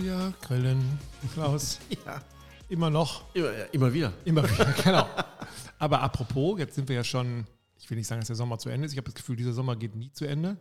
Wir 0.00 0.32
grillen, 0.42 0.98
Klaus. 1.34 1.80
Ja, 2.06 2.22
Immer 2.68 2.88
noch. 2.88 3.34
immer, 3.34 3.50
immer 3.72 3.92
wieder. 3.92 4.12
Immer 4.24 4.44
wieder, 4.50 4.72
genau. 4.72 5.08
Aber 5.80 6.02
apropos, 6.02 6.56
jetzt 6.60 6.76
sind 6.76 6.88
wir 6.88 6.94
ja 6.94 7.02
schon, 7.02 7.46
ich 7.78 7.90
will 7.90 7.96
nicht 7.98 8.06
sagen, 8.06 8.20
dass 8.20 8.28
der 8.28 8.36
Sommer 8.36 8.58
zu 8.58 8.68
Ende 8.68 8.86
ist. 8.86 8.92
Ich 8.92 8.98
habe 8.98 9.06
das 9.06 9.14
Gefühl, 9.16 9.34
dieser 9.34 9.52
Sommer 9.52 9.74
geht 9.74 9.96
nie 9.96 10.12
zu 10.12 10.24
Ende. 10.24 10.56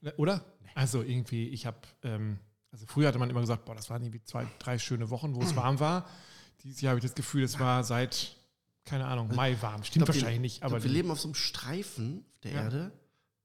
Nee. 0.00 0.12
Oder? 0.16 0.44
Also 0.76 1.02
irgendwie, 1.02 1.48
ich 1.48 1.66
habe, 1.66 1.78
ähm, 2.04 2.38
also 2.70 2.86
früher 2.86 3.08
hatte 3.08 3.18
man 3.18 3.30
immer 3.30 3.40
gesagt, 3.40 3.64
boah, 3.64 3.74
das 3.74 3.90
waren 3.90 4.00
irgendwie 4.02 4.22
zwei, 4.22 4.46
drei 4.60 4.78
schöne 4.78 5.10
Wochen, 5.10 5.34
wo 5.34 5.42
es 5.42 5.56
warm 5.56 5.80
war. 5.80 6.08
Dieses 6.62 6.80
Jahr 6.80 6.90
habe 6.92 6.98
ich 6.98 7.04
das 7.04 7.16
Gefühl, 7.16 7.42
es 7.42 7.58
war 7.58 7.82
seit, 7.82 8.36
keine 8.84 9.06
Ahnung, 9.06 9.34
Mai 9.34 9.60
warm. 9.60 9.82
Stimmt 9.82 9.86
Ich 9.86 9.92
glaub, 9.94 10.08
wahrscheinlich 10.08 10.36
wir, 10.36 10.40
nicht, 10.40 10.56
ich 10.58 10.62
aber 10.62 10.76
glaub, 10.76 10.84
wir 10.84 10.92
leben 10.92 11.10
auf 11.10 11.18
so 11.20 11.26
einem 11.28 11.34
Streifen 11.34 12.24
der 12.44 12.52
Ja. 12.52 12.62
Erde, 12.62 12.92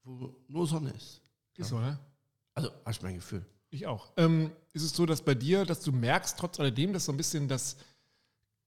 wo 0.04 0.36
nur 0.46 0.66
Sonne 0.68 0.90
ist. 0.90 1.22
ist 1.56 1.68
so, 1.70 1.80
ne? 1.80 1.98
Also, 2.54 2.70
hast 2.84 3.02
du 3.02 3.06
mein 3.06 3.16
Gefühl. 3.16 3.44
Ich 3.74 3.88
auch. 3.88 4.12
Ähm, 4.16 4.52
ist 4.72 4.84
es 4.84 4.92
so, 4.92 5.04
dass 5.04 5.22
bei 5.22 5.34
dir, 5.34 5.64
dass 5.64 5.80
du 5.80 5.90
merkst, 5.90 6.38
trotz 6.38 6.60
alledem, 6.60 6.92
dass 6.92 7.06
so 7.06 7.12
ein 7.12 7.16
bisschen 7.16 7.48
das, 7.48 7.76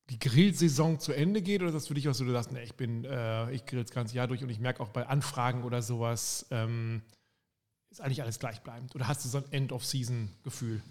die 0.09 0.19
Grillsaison 0.19 0.99
zu 0.99 1.13
Ende 1.13 1.41
geht 1.41 1.61
oder 1.61 1.69
ist 1.69 1.75
das 1.75 1.87
für 1.87 1.93
dich 1.93 2.09
auch 2.09 2.13
so, 2.13 2.25
du 2.25 2.33
sagst, 2.33 2.51
ne, 2.51 2.61
ich 2.61 2.75
bin, 2.75 3.05
äh, 3.05 3.49
ich 3.53 3.65
grill 3.65 3.81
das 3.81 3.91
ganze 3.91 4.17
Jahr 4.17 4.27
durch 4.27 4.43
und 4.43 4.49
ich 4.49 4.59
merke 4.59 4.83
auch 4.83 4.89
bei 4.89 5.07
Anfragen 5.07 5.63
oder 5.63 5.81
sowas, 5.81 6.45
ähm, 6.51 7.03
ist 7.89 8.01
eigentlich 8.01 8.21
alles 8.21 8.37
gleichbleibend? 8.37 8.93
Oder 8.95 9.07
hast 9.07 9.23
du 9.23 9.29
so 9.29 9.37
ein 9.37 9.45
End-of-Season-Gefühl? 9.49 10.81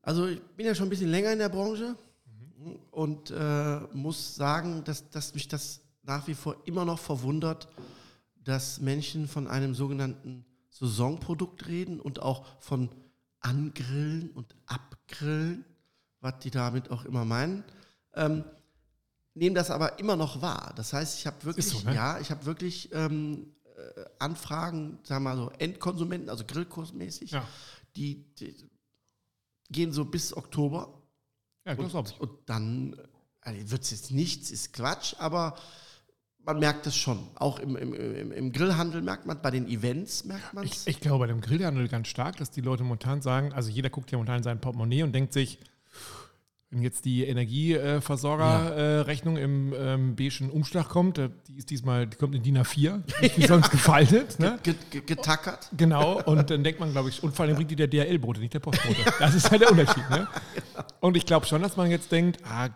Also, 0.00 0.28
ich 0.28 0.40
bin 0.40 0.64
ja 0.64 0.74
schon 0.74 0.86
ein 0.86 0.90
bisschen 0.90 1.10
länger 1.10 1.34
in 1.34 1.38
der 1.38 1.50
Branche 1.50 1.96
und 2.92 3.30
äh, 3.30 3.80
muss 3.92 4.36
sagen, 4.36 4.84
dass, 4.84 5.10
dass 5.10 5.34
mich 5.34 5.48
das 5.48 5.82
nach 6.02 6.26
wie 6.28 6.34
vor 6.34 6.56
immer 6.64 6.86
noch 6.86 6.98
verwundert, 6.98 7.68
dass 8.42 8.80
Menschen 8.80 9.28
von 9.28 9.48
einem 9.48 9.74
sogenannten 9.74 10.46
Saisonprodukt 10.70 11.66
reden 11.66 12.00
und 12.00 12.20
auch 12.22 12.46
von 12.60 12.88
Angrillen 13.40 14.30
und 14.30 14.54
Abgrillen, 14.66 15.64
was 16.20 16.38
die 16.40 16.50
damit 16.50 16.90
auch 16.90 17.04
immer 17.04 17.24
meinen. 17.24 17.64
Ähm, 18.14 18.44
nehmen 19.34 19.54
das 19.54 19.70
aber 19.70 19.98
immer 19.98 20.16
noch 20.16 20.42
wahr. 20.42 20.72
Das 20.76 20.92
heißt, 20.92 21.18
ich 21.18 21.26
habe 21.26 21.44
wirklich, 21.44 21.66
so, 21.66 21.80
ne? 21.80 21.94
ja, 21.94 22.18
ich 22.20 22.30
habe 22.30 22.44
wirklich 22.44 22.90
ähm, 22.92 23.54
äh, 23.76 24.04
Anfragen, 24.18 24.98
sagen 25.02 25.24
wir 25.24 25.30
mal 25.30 25.36
so, 25.36 25.50
Endkonsumenten, 25.58 26.28
also 26.28 26.44
Grillkursmäßig, 26.44 27.30
Ja. 27.30 27.46
die, 27.96 28.24
die 28.34 28.68
gehen 29.70 29.92
so 29.92 30.04
bis 30.04 30.36
Oktober 30.36 31.02
Ja, 31.64 31.72
ich. 31.72 32.20
und 32.20 32.30
dann 32.46 32.96
also 33.40 33.70
wird 33.70 33.82
es 33.82 33.90
jetzt 33.90 34.10
nichts, 34.10 34.50
ist 34.50 34.72
Quatsch, 34.72 35.14
aber 35.18 35.56
man 36.44 36.58
merkt 36.58 36.86
es 36.86 36.96
schon. 36.96 37.18
Auch 37.36 37.58
im, 37.58 37.76
im, 37.76 37.92
im, 37.94 38.32
im 38.32 38.52
Grillhandel 38.52 39.02
merkt 39.02 39.26
man, 39.26 39.40
bei 39.42 39.50
den 39.50 39.68
Events 39.68 40.24
merkt 40.24 40.52
man 40.54 40.64
Ich, 40.64 40.72
es. 40.72 40.86
ich 40.86 41.00
glaube 41.00 41.20
bei 41.20 41.26
dem 41.28 41.40
Grillhandel 41.40 41.88
ganz 41.88 42.08
stark, 42.08 42.36
dass 42.38 42.50
die 42.50 42.60
Leute 42.62 42.82
momentan 42.82 43.22
sagen, 43.22 43.52
also 43.52 43.70
jeder 43.70 43.90
guckt 43.90 44.10
ja 44.10 44.18
momentan 44.18 44.38
in 44.38 44.42
sein 44.42 44.60
Portemonnaie 44.60 45.02
und 45.02 45.12
denkt 45.12 45.32
sich, 45.32 45.58
wenn 46.72 46.82
jetzt 46.82 47.04
die 47.04 47.24
Energieversorgerrechnung 47.24 49.36
im 49.36 49.74
ähm, 49.76 50.14
beigen 50.16 50.50
Umschlag 50.50 50.88
kommt, 50.88 51.18
äh, 51.18 51.28
die 51.48 51.58
ist 51.58 51.68
diesmal, 51.70 52.06
die 52.06 52.16
kommt 52.16 52.32
in 52.34 52.42
DIN 52.44 52.58
A4, 52.58 53.00
nicht 53.22 53.36
wie 53.38 53.46
sonst 53.46 53.70
gefaltet. 53.70 54.20
Ne? 54.38 54.58
Ge- 54.62 54.74
ge- 54.90 55.02
Getackert. 55.04 55.68
Genau, 55.76 56.22
und 56.22 56.48
dann 56.48 56.62
denkt 56.64 56.78
man, 56.80 56.92
glaube 56.92 57.08
ich, 57.08 57.22
und 57.24 57.34
vor 57.34 57.44
allem 57.44 57.56
bringt 57.56 57.70
die 57.72 57.76
der 57.76 57.88
DHL-Bote, 57.88 58.38
nicht 58.40 58.54
der 58.54 58.60
Postbote. 58.60 58.96
Das 59.18 59.34
ist 59.34 59.50
halt 59.50 59.62
der 59.62 59.70
Unterschied. 59.72 60.08
Ne? 60.10 60.28
Und 61.00 61.16
ich 61.16 61.26
glaube 61.26 61.44
schon, 61.46 61.60
dass 61.62 61.76
man 61.76 61.90
jetzt 61.90 62.12
denkt, 62.12 62.38
ah, 62.44 62.68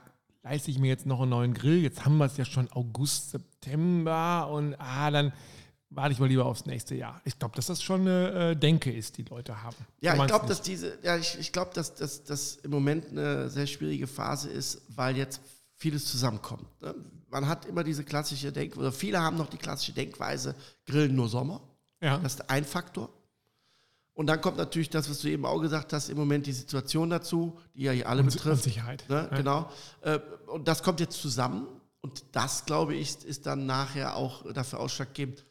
leiste 0.45 0.71
ich 0.71 0.79
mir 0.79 0.89
jetzt 0.89 1.07
noch 1.07 1.23
einen 1.23 1.31
neuen 1.31 1.55
Grill, 1.55 1.83
jetzt 1.83 2.05
haben 2.05 2.19
wir 2.19 2.27
es 2.27 2.37
ja 2.37 2.45
schon 2.45 2.71
August, 2.73 3.31
September 3.31 4.49
und 4.51 4.75
ah, 4.79 5.11
dann 5.11 5.33
warte 5.89 6.13
ich 6.13 6.19
mal 6.19 6.29
lieber 6.29 6.45
aufs 6.45 6.67
nächste 6.67 6.95
Jahr. 6.95 7.21
Ich 7.25 7.39
glaube, 7.39 7.57
dass 7.57 7.67
das 7.67 7.83
schon 7.83 8.03
eine 8.03 8.51
äh, 8.51 8.57
Denke 8.57 8.93
ist, 8.93 9.17
die 9.17 9.23
Leute 9.23 9.63
haben. 9.63 9.77
Ja, 10.01 10.15
ich 10.15 10.27
glaube, 10.27 10.47
dass 10.47 10.61
diese, 10.61 10.99
ja, 11.03 11.17
ich, 11.17 11.39
ich 11.39 11.53
glaube, 11.53 11.71
dass 11.75 11.95
das 11.95 12.57
im 12.57 12.71
Moment 12.71 13.11
eine 13.11 13.49
sehr 13.49 13.67
schwierige 13.67 14.07
Phase 14.07 14.51
ist, 14.51 14.83
weil 14.89 15.17
jetzt 15.17 15.41
vieles 15.77 16.05
zusammenkommt. 16.07 16.67
ne? 16.83 16.95
Man 17.31 17.49
hat 17.49 17.65
immer 17.65 17.83
diese 17.83 18.05
klassische 18.05 18.53
Denk, 18.53 18.77
oder 18.77 18.93
viele 18.93 19.21
haben 19.21 19.37
noch 19.37 19.49
die 19.49 19.57
klassische 19.57 19.93
Denkweise, 19.93 20.55
grillen 20.87 21.17
nur 21.17 21.29
Sommer. 21.29 21.61
Ja. 22.01 22.19
Das 22.19 22.35
ist 22.35 22.51
ein 22.51 22.65
Faktor. 22.65 23.09
Und 24.15 24.27
dann 24.29 24.41
kommt 24.41 24.57
natürlich 24.57 24.91
das, 24.91 25.11
was 25.11 25.19
du 25.21 25.29
eben 25.29 25.45
auch 25.45 25.59
gesagt 25.61 25.93
hast, 25.93 26.09
im 26.09 26.17
Moment 26.17 26.47
die 26.47 26.53
Situation 26.53 27.11
dazu, 27.11 27.59
die 27.75 27.83
ja 27.83 27.93
hier 27.93 28.09
alle 28.09 28.23
Unsi- 28.23 28.35
betrifft. 28.37 28.65
Unsicherheit. 28.65 29.05
Ne? 29.09 29.29
Ja. 29.31 29.37
Genau. 29.37 29.71
Äh, 30.03 30.21
Und 30.47 30.69
das 30.69 30.83
kommt 30.85 31.01
jetzt 31.01 31.21
zusammen. 31.21 31.67
Und 32.01 32.25
das, 32.33 32.65
glaube 32.65 32.95
ich, 32.95 33.25
ist 33.25 33.47
dann 33.47 33.67
nachher 33.67 34.15
auch 34.17 34.51
dafür 34.53 34.79
ausschlaggebend, 34.81 35.45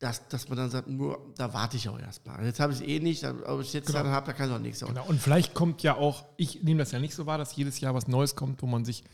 dass, 0.00 0.26
dass 0.28 0.48
man 0.48 0.58
dann 0.58 0.70
sagt, 0.70 0.88
nur, 0.88 1.32
da 1.36 1.52
warte 1.54 1.76
ich 1.76 1.88
auch 1.88 1.98
erstmal. 1.98 2.44
Jetzt 2.44 2.60
habe 2.60 2.72
ich 2.72 2.80
es 2.80 2.86
eh 2.86 2.98
nicht, 3.00 3.24
ob 3.24 3.60
ich 3.60 3.72
jetzt 3.72 3.86
Genau. 3.88 4.00
dann 4.04 4.08
habe, 4.12 4.26
da 4.26 4.32
kann 4.32 4.48
ich 4.48 4.54
auch 4.54 4.60
nichts. 4.60 4.80
Genau. 4.80 5.04
Und 5.06 5.20
vielleicht 5.20 5.54
kommt 5.54 5.82
ja 5.82 5.94
auch, 5.96 6.24
ich 6.36 6.62
nehme 6.62 6.78
das 6.78 6.92
ja 6.92 6.98
nicht 6.98 7.14
so 7.14 7.26
wahr, 7.26 7.36
dass 7.38 7.54
jedes 7.56 7.78
Jahr 7.80 7.94
was 7.94 8.08
Neues 8.08 8.34
kommt, 8.36 8.62
wo 8.62 8.66
man 8.66 8.84
sich 8.84 9.04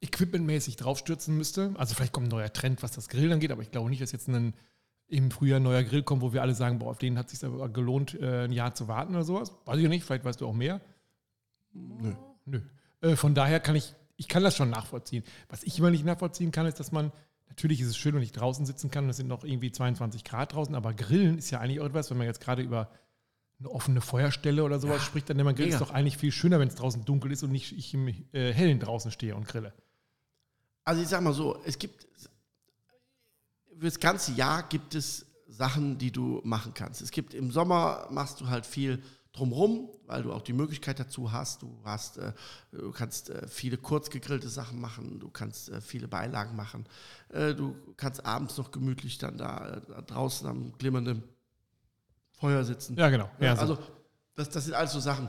equipmentmäßig 0.00 0.76
draufstürzen 0.76 1.36
müsste. 1.36 1.74
Also 1.76 1.94
vielleicht 1.94 2.12
kommt 2.12 2.26
ein 2.28 2.30
neuer 2.30 2.52
Trend, 2.52 2.82
was 2.82 2.92
das 2.92 3.08
Grillen 3.08 3.32
angeht, 3.32 3.50
aber 3.50 3.62
ich 3.62 3.70
glaube 3.70 3.90
nicht, 3.90 4.02
dass 4.02 4.12
jetzt 4.12 4.28
ein, 4.28 4.54
im 5.08 5.30
Frühjahr 5.30 5.60
ein 5.60 5.62
neuer 5.62 5.84
Grill 5.84 6.02
kommt, 6.02 6.22
wo 6.22 6.32
wir 6.32 6.42
alle 6.42 6.54
sagen, 6.54 6.78
boah, 6.78 6.90
auf 6.90 6.98
den 6.98 7.18
hat 7.18 7.26
es 7.32 7.40
sich 7.40 7.48
aber 7.48 7.68
gelohnt, 7.68 8.14
äh, 8.20 8.44
ein 8.44 8.52
Jahr 8.52 8.74
zu 8.74 8.88
warten 8.88 9.14
oder 9.14 9.24
sowas. 9.24 9.52
Weiß 9.64 9.78
ich 9.78 9.88
nicht, 9.88 10.04
vielleicht 10.04 10.24
weißt 10.24 10.40
du 10.40 10.46
auch 10.46 10.52
mehr. 10.52 10.80
Nö. 11.72 12.14
Nö. 12.44 12.60
Äh, 13.00 13.16
von 13.16 13.34
daher 13.34 13.60
kann 13.60 13.76
ich, 13.76 13.94
ich 14.16 14.28
kann 14.28 14.42
das 14.42 14.56
schon 14.56 14.70
nachvollziehen. 14.70 15.22
Was 15.48 15.62
ich 15.62 15.78
immer 15.78 15.90
nicht 15.90 16.04
nachvollziehen 16.04 16.50
kann, 16.50 16.66
ist, 16.66 16.80
dass 16.80 16.90
man, 16.90 17.12
natürlich 17.48 17.80
ist 17.80 17.88
es 17.88 17.96
schön, 17.96 18.14
wenn 18.14 18.22
ich 18.22 18.32
draußen 18.32 18.66
sitzen 18.66 18.90
kann, 18.90 19.04
und 19.04 19.10
es 19.10 19.16
sind 19.16 19.28
noch 19.28 19.44
irgendwie 19.44 19.70
22 19.70 20.24
Grad 20.24 20.54
draußen, 20.54 20.74
aber 20.74 20.92
Grillen 20.92 21.38
ist 21.38 21.50
ja 21.50 21.60
eigentlich 21.60 21.80
auch 21.80 21.86
etwas, 21.86 22.10
wenn 22.10 22.18
man 22.18 22.26
jetzt 22.26 22.40
gerade 22.40 22.62
über 22.62 22.90
eine 23.58 23.70
offene 23.70 24.00
Feuerstelle 24.00 24.64
oder 24.64 24.78
sowas 24.78 25.02
spricht, 25.02 25.30
dann 25.30 25.36
nennt 25.36 25.46
man 25.46 25.54
Grill 25.54 25.68
ist 25.68 25.80
doch 25.80 25.90
eigentlich 25.90 26.18
viel 26.18 26.32
schöner, 26.32 26.58
wenn 26.60 26.68
es 26.68 26.74
draußen 26.74 27.04
dunkel 27.04 27.32
ist 27.32 27.42
und 27.42 27.52
nicht 27.52 27.72
ich 27.72 27.94
im 27.94 28.08
äh, 28.08 28.52
Hellen 28.52 28.80
draußen 28.80 29.10
stehe 29.10 29.34
und 29.34 29.48
grille. 29.48 29.72
Also 30.84 31.00
ich 31.00 31.08
sag 31.08 31.22
mal 31.22 31.32
so, 31.32 31.58
es 31.64 31.78
gibt 31.78 32.06
für 33.78 33.84
das 33.84 34.00
ganze 34.00 34.32
Jahr 34.32 34.62
gibt 34.68 34.94
es 34.94 35.26
Sachen, 35.48 35.98
die 35.98 36.10
du 36.10 36.40
machen 36.44 36.74
kannst. 36.74 37.00
Es 37.02 37.10
gibt 37.10 37.34
im 37.34 37.50
Sommer 37.50 38.08
machst 38.10 38.40
du 38.40 38.48
halt 38.48 38.66
viel 38.66 39.02
drumrum, 39.32 39.90
weil 40.06 40.22
du 40.22 40.32
auch 40.32 40.42
die 40.42 40.52
Möglichkeit 40.52 40.98
dazu 40.98 41.32
hast. 41.32 41.62
Du 41.62 41.78
hast, 41.84 42.18
äh, 42.18 42.32
du 42.72 42.90
kannst 42.90 43.30
äh, 43.30 43.46
viele 43.48 43.76
kurz 43.76 44.10
gegrillte 44.10 44.48
Sachen 44.48 44.80
machen, 44.80 45.20
du 45.20 45.28
kannst 45.28 45.68
äh, 45.68 45.80
viele 45.80 46.08
Beilagen 46.08 46.56
machen. 46.56 46.86
Du 47.28 47.74
kannst 47.96 48.24
abends 48.24 48.56
noch 48.56 48.70
gemütlich 48.70 49.18
dann 49.18 49.36
da, 49.36 49.80
da 49.88 50.00
draußen 50.00 50.48
am 50.48 50.72
glimmernden 50.78 51.24
Feuer 52.30 52.64
sitzen. 52.64 52.96
Ja, 52.96 53.08
genau. 53.08 53.28
Ja, 53.40 53.46
Ja, 53.46 53.56
so. 53.56 53.60
also 53.62 53.78
das, 54.36 54.48
das 54.50 54.64
sind 54.64 54.74
alles 54.74 54.92
so 54.92 55.00
Sachen. 55.00 55.28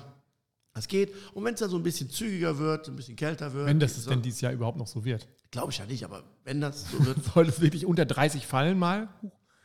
Das 0.73 0.87
geht. 0.87 1.11
Und 1.33 1.43
wenn 1.43 1.55
es 1.55 1.59
dann 1.59 1.71
so 1.71 1.77
ein 1.77 1.83
bisschen 1.83 2.09
zügiger 2.09 2.57
wird, 2.59 2.87
ein 2.87 2.95
bisschen 2.95 3.15
kälter 3.15 3.51
wird, 3.51 3.65
wenn 3.65 3.79
das 3.79 3.97
es 3.97 4.03
so, 4.03 4.11
denn 4.11 4.21
dieses 4.21 4.41
Jahr 4.41 4.53
überhaupt 4.53 4.77
noch 4.77 4.85
so 4.85 5.03
wird. 5.03 5.27
Glaube 5.51 5.71
ich 5.71 5.77
ja 5.79 5.85
nicht, 5.85 6.03
aber 6.03 6.23
wenn 6.43 6.61
das 6.61 6.89
so 6.91 6.99
wird, 7.05 7.23
Soll 7.23 7.47
es 7.49 7.61
wirklich 7.61 7.85
unter 7.85 8.05
30 8.05 8.45
fallen 8.47 8.77
mal? 8.77 9.09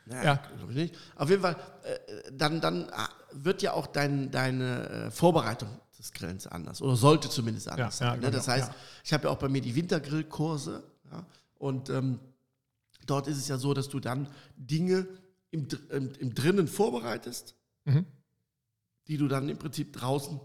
Ja, 0.05 0.23
Ja. 0.23 0.35
glaube 0.57 0.71
ich 0.73 0.77
nicht. 0.77 0.95
Auf 1.15 1.29
jeden 1.29 1.41
Fall, 1.41 1.55
äh, 1.83 2.31
dann, 2.33 2.59
dann 2.61 2.89
ah, 2.91 3.09
wird 3.31 3.61
ja 3.61 3.73
auch 3.73 3.87
dein, 3.87 4.31
deine 4.31 4.89
äh, 4.89 5.11
Vorbereitung 5.11 5.69
des 5.97 6.11
Grillens 6.11 6.45
anders 6.47 6.81
oder 6.81 6.95
sollte 6.95 7.29
zumindest 7.29 7.69
anders 7.69 7.99
Ja, 7.99 8.05
ja, 8.07 8.11
sein. 8.11 8.19
Ne? 8.19 8.29
glaub 8.29 8.31
ich 8.33 8.37
Das 8.37 8.47
auch, 8.49 8.53
heißt, 8.53 8.69
ja. 8.69 8.75
ich 9.05 9.13
habe 9.13 9.23
ja 9.25 9.29
auch 9.29 9.37
bei 9.39 9.47
mir 9.49 9.61
die 9.61 9.75
Wintergrillkurse 9.75 10.83
ja? 11.11 11.25
und 11.59 11.89
ähm, 11.89 12.19
dort 13.05 13.27
ist 13.27 13.37
es 13.37 13.47
ja 13.47 13.57
so, 13.57 13.73
dass 13.73 13.87
du 13.89 13.99
dann 14.01 14.27
Dinge 14.57 15.07
im, 15.51 15.67
im, 15.89 16.11
im 16.19 16.33
Drinnen 16.33 16.67
vorbereitest, 16.67 17.55
Mhm. 17.85 18.05
die 19.07 19.17
du 19.17 19.27
dann 19.27 19.49
im 19.49 19.57
Prinzip 19.57 19.91
draußen 19.93 20.39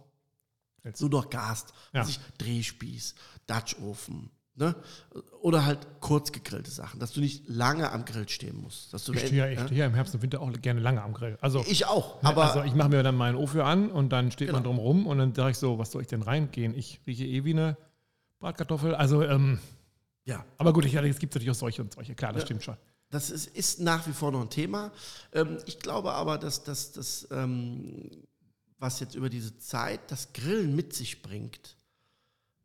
Jetzt. 0.85 0.99
so 0.99 1.07
noch 1.09 1.31
gast. 1.31 1.73
Ja. 1.93 2.01
Also 2.03 2.19
Drehspieß, 2.39 3.15
Dutchofen. 3.47 4.31
Ne? 4.59 4.75
Oder 5.41 5.65
halt 5.65 5.79
kurz 6.01 6.33
gegrillte 6.33 6.71
Sachen, 6.71 6.99
dass 6.99 7.13
du 7.13 7.21
nicht 7.21 7.49
lange 7.49 7.93
am 7.93 8.05
Grill 8.05 8.29
stehen 8.29 8.61
musst. 8.61 8.93
Dass 8.93 9.05
du 9.05 9.13
Ich 9.13 9.21
stehe 9.21 9.37
ja, 9.37 9.49
ich 9.49 9.59
ne? 9.59 9.67
stehe 9.67 9.81
ja 9.81 9.87
im 9.87 9.95
Herbst 9.95 10.15
und 10.17 10.23
Winter 10.23 10.41
auch 10.41 10.51
gerne 10.61 10.81
lange 10.81 11.01
am 11.01 11.15
Grill. 11.15 11.39
Also, 11.41 11.65
Ich 11.69 11.87
auch, 11.87 12.23
aber 12.25 12.45
also 12.47 12.63
ich 12.65 12.75
mache 12.75 12.89
mir 12.89 13.03
dann 13.05 13.15
meinen 13.15 13.37
Ofen 13.37 13.61
an 13.61 13.91
und 13.91 14.11
dann 14.11 14.33
steht 14.33 14.51
man 14.51 14.65
Genau. 14.65 14.75
drum 14.75 14.79
rum 14.85 15.07
und 15.07 15.19
dann 15.19 15.35
sage 15.35 15.53
ich 15.53 15.59
so, 15.59 15.79
was 15.79 15.93
soll 15.93 16.03
ich 16.03 16.09
denn 16.09 16.23
reingehen? 16.23 16.75
Ich 16.77 17.01
rieche 17.07 17.25
eh 17.25 17.45
wie 17.45 17.53
eine 17.53 17.77
Bratkartoffel. 18.41 18.95
Also, 18.97 19.23
ähm, 19.23 19.61
ja, 20.25 20.45
aber 20.59 20.73
gut, 20.73 20.85
ich, 20.85 20.93
jetzt 20.93 21.21
gibt 21.21 21.33
es 21.33 21.37
natürlich 21.37 21.51
auch 21.57 21.59
solche 21.61 21.83
und 21.83 21.95
solche. 21.95 22.15
Klar, 22.15 22.33
das 22.33 22.43
Ja. 22.43 22.47
stimmt 22.47 22.65
schon. 22.65 22.77
das 23.11 23.31
ist, 23.31 23.47
ist 23.57 23.81
nach 23.81 24.07
wie 24.09 24.13
vor 24.13 24.33
noch 24.33 24.43
ein 24.43 24.51
Thema. 24.51 24.91
Ähm, 25.33 25.59
ich 25.67 25.79
glaube 25.79 26.13
aber, 26.13 26.37
dass 26.37 26.65
das, 26.65 26.93
das 26.93 27.27
ähm, 27.31 28.25
was 28.79 29.01
jetzt 29.01 29.15
über 29.15 29.31
diese 29.31 29.57
Zeit 29.59 30.01
das 30.11 30.33
Grillen 30.33 30.77
mit 30.77 30.93
sich 30.95 31.23
bringt, 31.23 31.77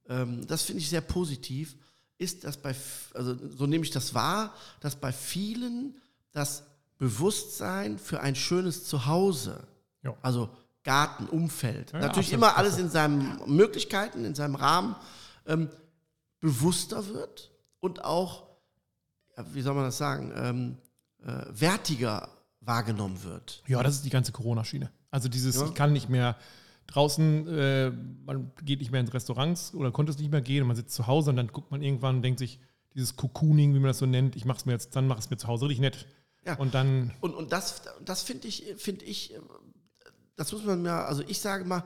ähm, 0.10 0.46
das 0.48 0.64
finde 0.64 0.82
ich 0.82 0.90
sehr 0.90 1.02
positiv, 1.02 1.76
ist, 2.18 2.44
dass 2.44 2.58
bei, 2.58 2.76
also 3.14 3.36
so 3.58 3.66
nehme 3.66 3.84
ich 3.84 3.92
das 3.92 4.14
wahr, 4.14 4.54
dass 4.80 4.96
bei 4.96 5.12
vielen 5.12 5.96
das 6.32 6.64
Bewusstsein 6.98 7.98
für 8.00 8.22
ein 8.22 8.36
schönes 8.36 8.86
Zuhause, 8.86 9.68
Ja. 10.04 10.16
also 10.22 10.50
Garten, 10.84 11.26
Umfeld, 11.28 11.92
Ja, 11.94 12.00
natürlich 12.00 12.34
absolut, 12.34 12.34
immer 12.34 12.58
alles 12.58 12.74
absolut. 12.74 12.88
in 12.88 12.92
seinen 12.92 13.56
Möglichkeiten, 13.56 14.26
in 14.26 14.36
seinem 14.36 14.56
Rahmen, 14.56 14.96
ähm, 15.48 15.70
bewusster 16.40 17.08
wird 17.08 17.52
und 17.80 18.04
auch, 18.04 18.44
wie 19.54 19.62
soll 19.62 19.74
man 19.76 19.86
das 19.86 19.98
sagen, 19.98 20.32
ähm, 20.36 20.78
äh, 21.26 21.46
wertiger 21.52 22.30
wahrgenommen 22.60 23.24
wird. 23.24 23.64
Ja, 23.68 23.82
das 23.84 23.96
ist 23.96 24.06
die 24.06 24.10
ganze 24.10 24.32
Corona-Schiene. 24.32 24.92
Also 25.12 25.30
dieses, 25.30 25.56
Ja. 25.56 25.66
ich 25.68 25.74
kann 25.74 25.94
nicht 25.94 26.10
mehr 26.10 26.36
draußen, 26.88 27.48
äh, 27.48 27.92
man 28.26 28.52
geht 28.64 28.80
nicht 28.80 28.92
mehr 28.92 29.02
ins 29.02 29.14
Restaurants 29.14 29.74
oder 29.74 29.92
konnte 29.92 30.12
es 30.12 30.18
nicht 30.18 30.32
mehr 30.32 30.42
gehen 30.42 30.62
und 30.62 30.68
man 30.68 30.76
sitzt 30.76 30.96
zu 30.96 31.08
Hause 31.08 31.32
und 31.32 31.38
dann 31.38 31.48
guckt 31.48 31.72
man 31.72 31.82
irgendwann 31.82 32.18
und 32.18 32.22
denkt 32.22 32.40
sich, 32.40 32.60
dieses 32.94 33.16
Cocooning, 33.16 33.74
wie 33.74 33.80
man 33.80 33.88
das 33.88 33.98
so 33.98 34.06
nennt, 34.06 34.36
ich 34.36 34.46
mache 34.46 34.60
es 34.60 34.66
mir 34.66 34.74
jetzt, 34.74 34.96
dann 34.96 35.08
mache 35.08 35.20
es 35.20 35.30
mir 35.30 35.38
zu 35.38 35.48
Hause 35.48 35.66
richtig 35.66 35.82
nett. 35.82 36.06
Ja. 36.46 36.56
Und 36.56 36.74
dann, 36.74 37.12
Und, 37.22 37.34
und 37.34 37.52
das, 37.52 37.84
das 38.04 38.24
finde 38.24 38.48
ich, 38.48 38.66
finde 38.78 39.06
ich, 39.06 39.34
äh, 39.34 39.40
das 40.36 40.52
muss 40.52 40.64
man 40.64 40.82
mir, 40.82 40.94
also 40.94 41.24
ich 41.28 41.40
sage 41.40 41.66
mal, 41.66 41.84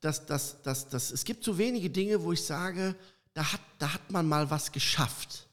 dass, 0.00 0.26
dass, 0.26 0.62
dass, 0.62 0.88
dass 0.88 1.10
es 1.10 1.24
gibt 1.24 1.44
so 1.44 1.58
wenige 1.58 1.90
Dinge, 1.90 2.22
wo 2.22 2.32
ich 2.32 2.42
sage, 2.42 2.94
da 3.34 3.52
hat, 3.52 3.60
da 3.78 3.92
hat 3.92 4.10
man 4.10 4.26
mal 4.26 4.50
was 4.50 4.72
geschafft. 4.72 5.46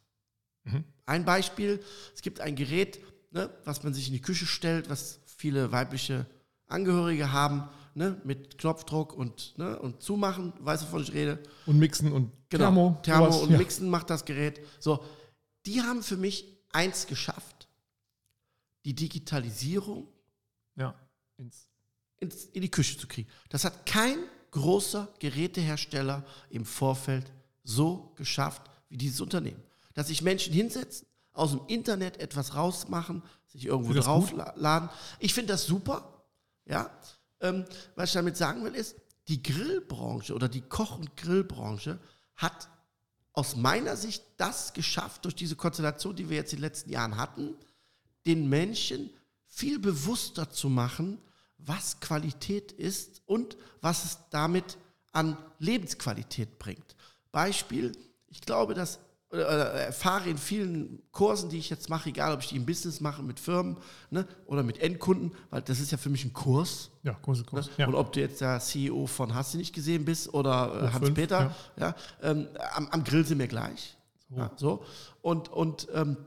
Ein 1.06 1.26
Beispiel, 1.26 1.84
es 2.16 2.22
gibt 2.22 2.40
ein 2.40 2.56
Gerät, 2.56 3.00
ne, 3.32 3.50
was 3.66 3.84
man 3.84 3.94
sich 3.94 4.08
in 4.08 4.14
die 4.14 4.22
Küche 4.22 4.46
stellt, 4.46 4.90
was 4.90 5.20
viele 5.26 5.72
weibliche 5.72 6.26
Angehörige 6.68 7.32
haben, 7.32 7.70
ne, 7.96 8.20
mit 8.24 8.58
Knopfdruck 8.58 9.14
und, 9.14 9.58
ne, 9.58 9.78
und 9.80 10.02
zumachen, 10.02 10.54
weißt 10.60 10.84
du, 10.84 10.88
wovon 10.88 11.04
ich 11.04 11.14
rede? 11.14 11.40
und 11.66 11.80
mixen 11.80 12.12
und 12.12 12.32
Genau, 12.50 12.66
Thermo. 12.66 13.00
Thermo 13.02 13.26
sowas, 13.32 13.42
und 13.42 13.52
ja. 13.52 13.58
Mixen 13.58 13.90
macht 13.90 14.10
das 14.10 14.26
Gerät. 14.26 14.60
So, 14.80 15.04
die 15.66 15.82
haben 15.82 16.04
für 16.04 16.18
mich 16.18 16.46
eins 16.72 17.08
geschafft. 17.08 17.68
Die 18.86 18.94
Digitalisierung 18.94 20.08
Ja, 20.76 20.94
ins, 21.38 21.68
ins, 22.18 22.46
in 22.46 22.62
die 22.62 22.70
Küche 22.70 22.98
zu 22.98 23.08
kriegen. 23.08 23.30
Das 23.50 23.64
hat 23.66 23.86
kein 23.86 24.18
großer 24.52 25.08
Gerätehersteller 25.20 26.24
im 26.50 26.66
Vorfeld 26.66 27.32
so 27.64 28.12
geschafft 28.16 28.62
wie 28.90 28.98
dieses 28.98 29.20
Unternehmen. 29.22 29.64
Dass 29.96 30.08
sich 30.08 30.22
Menschen 30.22 30.54
hinsetzen, 30.54 31.08
aus 31.32 31.52
dem 31.52 31.62
Internet 31.68 32.18
etwas 32.18 32.56
rausmachen, 32.56 33.24
sich 33.48 33.66
irgendwo 33.66 33.94
draufladen. 33.94 34.90
Ich 35.20 35.34
finde 35.34 35.54
das 35.54 35.66
super. 35.66 36.13
Ja? 36.66 36.90
Ähm, 37.40 37.66
was 37.96 38.10
ich 38.10 38.14
damit 38.14 38.38
sagen 38.38 38.64
will, 38.64 38.76
ist, 38.76 38.96
die 39.28 39.42
Grillbranche 39.42 40.34
oder 40.34 40.50
die 40.50 40.62
Koch- 40.62 40.98
und 40.98 41.16
Grillbranche 41.16 42.00
hat 42.36 42.70
aus 43.34 43.56
meiner 43.56 43.96
Sicht 43.96 44.24
das 44.38 44.74
geschafft, 44.74 45.26
durch 45.26 45.36
diese 45.36 45.56
Konstellation, 45.56 46.16
die 46.16 46.30
wir 46.30 46.38
jetzt 46.38 46.54
in 46.54 46.58
den 46.58 46.64
letzten 46.64 46.92
Jahren 46.92 47.18
hatten, 47.18 47.56
den 48.26 48.48
Menschen 48.48 49.10
viel 49.48 49.80
bewusster 49.80 50.50
zu 50.50 50.70
machen, 50.70 51.20
was 51.58 52.00
Qualität 52.00 52.72
ist 52.72 53.22
und 53.26 53.58
was 53.82 54.06
es 54.06 54.18
damit 54.30 54.78
an 55.12 55.38
Lebensqualität 55.60 56.60
bringt. 56.60 56.96
Beispiel, 57.32 57.92
ich 58.28 58.42
glaube, 58.42 58.74
dass 58.74 59.00
oder, 59.34 59.48
oder 59.48 59.72
erfahre 59.72 60.30
in 60.30 60.38
vielen 60.38 61.02
Kursen, 61.12 61.50
die 61.50 61.58
ich 61.58 61.70
jetzt 61.70 61.90
mache, 61.90 62.10
egal 62.10 62.34
ob 62.34 62.42
ich 62.42 62.50
die 62.50 62.56
im 62.56 62.66
Business 62.66 63.02
mache 63.02 63.24
mit 63.24 63.40
Firmen 63.40 63.78
ne, 64.12 64.28
oder 64.46 64.64
mit 64.64 64.80
Endkunden, 64.80 65.32
weil 65.50 65.62
das 65.64 65.80
ist 65.80 65.92
ja 65.92 65.98
für 65.98 66.10
mich 66.10 66.24
ein 66.24 66.34
Kurs. 66.34 66.92
ja, 67.02 67.18
große 67.22 67.44
Kurs. 67.44 67.68
Ne? 67.68 67.74
Ja. 67.80 67.88
Und 67.88 67.96
ob 67.96 68.14
du 68.14 68.20
jetzt 68.20 68.42
der 68.42 68.60
CEO 68.60 69.08
von 69.08 69.34
Hast 69.34 69.54
du 69.54 69.58
nicht 69.58 69.74
gesehen 69.74 70.06
bist 70.06 70.34
oder 70.34 70.84
äh, 70.84 70.94
Hans-Peter, 70.94 71.56
ja. 71.78 71.96
ähm, 72.22 72.48
am, 72.76 72.88
am 72.90 73.04
Grill 73.04 73.26
sind 73.26 73.40
wir 73.40 73.48
gleich. 73.48 73.98
So. 74.30 74.36
Ja, 74.36 74.52
so. 74.56 74.86
Und, 75.22 75.50
und 75.50 75.88
ähm, 75.94 76.18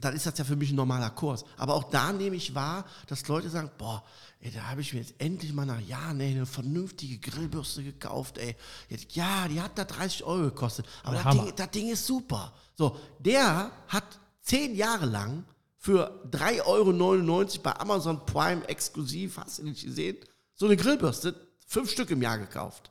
dann 0.00 0.14
ist 0.14 0.26
das 0.26 0.38
ja 0.38 0.44
für 0.44 0.56
mich 0.56 0.70
ein 0.70 0.76
normaler 0.76 1.10
Kurs. 1.10 1.44
Aber 1.56 1.74
auch 1.74 1.84
da 1.84 2.12
nehme 2.12 2.36
ich 2.36 2.54
wahr, 2.54 2.84
dass 3.06 3.26
Leute 3.28 3.50
sagen, 3.50 3.70
boah, 3.78 4.02
ey, 4.40 4.50
da 4.50 4.62
habe 4.64 4.80
ich 4.80 4.92
mir 4.92 5.00
jetzt 5.00 5.14
endlich 5.18 5.52
mal 5.52 5.66
nach 5.66 5.80
Jahren 5.80 6.20
ey, 6.20 6.30
eine 6.30 6.46
vernünftige 6.46 7.18
Grillbürste 7.18 7.82
gekauft, 7.82 8.38
ey. 8.38 8.56
Jetzt, 8.88 9.14
ja, 9.14 9.46
die 9.48 9.60
hat 9.60 9.76
da 9.76 9.84
30 9.84 10.24
Euro 10.24 10.44
gekostet. 10.44 10.86
Aber 11.02 11.22
das. 11.22 11.34
Ding, 11.34 11.52
das 11.54 11.70
Ding 11.70 11.88
ist 11.90 12.06
super. 12.06 12.52
So, 12.76 12.96
der 13.18 13.70
hat 13.88 14.04
zehn 14.42 14.74
Jahre 14.74 15.06
lang 15.06 15.44
für 15.76 16.22
3,99 16.30 16.66
Euro 16.66 17.62
bei 17.62 17.76
Amazon 17.80 18.24
Prime 18.26 18.66
exklusiv, 18.68 19.38
hast 19.38 19.58
du 19.58 19.64
nicht 19.64 19.84
gesehen, 19.84 20.18
so 20.54 20.66
eine 20.66 20.76
Grillbürste, 20.76 21.34
fünf 21.66 21.90
Stück 21.90 22.10
im 22.10 22.20
Jahr 22.20 22.38
gekauft. 22.38 22.90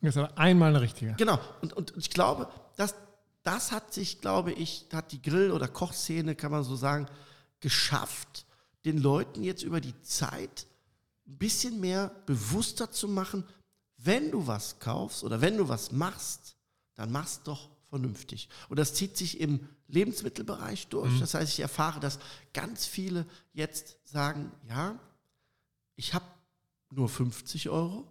Das 0.00 0.16
ist 0.16 0.22
aber 0.22 0.36
einmal 0.36 0.70
eine 0.70 0.80
richtige. 0.80 1.14
Genau. 1.16 1.38
Und, 1.62 1.72
und 1.72 1.94
ich 1.96 2.10
glaube, 2.10 2.48
dass 2.76 2.94
das 3.44 3.72
hat 3.72 3.94
sich, 3.94 4.20
glaube 4.20 4.52
ich, 4.52 4.86
hat 4.92 5.12
die 5.12 5.22
Grill- 5.22 5.52
oder 5.52 5.68
Kochszene, 5.68 6.34
kann 6.34 6.50
man 6.50 6.64
so 6.64 6.76
sagen, 6.76 7.06
geschafft, 7.60 8.46
den 8.84 8.98
Leuten 8.98 9.42
jetzt 9.42 9.62
über 9.62 9.80
die 9.80 9.98
Zeit 10.02 10.66
ein 11.26 11.38
bisschen 11.38 11.80
mehr 11.80 12.08
bewusster 12.26 12.90
zu 12.90 13.08
machen, 13.08 13.44
wenn 13.96 14.30
du 14.30 14.46
was 14.46 14.78
kaufst 14.78 15.24
oder 15.24 15.40
wenn 15.40 15.56
du 15.56 15.68
was 15.68 15.92
machst, 15.92 16.56
dann 16.94 17.12
machst 17.12 17.46
doch 17.46 17.70
vernünftig. 17.88 18.48
Und 18.68 18.78
das 18.78 18.94
zieht 18.94 19.16
sich 19.16 19.40
im 19.40 19.68
Lebensmittelbereich 19.88 20.88
durch. 20.88 21.18
Das 21.20 21.34
heißt, 21.34 21.52
ich 21.52 21.60
erfahre, 21.60 22.00
dass 22.00 22.18
ganz 22.52 22.86
viele 22.86 23.26
jetzt 23.52 23.96
sagen, 24.04 24.52
ja, 24.68 24.98
ich 25.96 26.12
habe 26.12 26.24
nur 26.90 27.08
50 27.08 27.70
Euro 27.70 28.06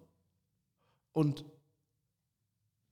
und 1.11 1.45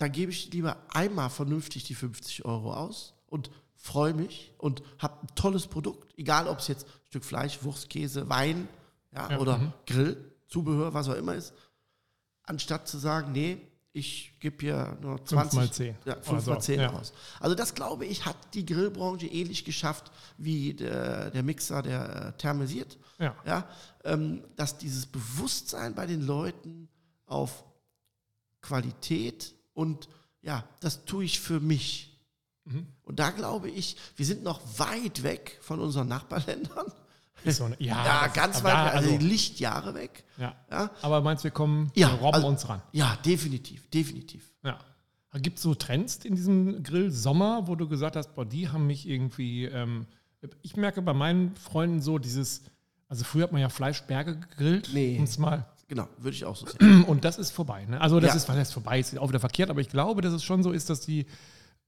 da 0.02 0.08
gebe 0.08 0.32
ich 0.32 0.52
lieber 0.52 0.78
einmal 0.90 1.30
vernünftig 1.30 1.84
die 1.84 1.94
50 1.94 2.44
Euro 2.44 2.74
aus 2.74 3.14
und 3.28 3.52
freue 3.76 4.16
mich 4.16 4.52
und 4.58 4.82
habe 4.98 5.22
ein 5.22 5.36
tolles 5.36 5.68
Produkt, 5.68 6.18
egal 6.18 6.48
ob 6.48 6.58
es 6.58 6.68
jetzt 6.70 6.88
ein 6.88 7.08
Stück 7.10 7.24
Fleisch, 7.24 7.62
Wurst, 7.62 7.88
Käse, 7.88 8.28
Wein 8.28 8.68
ja, 9.14 9.30
Ja, 9.30 9.38
oder 9.38 9.60
mhm. 9.60 9.74
Grill, 9.86 10.34
Zubehör, 10.48 10.96
was 10.96 11.08
auch 11.08 11.14
immer 11.14 11.36
ist, 11.36 11.54
anstatt 12.42 12.88
zu 12.88 12.98
sagen, 12.98 13.32
nee, 13.32 13.62
ich 13.94 14.34
gebe 14.40 14.58
hier 14.62 14.98
nur 15.02 15.18
Fünf 15.18 15.30
20, 15.30 15.60
mal 15.60 15.72
zehn. 15.72 15.96
Ja, 16.06 16.14
Oder 16.14 16.24
5 16.24 16.44
so, 16.44 16.52
mal 16.52 16.62
10 16.62 16.80
ja. 16.80 16.94
aus. 16.94 17.14
Also 17.40 17.56
das, 17.56 17.76
glaube 17.76 18.06
ich, 18.06 18.26
hat 18.26 18.38
die 18.56 18.66
Grillbranche 18.66 19.28
ähnlich 19.28 19.66
geschafft 19.66 20.12
wie 20.38 20.74
der, 20.74 21.30
der 21.30 21.44
Mixer, 21.44 21.84
der 21.84 22.34
äh, 22.34 22.38
thermisiert 22.40 22.98
Ja. 23.20 23.36
ja, 23.46 23.70
ähm, 24.06 24.44
dass 24.56 24.80
dieses 24.80 25.06
Bewusstsein 25.06 25.94
bei 25.94 26.08
den 26.08 26.22
Leuten 26.22 26.88
auf 27.28 27.66
Qualität 28.62 29.54
und 29.74 30.10
ja, 30.42 30.64
das 30.80 31.06
tue 31.06 31.24
ich 31.26 31.40
für 31.40 31.60
mich. 31.60 32.08
Und 33.04 33.20
da 33.20 33.32
glaube 33.32 33.70
ich, 33.70 33.98
wir 34.16 34.26
sind 34.26 34.44
noch 34.44 34.62
weit 34.78 35.24
weg 35.24 35.58
von 35.62 35.80
unseren 35.80 36.08
Nachbarländern. 36.08 36.86
Ist 37.44 37.58
so 37.58 37.64
eine, 37.66 37.76
ja, 37.82 38.06
Ja, 38.06 38.28
ganz 38.28 38.58
aber 38.58 38.66
weit, 38.66 38.74
da, 38.74 38.86
weg, 38.86 38.94
also, 38.96 39.12
also, 39.14 39.26
Lichtjahre 39.26 39.94
weg. 39.96 40.24
ja. 40.38 40.56
Ja, 40.70 40.92
Aber 41.02 41.22
meinst 41.22 41.44
du, 41.44 41.46
wir 41.46 41.52
kommen, 41.52 41.92
Ja, 41.96 42.10
wir 42.12 42.20
robben 42.20 42.36
also- 42.36 42.48
uns 42.48 42.70
ran? 42.70 42.82
ja 42.92 43.18
definitiv, 43.26 43.90
definitiv. 43.90 44.54
Ja. 44.64 44.80
Gibt 45.40 45.58
es 45.58 45.64
so 45.64 45.74
Trends 45.74 46.18
in 46.18 46.36
diesem 46.36 46.84
Grill 46.84 47.10
Sommer, 47.10 47.68
wo 47.68 47.76
du 47.76 47.88
gesagt 47.88 48.16
hast, 48.16 48.36
boah, 48.36 48.46
die 48.46 48.70
haben 48.70 48.86
mich 48.86 49.08
irgendwie. 49.08 49.66
Ähm, 49.66 50.06
ich 50.62 50.76
merke 50.76 51.02
bei 51.02 51.14
meinen 51.14 51.56
Freunden 51.56 52.02
so 52.02 52.20
dieses, 52.20 52.62
also 53.08 53.24
früher 53.24 53.44
hat 53.44 53.52
man 53.54 53.62
ja 53.62 53.70
Fleischberge 53.70 54.36
gegrillt, 54.38 54.90
Nee. 54.94 55.18
um's 55.18 55.38
mal. 55.38 55.66
Genau, 55.92 56.08
würde 56.20 56.36
ich 56.38 56.46
auch 56.46 56.56
so 56.56 56.66
sehen. 56.68 57.04
Und 57.08 57.26
das 57.26 57.38
ist 57.38 57.52
vorbei. 57.52 57.84
Ne? 57.86 58.00
Also 58.00 58.22
das 58.22 58.30
Ja. 58.30 58.36
ist, 58.38 58.48
was 58.48 58.56
heißt 58.56 58.72
vorbei, 58.72 58.98
ist 59.02 59.18
auch 59.18 59.28
wieder 59.28 59.42
verkehrt, 59.42 59.70
aber 59.70 59.82
ich 59.82 59.90
glaube, 59.90 60.22
dass 60.22 60.32
es 60.32 60.42
schon 60.42 60.64
so 60.64 60.72
ist, 60.72 60.90
dass 60.90 61.02
die, 61.02 61.26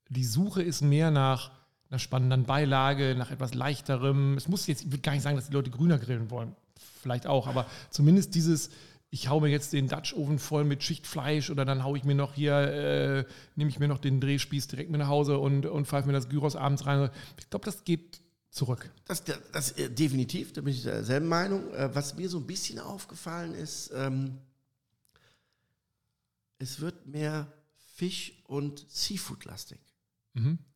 die 0.10 0.26
Suche 0.26 0.62
ist 0.62 0.82
mehr 0.82 1.10
nach 1.10 1.52
einer 1.90 2.00
spannenden 2.00 2.44
Beilage, 2.44 3.16
nach 3.18 3.32
etwas 3.32 3.54
leichterem. 3.54 4.36
Es 4.36 4.50
muss 4.50 4.68
jetzt, 4.68 4.82
ich 4.84 4.88
würde 4.92 5.00
gar 5.04 5.14
nicht 5.14 5.22
sagen, 5.22 5.38
dass 5.38 5.48
die 5.48 5.54
Leute 5.54 5.70
grüner 5.72 5.98
grillen 6.00 6.30
wollen. 6.32 6.54
Vielleicht 7.02 7.28
auch, 7.28 7.48
aber 7.48 7.66
zumindest 7.92 8.36
dieses, 8.36 8.72
ich 9.10 9.30
haue 9.30 9.42
mir 9.42 9.48
jetzt 9.48 9.72
den 9.72 9.88
Dutch 9.88 10.14
Oven 10.14 10.38
voll 10.38 10.66
mit 10.66 10.84
Schichtfleisch 10.84 11.50
oder 11.50 11.64
dann 11.64 11.86
haue 11.86 11.98
ich 11.98 12.04
mir 12.04 12.16
noch 12.16 12.34
hier, 12.34 12.56
äh, 12.58 13.26
nehme 13.56 13.70
ich 13.70 13.80
mir 13.80 13.88
noch 13.88 14.00
den 14.00 14.20
Drehspieß 14.20 14.68
direkt 14.68 14.90
mit 14.90 15.00
nach 15.00 15.08
Hause 15.08 15.38
und, 15.38 15.66
und 15.66 15.88
pfeife 15.88 16.08
mir 16.08 16.14
das 16.14 16.28
Gyros 16.28 16.58
abends 16.58 16.86
rein. 16.86 17.10
Ich 17.40 17.50
glaube, 17.50 17.64
das 17.64 17.86
geht 17.86 18.20
zurück. 18.54 18.90
Das, 19.06 19.24
das 19.52 19.72
äh, 19.74 19.90
definitiv, 19.90 20.54
da 20.54 20.62
bin 20.62 20.74
ich 20.74 20.84
derselben 20.84 21.28
Meinung. 21.28 21.74
Äh, 21.74 21.94
was 21.94 22.16
mir 22.16 22.30
so 22.30 22.38
ein 22.38 22.48
bisschen 22.48 22.80
aufgefallen 22.80 23.56
ist, 23.56 23.92
ähm, 23.94 24.38
es 26.60 26.80
wird 26.80 27.08
mehr 27.08 27.52
Fisch- 27.96 28.34
und 28.46 28.86
Seafood-lastig. 28.90 29.80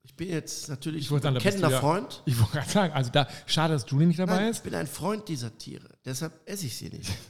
Ich 0.03 0.13
bin 0.15 0.29
jetzt 0.29 0.69
natürlich 0.69 1.07
sagen, 1.07 1.25
ein 1.27 1.33
bist 1.33 1.43
kennender 1.45 1.69
du 1.69 1.73
ja- 1.73 1.79
Freund. 1.79 2.21
Ich 2.27 2.37
wollte 2.39 2.51
gerade 2.53 2.69
sagen, 2.69 2.93
also 2.93 3.09
da 3.11 3.27
schade, 3.47 3.73
dass 3.73 3.89
Julie 3.89 4.05
nicht 4.05 4.19
dabei 4.19 4.35
Nein, 4.35 4.51
ich 4.51 4.61
bin 4.61 4.75
ein 4.75 4.85
Freund 4.85 5.27
dieser 5.27 5.57
Tiere, 5.57 5.89
deshalb 6.05 6.33
esse 6.47 6.65
ich 6.67 6.75
sie 6.77 6.89
nicht. 6.89 7.11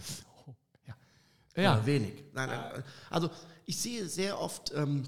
Ja, 1.56 1.74
Oder 1.74 1.86
wenig. 1.88 2.13
Nein, 2.34 2.50
nein. 2.50 2.84
Also 3.10 3.32
ich 3.66 3.80
sehe 3.80 4.08
sehr 4.08 4.39
oft 4.39 4.72
ähm, 4.75 5.01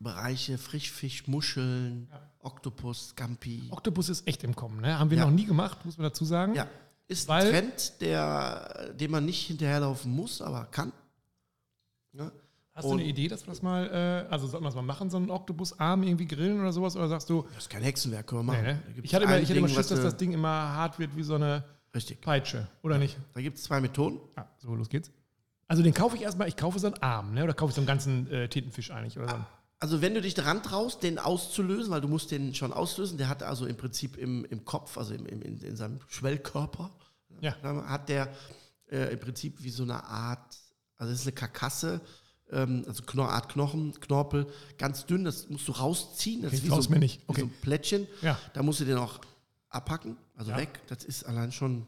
Bereiche 0.00 0.58
Frischfisch, 0.58 1.28
Muscheln, 1.28 2.10
Oktopus, 2.42 3.10
Scampi. 3.10 3.68
Oktopus 3.70 4.08
ist 4.08 4.26
echt 4.28 4.42
im 4.44 4.54
Kommen. 4.54 4.80
Ne? 4.80 4.98
Haben 4.98 5.10
wir 5.10 5.18
Ja. 5.18 5.24
noch 5.24 5.32
nie 5.32 5.46
gemacht, 5.46 5.84
muss 5.84 5.96
man 5.96 6.04
dazu 6.04 6.24
sagen. 6.24 6.54
Ja, 6.54 6.66
ist 7.08 7.30
ein 7.30 7.48
Trend, 7.48 8.00
der, 8.00 8.92
dem 8.94 9.10
man 9.12 9.24
nicht 9.24 9.46
hinterherlaufen 9.46 10.12
muss, 10.12 10.42
aber 10.42 10.64
kann. 10.66 10.92
Ja. 12.12 12.30
Hast 12.74 12.84
du 12.84 12.92
Und- 12.92 13.00
eine 13.00 13.08
Idee, 13.08 13.28
dass 13.28 13.42
wir 13.46 13.52
das 13.52 13.62
mal, 13.62 13.86
äh, 14.28 14.32
also 14.32 14.46
sollten 14.46 14.64
wir 14.64 14.68
das 14.68 14.74
mal 14.74 14.82
machen, 14.82 15.10
so 15.10 15.18
einen 15.18 15.30
Oktopusarm 15.30 16.02
irgendwie 16.04 16.26
grillen 16.26 16.58
oder 16.60 16.72
sowas? 16.72 16.96
Oder 16.96 17.08
sagst 17.08 17.28
du, 17.28 17.42
Das 17.54 17.64
ist 17.64 17.70
kein 17.70 17.82
Hexenwerk, 17.82 18.26
können 18.26 18.46
wir 18.46 18.52
nee, 18.52 18.58
machen. 18.62 18.66
ne? 18.76 18.82
Da 18.86 18.92
gibt's 18.92 19.08
Ich 19.10 19.14
hatte 19.14 19.24
immer, 19.24 19.34
ein 19.34 19.42
ich 19.42 19.48
hatte 19.50 19.58
immer 19.58 19.68
Schiss, 19.68 19.88
dass 19.88 19.98
du- 19.98 20.04
das 20.04 20.16
Ding 20.16 20.32
immer 20.32 20.48
hart 20.48 20.98
wird 20.98 21.14
wie 21.16 21.22
so 21.22 21.34
eine 21.34 21.64
Richtig. 21.94 22.22
Peitsche, 22.22 22.68
oder 22.82 22.96
nicht? 22.96 23.18
Da 23.34 23.42
gibt 23.42 23.58
es 23.58 23.64
zwei 23.64 23.80
Methoden. 23.82 24.18
Ah, 24.36 24.46
so, 24.58 24.74
los 24.74 24.88
geht's. 24.88 25.10
Also 25.68 25.82
den 25.82 25.92
kaufe 25.92 26.16
ich 26.16 26.22
erstmal, 26.22 26.48
ich 26.48 26.56
kaufe 26.56 26.78
so 26.78 26.86
einen 26.86 26.96
Arm, 27.02 27.34
ne? 27.34 27.44
oder 27.44 27.52
kaufe 27.52 27.70
ich 27.70 27.74
so 27.74 27.80
einen 27.82 27.86
ganzen 27.86 28.26
äh, 28.30 28.48
Tintenfisch 28.48 28.90
eigentlich? 28.90 29.18
Oder 29.18 29.28
so. 29.28 29.36
Also 29.82 30.00
wenn 30.00 30.14
du 30.14 30.20
dich 30.20 30.34
daran 30.34 30.62
traust, 30.62 31.02
den 31.02 31.18
auszulösen, 31.18 31.90
weil 31.90 32.00
du 32.00 32.06
musst 32.06 32.30
den 32.30 32.54
schon 32.54 32.72
auslösen, 32.72 33.18
der 33.18 33.28
hat 33.28 33.42
also 33.42 33.66
im 33.66 33.76
Prinzip 33.76 34.16
im, 34.16 34.44
im 34.44 34.64
Kopf, 34.64 34.96
also 34.96 35.12
im, 35.12 35.26
im, 35.26 35.42
in, 35.42 35.60
in 35.60 35.74
seinem 35.76 35.98
Schwellkörper, 36.06 36.90
Ja. 37.40 37.56
hat 37.88 38.08
der 38.08 38.28
äh, 38.92 39.12
im 39.12 39.18
Prinzip 39.18 39.60
wie 39.64 39.70
so 39.70 39.82
eine 39.82 40.04
Art 40.04 40.56
Also 40.98 41.12
es 41.12 41.20
ist 41.22 41.26
eine 41.26 41.34
Karkasse, 41.34 42.00
ähm, 42.52 42.84
also 42.86 43.02
Kno 43.02 43.24
Art 43.24 43.48
Knochen, 43.48 43.92
Knorpel, 43.98 44.46
ganz 44.78 45.04
dünn, 45.04 45.24
das 45.24 45.48
musst 45.48 45.66
du 45.66 45.72
rausziehen. 45.72 46.42
Das 46.42 46.52
Okay, 46.52 46.58
ist 46.58 46.64
wie 46.76 46.82
so, 46.82 46.90
mir 46.90 47.00
nicht. 47.00 47.20
Okay. 47.26 47.40
so 47.40 47.46
ein 47.48 47.52
Plättchen. 47.62 48.06
Ja. 48.22 48.38
Da 48.54 48.62
musst 48.62 48.78
du 48.78 48.84
den 48.84 48.98
auch 48.98 49.18
abhacken, 49.68 50.16
also 50.36 50.52
Ja. 50.52 50.58
weg. 50.58 50.80
Das 50.86 51.02
ist 51.02 51.24
allein 51.24 51.50
schon, 51.50 51.86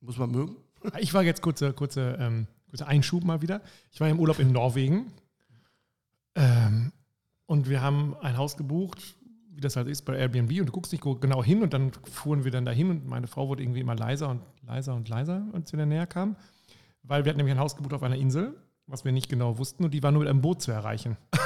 muss 0.00 0.16
man 0.16 0.30
mögen. 0.30 0.56
Ich 1.00 1.12
war 1.12 1.22
jetzt 1.22 1.42
kurze, 1.42 1.74
kurze, 1.74 2.16
ähm, 2.18 2.46
kurzer 2.70 2.86
Einschub 2.86 3.24
mal 3.24 3.42
wieder. 3.42 3.60
Ich 3.92 4.00
war 4.00 4.08
im 4.08 4.18
Urlaub 4.18 4.38
in 4.38 4.52
Norwegen 4.52 5.12
ähm, 6.34 6.92
und 7.46 7.68
wir 7.68 7.82
haben 7.82 8.16
ein 8.20 8.36
Haus 8.36 8.56
gebucht, 8.56 9.16
wie 9.50 9.60
das 9.60 9.76
halt 9.76 9.88
ist 9.88 10.02
bei 10.02 10.16
Airbnb 10.16 10.50
und 10.60 10.66
du 10.66 10.72
guckst 10.72 10.92
nicht 10.92 11.02
genau 11.02 11.44
hin 11.44 11.62
und 11.62 11.72
dann 11.72 11.92
fuhren 12.10 12.44
wir 12.44 12.50
dann 12.50 12.64
dahin 12.64 12.90
und 12.90 13.06
meine 13.06 13.26
Frau 13.26 13.48
wurde 13.48 13.62
irgendwie 13.62 13.80
immer 13.80 13.94
leiser 13.94 14.28
und 14.28 14.42
leiser 14.66 14.94
und 14.94 15.08
leiser, 15.08 15.46
als 15.52 15.72
wir 15.72 15.78
dann 15.78 15.90
näher 15.90 16.06
kamen, 16.06 16.36
weil 17.02 17.24
wir 17.24 17.30
hatten 17.30 17.38
nämlich 17.38 17.54
ein 17.54 17.60
Haus 17.60 17.76
gebucht 17.76 17.94
auf 17.94 18.02
einer 18.02 18.16
Insel, 18.16 18.56
was 18.86 19.04
wir 19.04 19.12
nicht 19.12 19.28
genau 19.28 19.58
wussten 19.58 19.84
und 19.84 19.92
die 19.92 20.02
war 20.02 20.10
nur 20.10 20.20
mit 20.20 20.28
einem 20.28 20.40
Boot 20.40 20.62
zu 20.62 20.72
erreichen. 20.72 21.16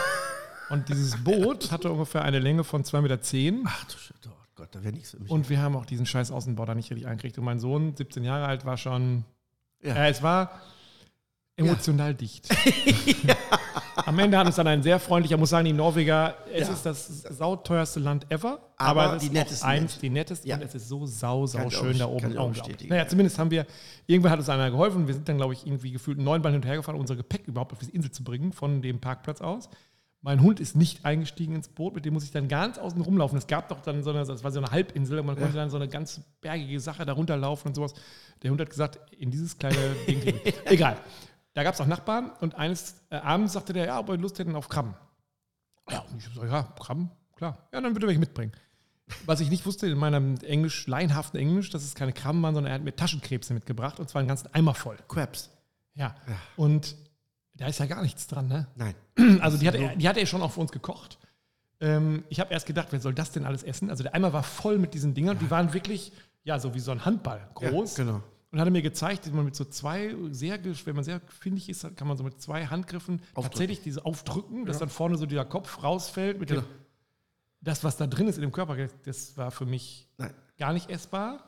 Und 0.70 0.88
dieses 0.88 1.16
Boot 1.24 1.70
hatte 1.70 1.90
ungefähr 1.90 2.22
eine 2.22 2.38
Länge 2.38 2.62
von 2.62 2.84
2,10 2.84 3.52
Meter. 3.52 3.64
Ach 3.66 3.84
du 3.84 3.96
Shit, 3.96 4.16
oh 4.26 4.32
Gott, 4.54 4.68
da 4.72 4.84
wäre 4.84 4.92
nichts 4.92 5.12
für 5.12 5.18
mich. 5.18 5.30
Und 5.30 5.48
wir 5.48 5.62
haben 5.62 5.76
auch 5.76 5.86
diesen 5.86 6.04
scheiß 6.04 6.30
Außenbau 6.30 6.66
da 6.66 6.74
nicht 6.74 6.90
richtig 6.90 7.06
eingekriegt. 7.06 7.38
Und 7.38 7.44
mein 7.44 7.58
Sohn, 7.58 7.96
17 7.96 8.22
Jahre 8.22 8.46
alt, 8.46 8.66
war 8.66 8.76
schon. 8.76 9.24
Ja. 9.82 9.94
Ja. 9.94 10.08
es 10.08 10.22
war 10.22 10.60
emotional 11.56 12.14
dicht. 12.14 12.48
Am 14.08 14.18
Ende 14.18 14.38
hat 14.38 14.46
uns 14.46 14.56
dann 14.56 14.66
ein 14.66 14.82
sehr 14.82 14.98
freundlicher, 14.98 15.36
muss 15.36 15.50
sagen, 15.50 15.66
die 15.66 15.72
Norweger, 15.72 16.34
es 16.52 16.68
Ja. 16.68 16.74
ist 16.74 16.86
das 16.86 17.06
sauteuerste 17.38 18.00
Land 18.00 18.26
ever, 18.30 18.58
Aber 18.76 19.02
aber, 19.02 19.16
es 19.16 19.20
die 19.20 19.26
ist 19.26 19.32
nettesten 19.34 19.66
auch 19.68 19.72
eins, 19.72 19.98
die 19.98 20.10
nettesten 20.10 20.48
Ja. 20.50 20.56
und 20.56 20.62
es 20.62 20.74
ist 20.74 20.88
so 20.88 21.04
sau, 21.06 21.46
sau 21.46 21.58
Kann 21.58 21.68
ich 21.68 21.76
auch- 21.76 21.80
schön 21.82 21.98
da 21.98 22.06
oben. 22.06 22.36
auch. 22.38 22.52
Naja, 22.88 23.06
zumindest 23.06 23.38
haben 23.38 23.50
wir, 23.50 23.66
irgendwann 24.06 24.32
hat 24.32 24.38
uns 24.38 24.48
einer 24.48 24.70
geholfen. 24.70 25.06
Wir 25.06 25.14
sind 25.14 25.28
dann, 25.28 25.36
glaube 25.36 25.52
ich, 25.52 25.66
irgendwie 25.66 25.90
gefühlt 25.92 26.18
neunmal 26.18 26.52
hinterhergefahren, 26.52 26.96
um 26.96 27.02
unser 27.02 27.16
Gepäck 27.16 27.46
überhaupt 27.46 27.72
auf 27.72 27.78
diese 27.78 27.92
Insel 27.92 28.10
zu 28.10 28.24
bringen, 28.24 28.52
von 28.52 28.82
dem 28.82 28.98
Parkplatz 29.00 29.40
aus. 29.40 29.68
Mein 30.20 30.42
Hund 30.42 30.58
ist 30.58 30.74
nicht 30.74 31.04
eingestiegen 31.04 31.54
ins 31.54 31.68
Boot, 31.68 31.94
mit 31.94 32.04
dem 32.04 32.12
muss 32.14 32.24
ich 32.24 32.32
dann 32.32 32.48
ganz 32.48 32.76
außen 32.76 33.00
rumlaufen. 33.00 33.38
Es 33.38 33.46
gab 33.46 33.68
doch 33.68 33.80
dann 33.82 34.02
so 34.02 34.10
eine, 34.10 34.24
das 34.24 34.42
war 34.42 34.50
so 34.50 34.58
eine 34.58 34.70
Halbinsel, 34.72 35.20
und 35.20 35.26
man 35.26 35.36
konnte 35.36 35.54
dann 35.54 35.70
so 35.70 35.76
eine 35.76 35.86
ganz 35.86 36.20
bergige 36.40 36.80
Sache 36.80 37.06
da 37.06 37.12
runterlaufen 37.12 37.68
und 37.68 37.74
sowas. 37.76 37.94
Der 38.42 38.50
Hund 38.50 38.60
hat 38.60 38.68
gesagt, 38.68 38.98
in 39.16 39.30
dieses 39.30 39.56
kleine 39.58 39.76
Ding. 40.08 40.20
Egal. 40.64 40.96
Da 41.54 41.62
gab 41.62 41.74
es 41.74 41.80
auch 41.80 41.86
Nachbarn 41.86 42.30
und 42.40 42.54
eines 42.54 43.02
äh, 43.10 43.16
Abends 43.16 43.52
sagte 43.54 43.72
der, 43.72 43.86
ja, 43.86 43.98
ob 43.98 44.08
wir 44.08 44.16
Lust 44.16 44.38
hätten 44.38 44.54
auf 44.54 44.68
Krabben. 44.68 44.94
Ja, 45.90 46.00
und 46.00 46.18
ich 46.18 46.28
so, 46.34 46.44
ja, 46.44 46.62
Krabben, 46.78 47.10
klar. 47.36 47.68
Ja, 47.72 47.80
dann 47.80 47.94
bitte 47.94 48.06
welche 48.06 48.20
mitbringen. 48.20 48.52
Was 49.24 49.40
ich 49.40 49.48
nicht 49.50 49.64
wusste 49.64 49.86
in 49.86 49.96
meinem 49.96 50.36
Englisch, 50.42 50.86
laienhaften 50.86 51.40
Englisch, 51.40 51.70
dass 51.70 51.82
es 51.82 51.94
keine 51.94 52.12
Krabben 52.12 52.42
waren, 52.42 52.54
sondern 52.54 52.70
er 52.70 52.74
hat 52.74 52.84
mir 52.84 52.94
Taschenkrebse 52.94 53.54
mitgebracht 53.54 53.98
und 53.98 54.08
zwar 54.08 54.20
einen 54.20 54.28
ganzen 54.28 54.52
Eimer 54.54 54.74
voll. 54.74 54.98
Crabs. 55.08 55.50
Ja. 55.94 56.14
Und 56.56 56.94
da 57.54 57.66
ist 57.66 57.80
ja 57.80 57.86
gar 57.86 58.02
nichts 58.02 58.26
dran, 58.26 58.48
ne? 58.48 58.68
Nein. 58.76 58.94
Also 59.40 59.58
die 59.58 59.66
hat, 59.66 59.74
er, 59.74 59.96
die 59.96 60.08
hat 60.08 60.16
er 60.16 60.26
schon 60.26 60.42
auch 60.42 60.52
für 60.52 60.60
uns 60.60 60.72
gekocht. 60.72 61.18
Ähm, 61.80 62.24
ich 62.28 62.40
habe 62.40 62.52
erst 62.52 62.66
gedacht, 62.66 62.88
wer 62.90 63.00
soll 63.00 63.14
das 63.14 63.32
denn 63.32 63.44
alles 63.44 63.62
essen? 63.62 63.90
Also 63.90 64.02
der 64.02 64.14
Eimer 64.14 64.32
war 64.32 64.42
voll 64.42 64.78
mit 64.78 64.94
diesen 64.94 65.14
Dingern. 65.14 65.38
Die 65.38 65.50
waren 65.50 65.72
wirklich, 65.74 66.12
ja, 66.44 66.58
so 66.58 66.74
wie 66.74 66.80
so 66.80 66.92
ein 66.92 67.04
Handball 67.04 67.48
groß. 67.54 67.96
Ja, 67.96 68.04
genau. 68.04 68.22
Und 68.50 68.58
hat 68.60 68.66
er 68.66 68.70
mir 68.70 68.80
gezeigt, 68.82 69.26
dass 69.26 69.32
man 69.32 69.44
mit 69.44 69.54
so 69.54 69.64
zwei, 69.66 70.14
sehr, 70.30 70.58
wenn 70.86 70.94
man 70.94 71.04
sehr 71.04 71.20
findig 71.20 71.68
ist, 71.68 71.82
kann 71.96 72.08
man 72.08 72.16
so 72.16 72.24
mit 72.24 72.40
zwei 72.40 72.66
Handgriffen 72.66 73.20
tatsächlich 73.34 73.82
diese 73.82 74.06
aufdrücken, 74.06 74.64
dass 74.64 74.78
dann 74.78 74.88
vorne 74.88 75.18
so 75.18 75.26
dieser 75.26 75.44
Kopf 75.44 75.82
rausfällt. 75.82 76.40
Mit 76.40 76.48
Genau. 76.48 76.62
dem, 76.62 76.68
das, 77.60 77.84
was 77.84 77.96
da 77.98 78.06
drin 78.06 78.26
ist 78.26 78.36
in 78.36 78.42
dem 78.42 78.52
Körper, 78.52 78.76
das 79.04 79.36
war 79.36 79.50
für 79.50 79.66
mich 79.66 80.08
Nein. 80.16 80.32
gar 80.56 80.72
nicht 80.72 80.88
essbar. 80.88 81.44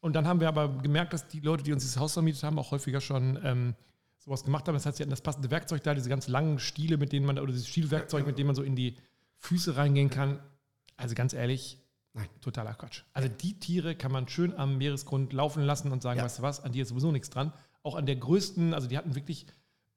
Und 0.00 0.14
dann 0.14 0.26
haben 0.26 0.40
wir 0.40 0.48
aber 0.48 0.68
gemerkt, 0.82 1.12
dass 1.12 1.28
die 1.28 1.38
Leute, 1.38 1.62
die 1.62 1.72
uns 1.72 1.84
dieses 1.84 1.96
Haus 1.98 2.14
vermietet 2.14 2.42
haben, 2.42 2.58
auch 2.58 2.72
häufiger 2.72 3.00
schon 3.00 3.38
ähm, 3.44 3.74
sowas 4.18 4.42
gemacht 4.42 4.66
haben. 4.66 4.74
Das 4.74 4.84
heißt, 4.84 4.96
sie 4.96 5.04
hatten 5.04 5.10
das 5.10 5.20
passende 5.20 5.50
Werkzeug 5.52 5.84
da, 5.84 5.94
diese 5.94 6.08
ganz 6.08 6.26
langen 6.26 6.58
Stiele, 6.58 6.96
mit 6.96 7.12
denen 7.12 7.24
man, 7.24 7.38
oder 7.38 7.52
dieses 7.52 7.68
Stielwerkzeug, 7.68 8.26
mit 8.26 8.36
dem 8.36 8.48
man 8.48 8.56
so 8.56 8.64
in 8.64 8.74
die 8.74 8.96
Füße 9.38 9.76
reingehen 9.76 10.10
kann. 10.10 10.40
Also 10.96 11.14
ganz 11.14 11.34
ehrlich, 11.34 11.78
Nein. 12.14 12.28
totaler 12.40 12.74
Quatsch. 12.74 13.02
Also 13.14 13.28
die 13.28 13.58
Tiere 13.58 13.94
kann 13.94 14.12
man 14.12 14.28
schön 14.28 14.54
am 14.54 14.76
Meeresgrund 14.78 15.32
laufen 15.32 15.62
lassen 15.62 15.92
und 15.92 16.02
sagen, 16.02 16.18
Ja. 16.18 16.24
weißt 16.24 16.38
du 16.40 16.42
was, 16.42 16.60
an 16.60 16.72
dir 16.72 16.82
ist 16.82 16.90
sowieso 16.90 17.10
nichts 17.10 17.30
dran. 17.30 17.52
Auch 17.82 17.94
an 17.94 18.06
der 18.06 18.16
größten, 18.16 18.74
also 18.74 18.86
die 18.86 18.98
hatten 18.98 19.14
wirklich 19.14 19.46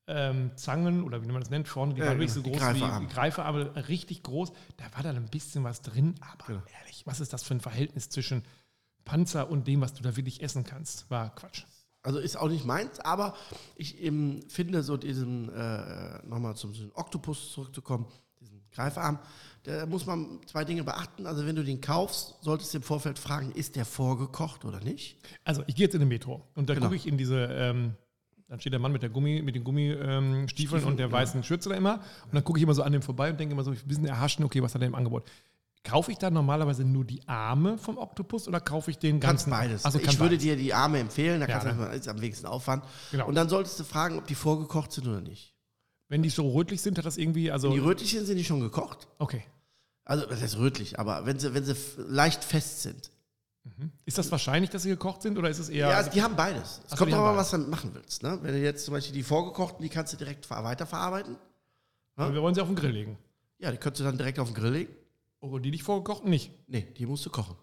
ähm, 0.08 0.52
Zangen 0.56 1.04
oder 1.04 1.24
wie 1.24 1.28
man 1.28 1.42
das 1.42 1.50
nennt, 1.50 1.68
vorne, 1.68 1.94
die 1.96 2.00
Ja, 2.02 2.08
waren 2.08 2.20
wirklich 2.20 2.32
so 2.34 2.42
genau, 2.44 2.54
die 2.56 2.60
groß 2.60 2.80
Greifarme. 2.80 3.06
wie 3.10 3.14
Greifarme, 3.14 3.88
richtig 3.90 4.24
groß. 4.24 4.52
Da 4.78 4.86
war 4.94 5.02
dann 5.04 5.16
ein 5.16 5.30
bisschen 5.30 5.64
was 5.64 5.82
drin, 5.82 6.14
aber 6.22 6.46
Genau. 6.46 6.62
ehrlich, 6.80 7.02
was 7.08 7.20
ist 7.20 7.34
das 7.34 7.44
für 7.44 7.56
ein 7.56 7.60
Verhältnis 7.60 8.10
zwischen 8.10 8.44
Panzer 9.04 9.50
und 9.50 9.68
dem, 9.68 9.82
was 9.82 9.94
du 9.94 10.04
da 10.04 10.16
wirklich 10.16 10.42
essen 10.44 10.64
kannst? 10.64 11.10
War 11.10 11.34
Quatsch. 11.36 11.64
Also 12.04 12.20
ist 12.20 12.36
auch 12.38 12.50
nicht 12.50 12.66
meins, 12.66 13.00
aber 13.00 13.34
ich 13.76 13.98
eben 14.00 14.48
finde 14.48 14.84
so 14.84 14.96
diesen, 14.96 15.50
äh, 15.50 16.24
nochmal 16.26 16.56
zum 16.56 16.72
Oktopus 16.94 17.52
zurückzukommen, 17.52 18.06
Greifarm, 18.76 19.20
da 19.64 19.86
muss 19.88 20.06
man 20.06 20.40
zwei 20.46 20.64
Dinge 20.66 20.84
beachten. 20.84 21.26
Also 21.26 21.46
wenn 21.48 21.56
du 21.56 21.64
den 21.64 21.82
kaufst, 21.82 22.36
solltest 22.42 22.74
du 22.74 22.78
im 22.78 22.84
Vorfeld 22.84 23.18
fragen, 23.18 23.52
ist 23.52 23.76
der 23.76 23.86
vorgekocht 23.86 24.64
oder 24.66 24.80
nicht? 24.82 25.18
Also 25.44 25.64
ich 25.68 25.76
gehe 25.76 25.86
jetzt 25.86 25.94
in 25.96 26.02
den 26.02 26.10
Metro 26.10 26.48
und 26.56 26.70
da 26.70 26.74
Genau. 26.76 26.86
gucke 26.88 26.96
ich 26.98 27.08
in 27.08 27.18
diese, 27.18 27.46
ähm, 27.52 27.96
dann 28.48 28.60
steht 28.60 28.74
der 28.74 28.80
Mann 28.80 28.92
mit 28.92 29.02
der 29.02 29.10
Gummi, 29.10 29.42
mit 29.42 29.56
den 29.56 29.64
Gummistiefeln 29.64 30.48
Stiefeln 30.50 30.84
und 30.84 30.98
der 30.98 31.08
ja. 31.08 31.12
weißen 31.12 31.44
Schürze 31.44 31.70
da 31.70 31.76
immer 31.76 31.96
und 32.26 32.34
dann 32.36 32.44
gucke 32.44 32.60
ich 32.60 32.64
immer 32.64 32.76
so 32.76 32.84
an 32.84 32.92
dem 32.92 33.02
vorbei 33.02 33.32
und 33.32 33.40
denke 33.40 33.54
immer 33.54 33.64
so, 33.64 33.72
ich 33.72 33.90
will 33.90 34.06
erhaschen, 34.06 34.46
okay, 34.46 34.62
was 34.62 34.76
hat 34.76 34.82
er 34.82 34.88
im 34.88 34.94
Angebot? 34.96 35.24
Kaufe 35.84 36.12
ich 36.12 36.18
da 36.20 36.30
normalerweise 36.32 36.84
nur 36.84 37.06
die 37.06 37.28
Arme 37.28 37.78
vom 37.78 37.98
Oktopus 37.98 38.48
oder 38.48 38.60
kaufe 38.60 38.90
ich 38.92 38.98
den 39.00 39.20
Kannst 39.20 39.46
ganzen? 39.46 39.50
beides. 39.52 39.86
Also 39.86 39.98
kann 40.00 40.10
ich 40.14 40.20
würde 40.20 40.30
beides. 40.36 40.44
dir 40.44 40.56
die 40.56 40.74
Arme 40.74 41.00
empfehlen, 41.00 41.40
da 41.40 41.48
Ja, 41.48 41.60
kannst 41.60 41.68
du 41.80 41.84
ne? 41.84 42.02
am 42.12 42.22
wenigsten 42.22 42.46
Aufwand. 42.48 42.84
Genau. 43.12 43.28
Und 43.28 43.34
dann 43.36 43.50
solltest 43.50 43.80
du 43.80 43.84
fragen, 43.84 44.18
ob 44.20 44.26
die 44.28 44.34
vorgekocht 44.36 44.92
sind 44.92 45.08
oder 45.08 45.22
nicht. 45.22 45.55
Wenn 46.08 46.22
die 46.22 46.30
so 46.30 46.50
rötlich 46.52 46.82
sind, 46.82 46.98
hat 46.98 47.06
das 47.06 47.18
irgendwie, 47.18 47.52
also 47.52 47.72
Die 47.72 47.80
rötlichen 47.80 48.26
sind 48.26 48.38
die 48.38 48.44
schon 48.46 48.60
gekocht. 48.60 49.08
okay. 49.20 49.44
Also, 50.08 50.28
das 50.28 50.40
heißt 50.40 50.58
rötlich, 50.58 51.00
aber 51.00 51.26
wenn 51.26 51.40
sie, 51.40 51.56
wenn 51.56 51.66
sie 51.66 51.76
leicht 51.98 52.44
fest 52.44 52.84
sind. 52.84 53.10
Ist 54.06 54.20
das 54.20 54.30
wahrscheinlich, 54.30 54.70
dass 54.70 54.84
sie 54.84 54.90
gekocht 54.90 55.24
sind 55.24 55.36
oder 55.40 55.50
ist 55.50 55.58
es 55.58 55.70
eher? 55.70 55.90
Ja, 55.90 55.98
also 55.98 56.12
die 56.12 56.22
haben 56.22 56.36
beides. 56.36 56.82
Es 56.86 56.94
Ach 56.94 56.98
kommt 57.00 57.12
drauf 57.12 57.26
an, 57.30 57.36
was 57.36 57.50
du 57.50 57.58
damit 57.58 57.72
machen 57.72 57.90
willst. 57.96 58.22
Ne? 58.22 58.38
Wenn 58.44 58.54
du 58.54 58.60
jetzt 58.62 58.86
zum 58.86 58.94
Beispiel 58.94 59.16
die 59.16 59.24
vorgekochten, 59.24 59.82
die 59.82 59.90
kannst 59.90 60.14
du 60.14 60.18
direkt 60.18 60.46
ver- 60.46 60.64
weiterverarbeiten. 60.64 61.38
wir 62.18 62.40
wollen 62.40 62.54
sie 62.54 62.62
auf 62.62 62.68
den 62.68 62.76
Grill 62.76 62.92
legen. 62.92 63.18
Ja, 63.58 63.72
die 63.72 63.78
könntest 63.78 64.02
du 64.02 64.04
dann 64.04 64.16
direkt 64.20 64.38
auf 64.38 64.48
den 64.50 64.54
Grill 64.54 64.72
legen. 64.74 64.94
Oh, 65.40 65.58
die 65.58 65.72
nicht 65.72 65.82
vorgekochten 65.82 66.30
nicht. 66.30 66.52
Nee, 66.68 66.86
die 66.96 67.08
musst 67.08 67.26
du 67.26 67.32
kochen. 67.32 67.56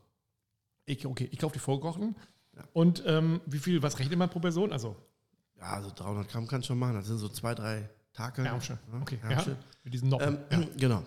Ich, 0.84 1.06
okay, 1.06 1.28
ich 1.30 1.38
kaufe 1.38 1.52
die 1.52 1.60
vorgekochten. 1.60 2.16
Ja. 2.56 2.64
Und 2.72 3.04
ähm, 3.06 3.40
wie 3.46 3.58
viel, 3.58 3.80
was 3.84 4.00
rechnet 4.00 4.18
man 4.18 4.28
pro 4.28 4.40
Person? 4.40 4.72
Also 4.72 4.96
Ja, 5.60 5.74
also 5.74 5.92
300 5.94 6.28
Gramm 6.28 6.48
kannst 6.48 6.64
du 6.66 6.72
schon 6.72 6.80
machen. 6.80 6.94
Das 6.96 7.06
sind 7.06 7.18
so 7.18 7.28
zwei, 7.28 7.54
drei 7.54 7.88
Tage. 8.12 8.42
Ärmchen. 8.44 8.78
Okay, 9.00 9.18
ja, 9.22 9.30
Ärmchen. 9.30 9.56
mit 9.84 9.94
diesen 9.94 10.08
Noppen. 10.08 10.38
Ähm, 10.50 10.68
Genau. 10.76 11.02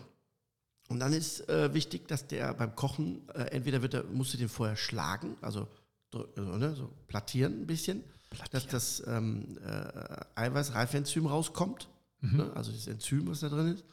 Und 0.87 0.99
dann 0.99 1.13
ist 1.13 1.49
äh, 1.49 1.73
wichtig, 1.73 2.07
dass 2.07 2.27
der 2.27 2.53
beim 2.53 2.75
Kochen, 2.75 3.27
äh, 3.29 3.45
entweder 3.51 3.81
wird 3.81 3.95
er, 3.95 4.03
musst 4.03 4.33
du 4.33 4.37
den 4.37 4.49
vorher 4.49 4.75
schlagen, 4.75 5.35
also, 5.41 5.67
drü- 6.13 6.27
also 6.37 6.57
ne, 6.57 6.75
so 6.75 6.91
plattieren 7.07 7.61
ein 7.61 7.65
bisschen, 7.67 8.03
dass 8.51 8.67
das 8.67 9.01
ähm, 9.07 9.57
äh, 9.65 10.25
Eiweiß-Reifenzym 10.35 11.25
rauskommt. 11.25 11.89
Mhm. 12.21 12.37
Ne? 12.37 12.51
Also 12.53 12.71
das 12.71 12.85
Enzym, 12.87 13.27
was 13.27 13.39
da 13.39 13.49
drin 13.49 13.73
ist. 13.73 13.83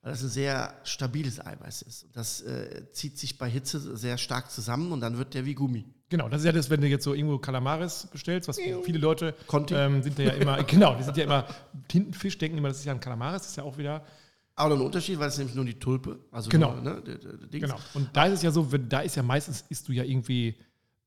Weil 0.00 0.12
das 0.12 0.22
ein 0.22 0.30
sehr 0.30 0.74
stabiles 0.84 1.44
Eiweiß 1.44 1.82
ist. 1.82 2.06
Das 2.14 2.40
äh, 2.40 2.90
zieht 2.92 3.18
sich 3.18 3.36
bei 3.36 3.50
Hitze 3.50 3.96
sehr 3.98 4.16
stark 4.16 4.50
zusammen 4.50 4.92
und 4.92 5.00
dann 5.02 5.18
wird 5.18 5.34
der 5.34 5.44
wie 5.44 5.54
Gummi. 5.54 5.84
Genau, 6.10 6.28
das 6.28 6.40
ist 6.42 6.46
ja 6.46 6.52
das, 6.52 6.68
wenn 6.68 6.80
du 6.82 6.88
jetzt 6.88 7.04
so 7.04 7.14
irgendwo 7.14 7.38
Kalamaris 7.38 8.08
bestellst, 8.12 8.48
was 8.48 8.58
viele 8.84 8.98
Leute 8.98 9.34
Conti. 9.46 9.74
ähm, 9.74 10.02
sind 10.02 10.18
ja 10.18 10.30
immer, 10.32 10.62
genau, 10.64 10.94
die 10.96 11.04
sind 11.04 11.16
ja 11.16 11.24
immer 11.24 11.46
Tintenfisch, 11.88 12.36
denken 12.36 12.58
immer, 12.58 12.68
das 12.68 12.78
ist 12.80 12.84
ja 12.84 12.92
ein 12.92 13.00
Kalamaris, 13.00 13.42
das 13.42 13.50
ist 13.52 13.56
ja 13.56 13.62
auch 13.62 13.78
wieder, 13.78 14.04
noch 14.58 14.66
ein 14.72 14.80
Unterschied, 14.80 15.18
weil 15.18 15.28
es 15.28 15.38
nämlich 15.38 15.54
nur 15.56 15.64
die 15.64 15.78
Tulpe, 15.78 16.18
also 16.30 16.50
Genau. 16.50 16.74
nur, 16.74 16.82
ne, 16.82 17.02
der, 17.02 17.14
der, 17.16 17.32
der 17.34 17.60
genau. 17.60 17.76
Und 17.94 18.10
da 18.12 18.26
ist 18.26 18.34
es 18.34 18.42
ja 18.42 18.50
so, 18.50 18.70
wenn, 18.70 18.88
da 18.88 19.00
ist 19.00 19.16
ja 19.16 19.22
meistens, 19.22 19.64
isst 19.70 19.88
du 19.88 19.92
ja 19.92 20.02
irgendwie 20.04 20.54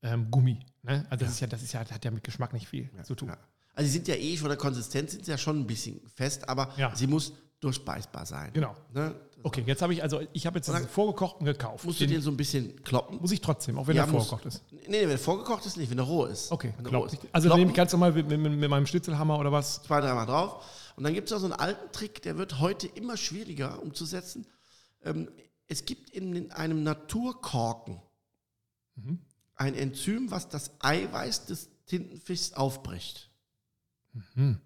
ähm, 0.02 0.28
Gummi. 0.30 0.58
Ne? 0.82 1.06
Also 1.10 1.24
das 1.24 1.34
ist 1.34 1.40
ja, 1.40 1.46
das 1.46 1.62
ist 1.62 1.72
ja, 1.72 1.80
hat 1.80 2.04
ja 2.04 2.10
mit 2.10 2.24
Geschmack 2.24 2.52
nicht 2.52 2.66
viel 2.66 2.90
zu 3.04 3.14
tun. 3.14 3.28
Ja. 3.28 3.36
Also 3.74 3.86
sie 3.88 3.92
sind 3.94 4.08
ja 4.08 4.14
eh 4.14 4.36
von 4.36 4.48
der 4.48 4.56
Konsistenz 4.58 5.12
sind 5.12 5.24
sie 5.24 5.30
ja 5.30 5.38
schon 5.38 5.60
ein 5.60 5.66
bisschen 5.66 6.00
fest, 6.14 6.48
aber 6.48 6.72
Ja. 6.76 6.94
sie 6.96 7.06
muss 7.06 7.32
durchbeißbar 7.60 8.26
sein. 8.26 8.52
Genau. 8.52 8.74
Ne? 8.92 9.14
Okay, 9.42 9.62
jetzt 9.66 9.82
habe 9.82 9.92
ich, 9.92 10.02
also 10.02 10.20
ich 10.32 10.46
habe 10.46 10.58
jetzt 10.58 10.68
diesen 10.68 10.88
vorgekochten 10.88 11.44
gekauft. 11.44 11.84
Musst 11.84 12.00
du 12.00 12.06
Den 12.06 12.22
so 12.22 12.30
ein 12.30 12.36
bisschen 12.36 12.82
kloppen. 12.82 13.18
muss 13.20 13.30
ich 13.30 13.40
trotzdem, 13.42 13.78
auch 13.78 13.86
wenn 13.86 13.96
Ja, 13.96 14.04
er 14.04 14.08
vorgekocht 14.08 14.46
ist. 14.46 14.62
Nee, 14.88 15.02
wenn 15.02 15.10
er 15.10 15.18
vorgekocht 15.18 15.66
ist, 15.66 15.76
nicht, 15.76 15.90
wenn 15.90 15.98
er 15.98 16.04
roh 16.04 16.24
ist. 16.24 16.50
Okay, 16.50 16.72
roh 16.90 17.04
ist. 17.04 17.18
Also 17.32 17.48
Kloppen, 17.48 17.60
nehme 17.60 17.70
ich 17.72 17.76
ganz 17.76 17.92
normal 17.92 18.12
mit, 18.12 18.26
mit, 18.28 18.40
mit 18.40 18.70
meinem 18.70 18.86
Schnitzelhammer 18.86 19.38
oder 19.38 19.52
was? 19.52 19.82
zwei, 19.82 20.00
dreimal 20.00 20.24
drauf. 20.26 20.64
Und 20.96 21.04
dann 21.04 21.12
gibt 21.12 21.28
es 21.28 21.32
auch 21.36 21.40
so 21.40 21.44
einen 21.46 21.52
alten 21.54 21.92
Trick, 21.92 22.22
der 22.22 22.38
wird 22.38 22.60
heute 22.60 22.86
immer 22.86 23.16
schwieriger 23.18 23.82
umzusetzen. 23.82 24.46
Ähm, 25.02 25.28
es 25.66 25.84
gibt 25.84 26.10
in, 26.10 26.50
einem 26.52 26.82
Naturkorken 26.82 28.00
Mhm. 28.96 29.18
ein 29.56 29.74
Enzym, 29.74 30.30
was 30.30 30.48
das 30.48 30.70
Eiweiß 30.80 31.46
des 31.46 31.68
Tintenfischs 31.86 32.52
aufbricht. 32.52 33.28
Mhm. 34.34 34.60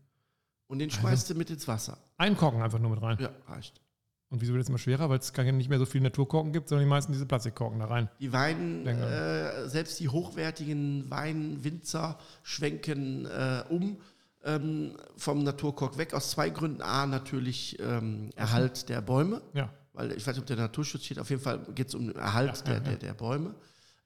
Und 0.66 0.78
den 0.80 0.90
schmeißt 0.90 1.30
du 1.30 1.34
mit 1.34 1.48
ins 1.50 1.66
Wasser. 1.66 1.96
Einen 2.18 2.36
Korken 2.36 2.60
einfach 2.62 2.78
nur 2.78 2.90
mit 2.90 3.00
rein. 3.02 3.16
Ja, 3.18 3.30
reicht. 3.46 3.80
Und 4.28 4.42
wieso 4.42 4.52
wird 4.52 4.62
es 4.62 4.68
immer 4.68 4.76
schwerer? 4.78 5.08
Weil 5.08 5.18
es 5.20 5.32
gar 5.32 5.44
nicht 5.44 5.70
mehr 5.70 5.78
so 5.78 5.86
viele 5.86 6.04
Naturkorken 6.04 6.52
gibt, 6.52 6.68
sondern 6.68 6.84
die 6.84 6.90
meisten 6.90 7.12
diese 7.12 7.24
Plastikkorken 7.24 7.78
da 7.78 7.86
rein. 7.86 8.10
Die 8.20 8.32
Wein, 8.32 8.86
äh, 8.86 9.66
selbst 9.68 9.98
die 10.00 10.10
hochwertigen 10.10 11.10
Weinwinzer 11.10 12.18
schwenken 12.42 13.24
äh, 13.24 13.64
um. 13.70 13.92
Äh, 13.92 13.96
ähm, 14.44 14.96
vom 15.16 15.42
Naturkork 15.42 15.98
weg, 15.98 16.14
aus 16.14 16.30
zwei 16.30 16.50
Gründen. 16.50 16.80
A, 16.82 17.06
natürlich 17.06 17.78
ähm, 17.80 18.30
Erhalt 18.36 18.88
der 18.88 19.00
Bäume, 19.00 19.42
Ja. 19.52 19.70
weil 19.92 20.12
ich 20.12 20.26
weiß 20.26 20.34
nicht, 20.34 20.42
ob 20.42 20.46
der 20.46 20.56
Naturschutz 20.56 21.04
steht, 21.04 21.18
auf 21.18 21.28
jeden 21.30 21.42
Fall 21.42 21.58
geht 21.74 21.88
es 21.88 21.94
um 21.94 22.06
den 22.06 22.16
Erhalt 22.16 22.58
Ja, 22.58 22.62
der, 22.64 22.74
ja, 22.74 22.80
der, 22.80 22.96
der 22.96 23.14
Bäume. 23.14 23.54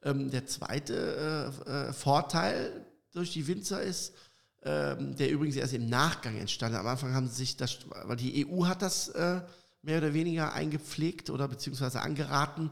Ähm, 0.02 0.31
der 0.31 0.47
zweite 0.47 1.52
äh, 1.66 1.71
äh, 1.71 1.92
Vorteil 1.92 2.87
durch 3.12 3.33
die 3.33 3.47
Winzer 3.47 3.83
ist, 3.83 4.14
ähm, 4.64 5.16
der 5.16 5.31
übrigens 5.31 5.57
erst 5.57 5.75
im 5.75 5.88
Nachgang 5.88 6.37
entstanden. 6.37 6.78
Am 6.78 6.87
Anfang 6.87 7.14
haben 7.14 7.28
sie 7.28 7.37
sich 7.37 7.57
das, 7.57 7.78
weil 8.04 8.16
die 8.16 8.47
EU 8.47 8.66
hat 8.66 8.83
das 8.83 9.09
äh, 9.09 9.40
mehr 9.83 9.99
oder 9.99 10.14
weniger 10.14 10.52
eingepflegt 10.52 11.31
oder 11.31 11.49
beziehungsweise 11.49 12.00
angeraten. 12.00 12.71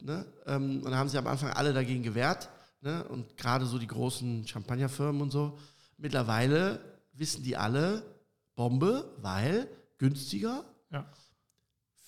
Ne? 0.00 0.24
Ähm, 0.46 0.82
und 0.84 0.90
da 0.90 0.96
haben 0.96 1.08
sie 1.08 1.18
am 1.18 1.26
Anfang 1.26 1.50
alle 1.50 1.72
dagegen 1.72 2.02
gewehrt. 2.02 2.48
Ne? 2.80 3.04
Und 3.04 3.36
gerade 3.36 3.66
so 3.66 3.78
die 3.78 3.86
großen 3.86 4.46
Champagnerfirmen 4.46 5.22
und 5.22 5.30
so. 5.30 5.58
Mittlerweile 5.96 6.80
wissen 7.12 7.42
die 7.42 7.56
alle, 7.56 8.02
Bombe, 8.54 9.16
weil 9.18 9.68
günstiger, 9.98 10.64
Ja. 10.90 11.10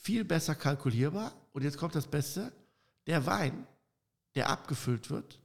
viel 0.03 0.25
besser 0.25 0.55
kalkulierbar. 0.55 1.33
Und 1.53 1.63
jetzt 1.63 1.79
kommt 1.79 1.95
das 1.95 2.07
Beste, 2.07 2.53
der 3.07 3.25
Wein, 3.27 3.67
der 4.35 4.51
abgefüllt 4.51 5.11
wird, 5.11 5.41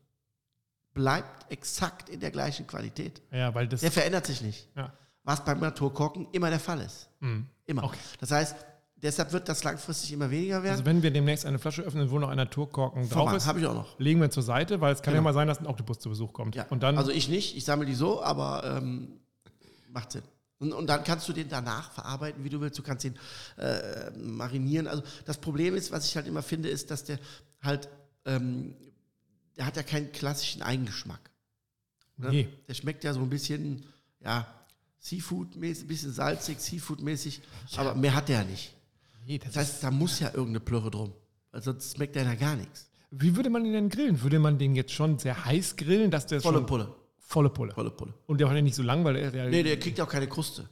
bleibt 1.00 1.50
exakt 1.50 2.10
in 2.10 2.20
der 2.20 2.32
gleichen 2.32 2.68
Qualität. 2.68 3.22
Ja, 3.32 3.54
weil 3.56 3.68
das. 3.68 3.80
Der 3.82 3.92
verändert 3.92 4.26
sich 4.26 4.42
nicht. 4.42 4.68
Ja. 4.76 4.92
Was 5.24 5.46
beim 5.46 5.60
Naturkorken 5.62 6.28
immer 6.34 6.50
der 6.50 6.60
Fall 6.60 6.82
ist. 6.82 7.08
Mhm. 7.22 7.46
Immer. 7.66 7.84
Okay. 7.86 7.98
Das 8.20 8.32
heißt, 8.32 8.56
deshalb 8.98 9.32
wird 9.32 9.48
das 9.48 9.64
langfristig 9.64 10.12
immer 10.12 10.30
weniger 10.30 10.62
werden. 10.62 10.74
Also 10.74 10.86
wenn 10.86 11.02
wir 11.02 11.12
demnächst 11.12 11.46
eine 11.46 11.58
Flasche 11.58 11.84
öffnen, 11.84 12.12
wo 12.12 12.20
noch 12.20 12.28
ein 12.30 12.36
Naturkorken 12.38 13.10
drauf 13.10 13.32
ist, 13.34 13.46
habe 13.46 13.60
ich 13.62 13.66
auch 13.66 13.74
noch. 13.76 13.98
legen 14.00 14.20
wir 14.20 14.30
zur 14.30 14.44
Seite, 14.44 14.82
weil 14.82 14.94
es 14.94 15.02
kann 15.02 15.14
ja 15.14 15.20
Genau. 15.20 15.30
mal 15.30 15.34
sein, 15.34 15.48
dass 15.48 15.60
ein 15.60 15.68
Oktopus 15.68 16.00
zu 16.00 16.10
Besuch 16.10 16.34
kommt. 16.34 16.56
Ja. 16.56 16.66
Und 16.70 16.84
dann, 16.84 16.98
also 16.98 17.12
ich 17.12 17.30
nicht, 17.30 17.56
ich 17.56 17.64
sammle 17.64 17.86
die 17.86 17.96
so, 17.96 18.22
aber 18.22 18.64
ähm, 18.66 19.20
macht 19.90 20.12
Sinn. 20.12 20.24
Und, 20.58 20.74
und 20.74 20.88
dann 20.88 21.06
kannst 21.06 21.30
du 21.30 21.34
den 21.34 21.48
danach 21.48 21.92
verarbeiten, 21.92 22.44
wie 22.44 22.50
du 22.50 22.60
willst. 22.60 22.78
Du 22.78 22.84
kannst 22.84 23.06
ihn 23.06 23.16
äh, 23.58 24.12
marinieren. 24.18 24.88
Also 24.88 25.02
das 25.26 25.38
Problem 25.38 25.76
ist, 25.76 25.92
was 25.94 26.06
ich 26.06 26.16
halt 26.18 26.28
immer 26.28 26.42
finde, 26.42 26.68
ist, 26.68 26.92
dass 26.92 27.06
der 27.06 27.20
halt, 27.62 27.88
ähm, 28.26 28.76
der 29.60 29.66
hat 29.68 29.76
ja 29.76 29.84
keinen 29.84 30.12
klassischen 30.12 30.62
Eigengeschmack. 30.64 31.30
Ne? 32.18 32.30
Nee. 32.32 32.50
Der 32.68 32.74
schmeckt 32.74 33.04
ja 33.04 33.14
so 33.14 33.20
ein 33.20 33.30
bisschen, 33.30 33.86
ja, 34.22 34.48
Seafood-mäßig, 35.02 35.84
ein 35.86 35.88
bisschen 35.88 36.12
salzig, 36.14 36.60
Seafood-mäßig, 36.60 37.42
aber 37.78 37.94
mehr 37.96 38.16
hat 38.16 38.28
der 38.30 38.40
ja 38.40 38.44
nicht. 38.46 38.74
nee, 39.28 39.38
das 39.38 39.54
Das 39.54 39.56
heißt, 39.58 39.84
da 39.84 39.92
muss 39.92 40.20
ja 40.20 40.28
irgendeine 40.30 40.60
Plörre 40.60 40.90
drum. 40.92 41.14
Sonst 41.54 41.96
schmeckt 41.96 42.16
der 42.16 42.24
ja 42.24 42.36
gar 42.36 42.56
nichts. 42.56 42.90
wie 43.12 43.36
würde 43.36 43.50
man 43.50 43.66
ihn 43.66 43.74
denn 43.74 43.90
grillen? 43.90 44.22
Würde 44.22 44.40
man 44.40 44.58
den 44.58 44.76
jetzt 44.76 44.92
schon 44.92 45.18
sehr 45.20 45.46
heiß 45.46 45.76
grillen, 45.78 46.12
dass 46.12 46.26
der 46.28 46.42
Volle 46.42 46.62
Pulle. 46.62 46.94
volle 47.18 47.50
Pulle. 47.50 47.74
Volle 47.74 47.92
Pulle. 47.92 48.14
Und 48.28 48.40
der 48.40 48.48
war 48.48 48.56
ja 48.56 48.62
nicht 48.62 48.76
so 48.76 48.84
lang, 48.84 49.04
weil 49.06 49.32
der 49.32 49.50
Nee, 49.50 49.64
der 49.64 49.80
kriegt 49.80 50.00
auch 50.02 50.10
keine 50.10 50.28
Kruste. 50.28 50.68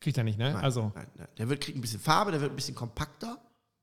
kriegt 0.00 0.16
er 0.18 0.24
nicht, 0.24 0.38
ne? 0.38 0.52
Nein, 0.52 0.64
also, 0.64 0.90
nein, 0.94 1.06
nein. 1.16 1.28
Der 1.38 1.48
wird, 1.48 1.60
kriegt 1.60 1.76
ein 1.78 1.80
bisschen 1.82 2.00
Farbe, 2.00 2.32
der 2.32 2.40
wird 2.40 2.52
ein 2.52 2.56
bisschen 2.56 2.74
kompakter. 2.74 3.38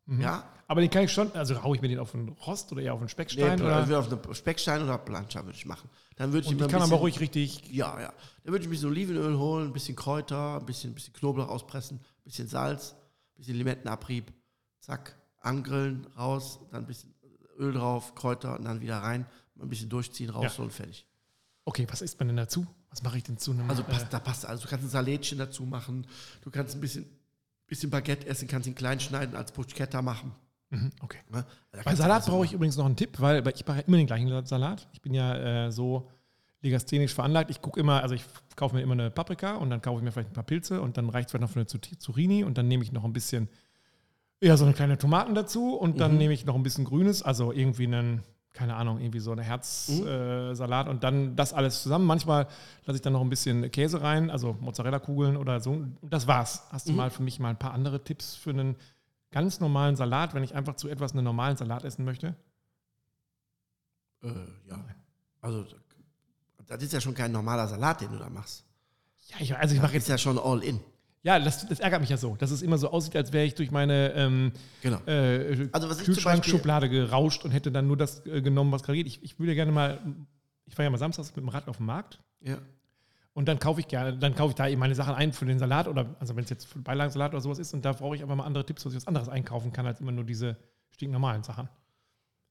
Mhm. 0.07 0.21
Ja. 0.21 0.43
aber 0.67 0.81
den 0.81 0.89
kann 0.89 1.03
ich 1.03 1.11
schon, 1.11 1.31
also 1.33 1.61
hau 1.63 1.75
ich 1.75 1.81
mir 1.81 1.89
den 1.89 1.99
auf 1.99 2.13
einen 2.15 2.29
Rost 2.29 2.71
oder 2.71 2.81
eher 2.81 2.93
auf 2.93 2.99
einen 2.99 3.05
Nee, 3.07 3.11
Speckstein 3.11 3.61
oder? 3.61 3.83
oder? 3.83 3.99
auf 3.99 4.11
eine 4.11 4.35
Speckstein 4.35 4.81
oder 4.83 4.97
Plancha 4.97 5.43
würde 5.45 5.57
ich 5.57 5.65
machen. 5.65 5.89
Dann 6.15 6.33
würde 6.33 6.47
ich 6.47 6.51
ein 6.53 6.57
kann 6.57 6.67
bisschen, 6.67 6.81
aber 6.81 6.95
ruhig 6.95 7.19
richtig. 7.19 7.69
Ja, 7.69 7.99
ja. 7.99 8.13
Dann 8.43 8.53
würde 8.53 8.63
ich 8.63 8.67
ein 8.67 8.71
bisschen 8.71 8.89
Olivenöl 8.89 9.37
holen, 9.37 9.67
ein 9.67 9.73
bisschen 9.73 9.95
Kräuter, 9.95 10.59
ein 10.59 10.65
bisschen, 10.65 10.91
ein 10.91 10.95
bisschen 10.95 11.13
Knoblauch 11.13 11.49
auspressen, 11.49 11.97
ein 11.99 12.23
bisschen 12.23 12.47
Salz, 12.47 12.95
ein 13.35 13.37
bisschen 13.39 13.55
Limettenabrieb. 13.57 14.34
Zack, 14.79 15.15
angrillen, 15.41 16.08
raus, 16.17 16.60
dann 16.71 16.84
ein 16.84 16.88
bisschen 16.88 17.13
Öl 17.60 17.73
drauf, 17.73 18.15
Kräuter 18.15 18.58
und 18.58 18.65
dann 18.65 18.79
wieder 18.82 18.97
rein, 18.99 19.25
ein 19.60 19.67
bisschen 19.69 19.89
durchziehen, 19.89 20.29
rausholen, 20.29 20.71
fertig. 20.71 21.05
Okay, 21.65 21.86
was 21.89 22.01
isst 22.01 22.17
man 22.19 22.29
denn 22.29 22.38
dazu? 22.38 22.65
Was 22.89 23.03
mache 23.03 23.17
ich 23.17 23.23
denn 23.23 23.38
zu 23.38 23.51
einem? 23.51 23.69
Also 23.69 23.82
äh, 23.82 23.86
passt, 23.86 24.13
da 24.13 24.19
passt 24.19 24.45
alles. 24.45 24.62
Du 24.62 24.67
kannst 24.69 24.86
ein 24.86 24.89
Salätchen 24.89 25.38
dazu 25.38 25.65
machen, 25.65 26.08
du 26.41 26.49
kannst 26.49 26.75
ein 26.75 26.79
bisschen, 26.82 27.05
bisschen 27.67 27.89
Baguette 27.89 28.27
essen, 28.27 28.47
kannst 28.47 28.67
ihn 28.67 28.75
klein 28.75 28.99
schneiden, 28.99 29.36
als 29.36 29.51
Bruschetta 29.51 30.01
machen. 30.01 30.32
mhm, 30.69 30.91
okay. 31.01 31.19
Ne? 31.32 31.45
Bei 31.86 31.95
Salat 31.95 32.15
alles 32.17 32.25
brauche 32.27 32.45
ich 32.45 32.53
übrigens 32.53 32.77
noch 32.77 32.86
einen 32.86 32.95
Tipp, 32.95 33.19
weil 33.19 33.45
weil 33.45 33.53
ich 33.56 33.65
mache 33.65 33.82
immer 33.82 33.97
den 33.97 34.08
gleichen 34.08 34.45
Salat. 34.45 34.88
Ich 34.93 35.01
bin 35.01 35.13
ja 35.13 35.65
äh, 35.67 35.71
so 35.71 36.10
legasthenisch 36.62 37.13
veranlagt. 37.13 37.51
Ich 37.51 37.62
gucke 37.62 37.80
immer, 37.80 38.01
also 38.01 38.15
ich 38.15 38.25
kaufe 38.56 38.75
mir 38.75 38.82
immer 38.82 38.93
eine 38.93 39.12
Paprika 39.12 39.56
und 39.56 39.69
dann 39.69 39.82
kaufe 39.82 39.99
ich 39.99 40.03
mir 40.03 40.12
vielleicht 40.12 40.32
ein 40.32 40.34
paar 40.34 40.43
Pilze 40.43 40.82
und 40.82 40.97
dann 40.97 41.10
reicht 41.10 41.30
vielleicht 41.30 41.41
noch 41.43 41.51
für 41.51 41.60
eine 41.60 41.67
Zucchini 41.67 42.43
und 42.43 42.58
dann 42.58 42.67
nehme 42.67 42.84
ich 42.84 42.91
noch 42.91 43.03
ein 43.03 43.13
bisschen, 43.13 43.47
ja, 44.41 44.58
so 44.58 44.65
eine 44.65 44.73
kleine 44.73 44.97
Tomaten 44.97 45.36
dazu 45.36 45.75
und 45.75 45.99
dann 45.99 46.13
Mhm. 46.13 46.17
nehme 46.17 46.34
ich 46.34 46.45
noch 46.45 46.56
ein 46.56 46.63
bisschen 46.63 46.86
Grünes, 46.86 47.21
also 47.21 47.51
irgendwie 47.51 47.86
einen, 47.86 48.23
keine 48.58 48.76
Ahnung, 48.76 49.00
irgendwie 49.00 49.20
so 49.20 49.32
eine 49.32 49.43
Herzsalat 49.43 50.52
äh, 50.52 50.56
Salat 50.56 50.88
und 50.89 51.04
dann 51.04 51.36
das 51.36 51.54
alles 51.54 51.84
zusammen. 51.84 52.06
Manchmal 52.06 52.48
lasse 52.86 52.98
ich 52.98 53.02
dann 53.04 53.13
noch 53.13 53.22
ein 53.22 53.30
bisschen 53.30 53.70
Käse 53.70 54.02
rein, 54.02 54.32
also 54.32 54.58
Mozzarella-Kugeln 54.60 55.38
oder 55.38 55.60
so. 55.60 55.72
Und 55.74 55.98
das 56.02 56.26
war's. 56.26 56.63
Hast 56.72 56.88
du 56.88 56.91
Mhm. 56.91 56.98
mal 56.98 57.10
für 57.12 57.22
mich 57.22 57.39
mal 57.39 57.50
ein 57.50 57.60
paar 57.60 57.74
andere 57.74 58.04
Tipps 58.04 58.36
für 58.36 58.50
einen 58.50 58.76
ganz 59.32 59.60
normalen 59.60 59.96
Salat, 59.96 60.34
wenn 60.34 60.43
ich 60.43 60.56
einfach 60.56 60.76
zu 60.76 60.88
etwas 60.89 61.12
einen 61.13 61.24
normalen 61.24 61.56
Salat 61.56 61.84
essen 61.84 62.04
möchte? 62.04 62.36
Äh, 64.24 64.30
ja. 64.67 64.84
Also, 65.41 65.65
das 66.65 66.82
ist 66.82 66.93
ja 66.93 67.00
schon 67.00 67.13
kein 67.13 67.32
normaler 67.32 67.67
Salat, 67.67 68.02
den 68.02 68.12
du 68.12 68.17
da 68.17 68.30
machst. 68.30 68.65
Ja, 69.28 69.36
ich, 69.39 69.56
also 69.56 69.76
ich 69.76 69.82
mache 69.82 69.93
jetzt, 69.93 70.08
ja 70.10 70.17
schon 70.17 70.39
all 70.39 70.63
in. 70.63 70.80
Ja, 71.23 71.39
das, 71.39 71.67
das 71.67 71.80
ärgert 71.80 71.99
mich 72.01 72.10
ja 72.10 72.17
so, 72.17 72.36
dass 72.38 72.51
es 72.51 72.62
immer 72.62 72.77
so 72.77 72.89
aussieht, 72.89 73.15
als 73.15 73.34
wäre 73.34 73.45
ich 73.45 73.56
durch 73.56 73.71
meine 73.71 74.13
ähm, 74.13 74.51
Genau. 74.82 74.99
äh, 75.08 75.67
Also 75.71 75.88
Kühlschrankschublade 76.03 76.89
gerauscht 76.89 77.43
und 77.43 77.51
hätte 77.51 77.71
dann 77.71 77.88
nur 77.88 77.97
das 77.97 78.25
äh, 78.25 78.41
genommen, 78.41 78.71
was 78.71 78.84
gerade 78.84 78.97
geht. 78.97 79.08
Ich, 79.08 79.21
ich 79.23 79.39
würde 79.39 79.53
gerne 79.56 79.71
mal, 79.71 79.99
ich 80.65 80.75
fahre 80.75 80.86
ja 80.86 80.89
mal 80.89 80.97
samstags 80.97 81.30
mit 81.36 81.43
dem 81.43 81.49
Rad 81.49 81.67
auf 81.67 81.77
den 81.77 81.86
Markt 81.86 82.19
Ja. 82.41 82.58
und 83.34 83.47
dann 83.47 83.60
kaufe 83.60 83.80
ich 83.82 83.88
gerne, 83.88 84.17
dann 84.17 84.36
kaufe 84.36 84.51
ich 84.51 84.56
da 84.56 84.67
eben 84.67 84.80
meine 84.80 84.95
Sachen 84.95 85.15
ein 85.15 85.34
für 85.34 85.45
den 85.45 85.60
Salat 85.60 85.88
oder, 85.88 86.15
also 86.19 86.36
wenn 86.36 86.43
es 86.45 86.49
jetzt 86.49 86.65
für 86.67 86.80
Beilagensalat 86.80 87.34
oder 87.34 87.41
sowas 87.41 87.60
ist 87.60 87.73
und 87.73 87.84
da 87.84 87.91
brauche 87.93 88.15
ich 88.15 88.23
aber 88.23 88.36
mal 88.36 88.45
andere 88.45 88.65
Tipps, 88.65 88.86
was 88.86 88.93
ich 88.93 88.97
was 88.97 89.08
anderes 89.08 89.27
einkaufen 89.27 89.73
kann, 89.73 89.86
als 89.86 89.99
immer 89.99 90.12
nur 90.13 90.23
diese 90.23 90.56
stinknormalen 90.91 91.43
Sachen. 91.43 91.67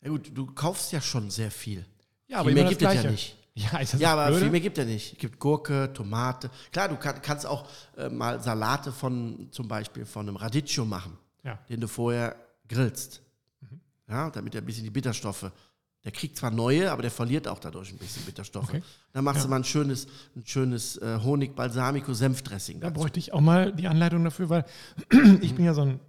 Ja 0.02 0.10
gut, 0.10 0.30
du 0.34 0.46
kaufst 0.46 0.92
ja 0.92 1.00
schon 1.00 1.30
sehr 1.30 1.50
viel. 1.50 1.84
Ja, 2.28 2.44
viel 2.44 2.52
mehr 2.54 2.64
gibt 2.64 2.82
es 2.82 2.94
ja 2.94 3.10
nicht. 3.10 3.36
Ja, 3.58 3.78
ist 3.78 3.94
das 3.94 4.00
Ja, 4.00 4.12
aber 4.12 4.26
blöde? 4.26 4.42
viel 4.42 4.50
mehr 4.50 4.60
gibt 4.60 4.76
es 4.76 4.84
ja 4.84 4.90
nicht. 4.90 5.12
Es 5.14 5.18
gibt 5.18 5.38
Gurke, 5.40 5.90
Tomate. 5.94 6.50
Klar, 6.70 6.90
du 6.90 6.96
kann, 6.96 7.22
kannst 7.22 7.46
auch 7.46 7.66
äh, 7.96 8.10
mal 8.10 8.38
Salate 8.40 8.92
von 8.92 9.48
zum 9.50 9.66
Beispiel 9.66 10.04
von 10.04 10.28
einem 10.28 10.36
Radicchio 10.36 10.84
machen, 10.84 11.16
Ja. 11.42 11.58
den 11.70 11.80
du 11.80 11.88
vorher 11.88 12.36
grillst. 12.68 13.22
Mhm. 13.62 13.80
Ja, 14.08 14.28
damit 14.30 14.54
er 14.54 14.60
ein 14.60 14.66
bisschen 14.66 14.84
die 14.84 14.90
Bitterstoffe. 14.90 15.50
Der 16.04 16.12
kriegt 16.12 16.36
zwar 16.36 16.50
neue, 16.50 16.92
aber 16.92 17.00
der 17.02 17.10
verliert 17.10 17.48
auch 17.48 17.58
dadurch 17.58 17.90
ein 17.92 17.96
bisschen 17.98 18.24
Bitterstoffe. 18.24 18.68
Okay. 18.68 18.82
Dann 19.12 19.24
machst 19.24 19.38
Ja. 19.38 19.44
du 19.44 19.50
mal 19.50 19.56
ein 19.56 19.64
schönes, 19.64 20.06
ein 20.36 20.46
schönes 20.46 20.98
äh, 20.98 21.18
Honig-Balsamico-Senfdressing. 21.22 22.80
Da 22.80 22.90
bräuchte 22.90 23.18
ich 23.18 23.32
auch 23.32 23.40
mal 23.40 23.72
die 23.72 23.88
Anleitung 23.88 24.22
dafür, 24.22 24.48
weil 24.50 24.64
ich 25.40 25.54
bin 25.54 25.64
ja 25.64 25.74
so 25.74 25.80
ein, 25.82 26.00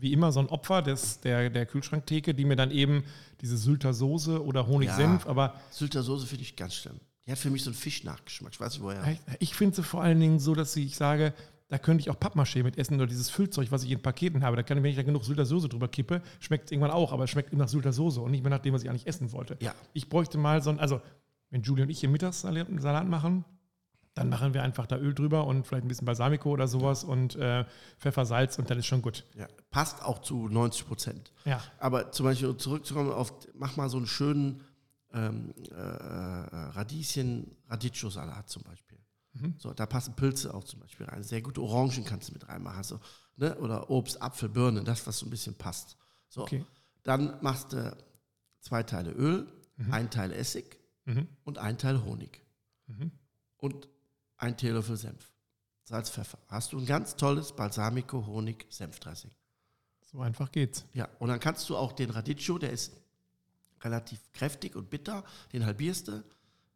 wie 0.00 0.12
immer, 0.12 0.32
so 0.32 0.40
ein 0.40 0.46
Opfer 0.48 0.82
des, 0.82 1.20
der, 1.20 1.50
der 1.50 1.66
Kühlschranktheke, 1.66 2.34
die 2.34 2.44
mir 2.44 2.56
dann 2.56 2.70
eben 2.70 3.04
diese 3.40 3.56
Sylter 3.56 3.92
Soße 3.94 4.44
oder 4.44 4.66
Honigsenf, 4.66 5.24
Ja. 5.24 5.30
aber 5.30 5.54
Sylter 5.70 6.02
Soße 6.02 6.26
finde 6.26 6.42
ich 6.42 6.56
ganz 6.56 6.74
schlimm. 6.74 7.00
Die 7.26 7.32
hat 7.32 7.38
für 7.38 7.50
mich 7.50 7.62
so 7.62 7.70
einen 7.70 7.76
Fischnachgeschmack. 7.76 8.52
Ich 8.52 8.60
weiß 8.60 8.74
nicht 8.74 8.82
woher. 8.82 9.02
ich, 9.12 9.20
ich 9.40 9.54
finde 9.54 9.76
sie 9.76 9.82
vor 9.82 10.02
allen 10.02 10.18
Dingen 10.18 10.38
so, 10.38 10.54
dass 10.54 10.74
ich 10.76 10.96
sage, 10.96 11.34
da 11.68 11.76
könnte 11.76 12.00
ich 12.00 12.08
auch 12.08 12.18
Pappmaché 12.18 12.62
mit 12.62 12.78
essen 12.78 12.94
oder 12.94 13.06
dieses 13.06 13.28
Füllzeug, 13.28 13.70
was 13.70 13.82
ich 13.84 13.90
in 13.90 14.00
Paketen 14.00 14.42
habe. 14.42 14.56
Da 14.56 14.62
kann 14.62 14.78
ich, 14.78 14.82
wenn 14.84 14.90
ich 14.90 14.96
da 14.96 15.02
genug 15.02 15.24
Sylter 15.24 15.44
Soße 15.44 15.68
drüber 15.68 15.88
kippe, 15.88 16.22
schmeckt 16.40 16.64
es 16.66 16.70
irgendwann 16.72 16.90
auch, 16.92 17.12
aber 17.12 17.24
es 17.24 17.30
schmeckt 17.30 17.52
immer 17.52 17.64
nach 17.64 17.68
Sylter 17.68 17.92
Soße 17.92 18.20
und 18.20 18.30
nicht 18.30 18.42
mehr 18.42 18.50
nach 18.50 18.60
dem, 18.60 18.72
was 18.72 18.82
ich 18.82 18.88
eigentlich 18.88 19.06
essen 19.06 19.30
wollte. 19.32 19.58
Ja. 19.60 19.74
Ich 19.92 20.08
bräuchte 20.08 20.38
mal 20.38 20.62
so 20.62 20.70
ein, 20.70 20.78
also 20.80 21.02
wenn 21.50 21.62
Julie 21.62 21.82
und 21.84 21.90
ich 21.90 22.00
hier 22.00 22.08
Mittagssalat 22.08 22.68
Salat 22.78 23.06
machen, 23.08 23.44
dann 24.18 24.28
machen 24.28 24.54
wir 24.54 24.62
einfach 24.62 24.86
da 24.86 24.96
Öl 24.98 25.14
drüber 25.14 25.46
und 25.46 25.66
vielleicht 25.66 25.84
ein 25.84 25.88
bisschen 25.88 26.06
Balsamico 26.06 26.50
oder 26.50 26.68
sowas 26.68 27.04
und 27.04 27.36
äh, 27.36 27.64
Pfeffer, 27.98 28.26
Salz 28.26 28.58
und 28.58 28.68
dann 28.70 28.78
ist 28.78 28.86
schon 28.86 29.02
gut. 29.02 29.24
Ja, 29.34 29.46
passt 29.70 30.02
auch 30.02 30.20
zu 30.20 30.48
90 30.48 30.86
Prozent. 30.86 31.32
Ja. 31.44 31.62
Aber 31.78 32.12
zum 32.12 32.24
Beispiel 32.24 32.48
um 32.48 32.58
zurückzukommen 32.58 33.10
auf, 33.12 33.32
mach 33.54 33.76
mal 33.76 33.88
so 33.88 33.96
einen 33.96 34.06
schönen 34.06 34.62
ähm, 35.12 35.54
äh, 35.70 35.74
Radieschen-Radicchio-Salat 35.74 38.48
zum 38.48 38.62
Beispiel. 38.62 38.98
Mhm. 39.34 39.54
So, 39.58 39.72
da 39.72 39.86
passen 39.86 40.14
Pilze 40.14 40.52
auch 40.54 40.64
zum 40.64 40.80
Beispiel 40.80 41.06
rein. 41.06 41.22
Sehr 41.22 41.42
gute 41.42 41.62
Orangen 41.62 42.04
kannst 42.04 42.28
du 42.28 42.32
mit 42.32 42.48
reinmachen. 42.48 42.82
So, 42.82 43.00
ne? 43.36 43.56
Oder 43.58 43.90
Obst, 43.90 44.20
Apfel, 44.22 44.48
Birne, 44.48 44.82
das, 44.84 45.06
was 45.06 45.18
so 45.18 45.26
ein 45.26 45.30
bisschen 45.30 45.54
passt. 45.54 45.96
So, 46.28 46.42
Okay. 46.42 46.64
dann 47.04 47.38
machst 47.42 47.72
du 47.72 47.96
zwei 48.60 48.82
Teile 48.82 49.12
Öl, 49.12 49.46
Mhm. 49.76 49.92
ein 49.92 50.10
Teil 50.10 50.32
Essig 50.32 50.76
Mhm. 51.04 51.28
und 51.44 51.58
ein 51.58 51.78
Teil 51.78 52.02
Honig. 52.04 52.42
Mhm. 52.86 53.12
Und 53.58 53.88
ein 54.38 54.56
Teelöffel 54.56 54.96
Senf. 54.96 55.32
Salz, 55.84 56.10
Pfeffer. 56.10 56.38
Hast 56.48 56.72
du 56.72 56.78
ein 56.78 56.86
ganz 56.86 57.16
tolles 57.16 57.54
Balsamico, 57.54 58.26
Honig, 58.26 58.66
Senfdressing. 58.70 59.30
So 60.10 60.20
einfach 60.20 60.50
geht's. 60.52 60.84
Ja, 60.94 61.08
und 61.18 61.28
dann 61.28 61.40
kannst 61.40 61.68
du 61.68 61.76
auch 61.76 61.92
den 61.92 62.10
Radicchio, 62.10 62.58
der 62.58 62.72
ist 62.72 62.92
relativ 63.82 64.20
kräftig 64.32 64.74
und 64.76 64.90
bitter, 64.90 65.24
den 65.52 65.64
halbierst 65.64 66.08
du, 66.08 66.24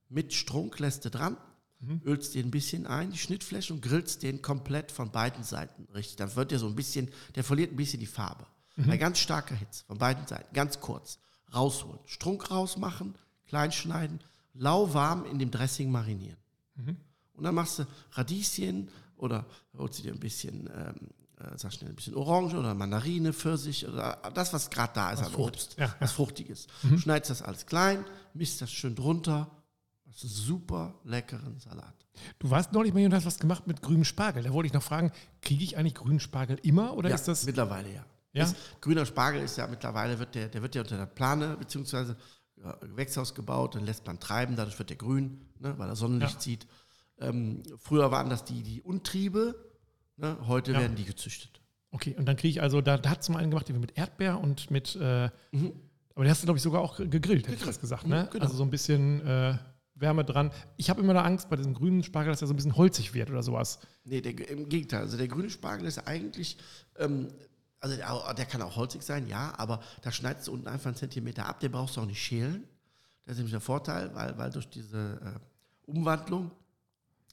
mit 0.09 0.33
Strunk 0.35 0.79
lässt 0.79 1.05
du 1.05 1.11
dran, 1.11 1.37
Mhm. 1.81 2.01
ölst 2.05 2.37
den 2.37 2.46
ein 2.46 2.51
bisschen 2.53 2.87
ein, 2.87 3.11
die 3.11 3.18
Schnittfläche, 3.18 3.72
und 3.72 3.83
grillst 3.83 4.22
den 4.22 4.40
komplett 4.40 4.92
von 4.92 5.11
beiden 5.11 5.42
Seiten 5.42 5.88
richtig. 5.92 6.14
Dann 6.16 6.35
wird 6.37 6.53
der 6.53 6.61
so 6.61 6.68
ein 6.68 6.77
bisschen, 6.77 7.11
der 7.35 7.42
verliert 7.42 7.72
ein 7.72 7.77
bisschen 7.77 7.98
die 7.98 8.07
Farbe. 8.07 8.46
Bei 8.77 8.96
ganz 8.96 9.18
starker 9.18 9.55
Hitze, 9.57 9.85
von 9.87 9.98
beiden 9.98 10.27
Seiten, 10.27 10.55
ganz 10.55 10.79
kurz, 10.81 11.18
rausholen, 11.53 11.98
Strunk 12.07 12.51
rausmachen, 12.51 13.16
klein 13.46 13.72
schneiden, 13.72 14.20
lauwarm 14.55 15.25
in 15.27 15.38
dem 15.40 15.51
Dressing 15.51 15.90
marinieren. 15.90 16.38
Und 17.35 17.45
dann 17.45 17.55
machst 17.55 17.79
du 17.79 17.87
Radieschen 18.12 18.88
oder 19.16 19.47
holst 19.77 19.99
du 19.99 20.03
dir 20.05 20.12
ein 20.12 20.21
bisschen, 20.21 20.68
ähm, 20.75 21.09
äh, 21.38 21.57
sag 21.57 21.73
schnell, 21.73 21.90
ein 21.90 21.97
bisschen 21.97 22.14
Orange 22.14 22.55
oder 22.57 22.75
Mandarine, 22.75 23.33
Pfirsich 23.33 23.87
oder 23.88 24.18
das, 24.35 24.53
was 24.53 24.71
gerade 24.71 24.92
da 24.95 25.11
ist 25.12 25.21
Was 25.21 25.27
an 25.29 25.33
Frucht. 25.33 25.55
Obst. 25.55 25.77
Ja, 25.79 25.95
was 26.01 26.11
ja. 26.11 26.16
Fruchtiges. 26.16 26.66
Mhm. 26.83 26.99
Schneidest 26.99 27.31
das 27.31 27.42
alles 27.42 27.66
klein, 27.66 28.05
misst 28.35 28.61
das 28.61 28.71
schön 28.73 28.95
drunter. 28.95 29.51
Das 30.05 30.25
ist 30.25 30.37
super 30.37 30.95
leckeren 31.05 31.59
Salat. 31.59 31.95
Du 32.38 32.51
warst 32.51 32.73
neulich 32.73 32.92
mal 32.92 33.05
und 33.07 33.14
hast 33.14 33.25
was 33.25 33.38
gemacht 33.38 33.66
mit 33.66 33.81
grünem 33.81 34.05
Spargel. 34.05 34.42
Da 34.42 34.53
wollte 34.53 34.66
ich 34.66 34.75
noch 34.75 34.83
fragen, 34.83 35.11
kriege 35.40 35.64
ich 35.64 35.79
eigentlich 35.79 35.95
grünen 35.95 36.21
Spargel 36.21 36.59
immer 36.62 36.95
oder 36.95 37.09
ja, 37.09 37.14
ist 37.14 37.27
das. 37.29 37.45
mittlerweile 37.47 37.88
ja. 37.88 38.05
Ja? 38.35 38.45
Das, 38.45 38.55
grüner 38.83 39.07
Spargel 39.07 39.42
ist 39.42 39.57
ja 39.57 39.66
mittlerweile, 39.66 40.18
wird 40.18 40.35
der, 40.35 40.49
der 40.49 40.61
wird 40.61 40.75
ja 40.75 40.83
unter 40.83 40.99
der 40.99 41.07
Plane 41.07 41.57
beziehungsweise 41.57 42.16
Gewächshaus 42.81 43.35
gebaut, 43.35 43.75
dann 43.75 43.85
lässt 43.85 44.07
man 44.07 44.21
treiben, 44.21 44.55
dadurch 44.55 44.79
wird 44.79 44.90
der 44.90 44.97
grün, 44.97 45.40
ne, 45.59 45.77
weil 45.79 45.88
er 45.88 45.97
Sonnenlicht 45.97 46.35
Ja. 46.35 46.38
zieht. 46.38 46.66
Ähm, 47.23 47.63
früher 47.79 48.11
waren 48.11 48.29
das 48.31 48.45
die, 48.45 48.63
die 48.63 48.83
Untriebe, 48.83 49.55
ne, 50.17 50.37
heute 50.47 50.73
Ja. 50.73 50.81
werden 50.81 50.97
die 50.97 51.05
gezüchtet. 51.05 51.61
Okay, 51.91 52.15
und 52.19 52.27
dann 52.27 52.37
kriege 52.37 52.49
ich 52.51 52.63
also, 52.63 52.81
da, 52.81 52.97
da 52.99 53.11
hat 53.11 53.21
es 53.21 53.29
mal 53.29 53.39
einen 53.39 53.51
gemacht, 53.51 53.69
mit 53.69 53.97
Erdbeer 53.99 54.41
und 54.41 54.71
mit. 54.71 54.97
Äh, 54.97 55.31
Aber 56.15 56.25
der 56.25 56.31
hast 56.31 56.43
du, 56.43 56.47
glaube 56.47 56.57
ich, 56.57 56.63
sogar 56.63 56.81
auch 56.81 56.97
gegrillt, 56.97 57.47
hätte 57.47 57.57
ich 57.57 57.65
das 57.65 57.81
gesagt. 57.81 58.07
Ne? 58.07 58.25
Mhm, 58.25 58.31
genau. 58.31 58.45
Also 58.45 58.57
so 58.57 58.63
ein 58.65 58.71
bisschen 58.71 59.27
äh, 59.27 59.59
Wärme 59.95 60.25
dran. 60.25 60.51
Ich 60.77 60.91
habe 60.91 61.01
immer 61.01 61.15
da 61.15 61.23
Angst 61.23 61.49
bei 61.51 61.57
diesem 61.57 61.75
grünen 61.75 62.03
Spargel, 62.03 62.33
dass 62.33 62.41
er 62.43 62.49
so 62.49 62.55
ein 62.55 62.57
bisschen 62.57 62.77
holzig 62.77 63.15
wird 63.15 63.31
oder 63.31 63.43
sowas. 63.43 63.79
Nee, 64.05 64.21
der, 64.21 64.49
im 64.51 64.69
Gegenteil. 64.69 65.01
Also 65.03 65.17
der 65.17 65.29
grüne 65.29 65.51
Spargel 65.51 65.87
ist 65.87 65.99
eigentlich, 66.07 66.57
ähm, 66.99 67.29
also 67.81 67.97
der, 67.97 68.35
der 68.35 68.47
kann 68.47 68.63
auch 68.63 68.77
holzig 68.77 69.03
sein, 69.03 69.27
ja, 69.27 69.53
aber 69.59 69.81
da 70.03 70.11
schneidest 70.13 70.49
du 70.49 70.53
unten 70.53 70.69
einfach 70.69 70.87
einen 70.87 70.97
Zentimeter 70.97 71.47
ab, 71.47 71.61
den 71.61 71.73
brauchst 71.73 71.97
du 71.97 72.01
auch 72.01 72.07
nicht 72.07 72.23
schälen. 72.23 72.65
Das 73.25 73.33
ist 73.35 73.39
nämlich 73.39 73.53
der 73.53 73.61
Vorteil, 73.61 74.15
weil, 74.15 74.37
weil 74.39 74.51
durch 74.51 74.69
diese 74.69 75.21
äh, 75.23 75.91
Umwandlung 75.91 76.51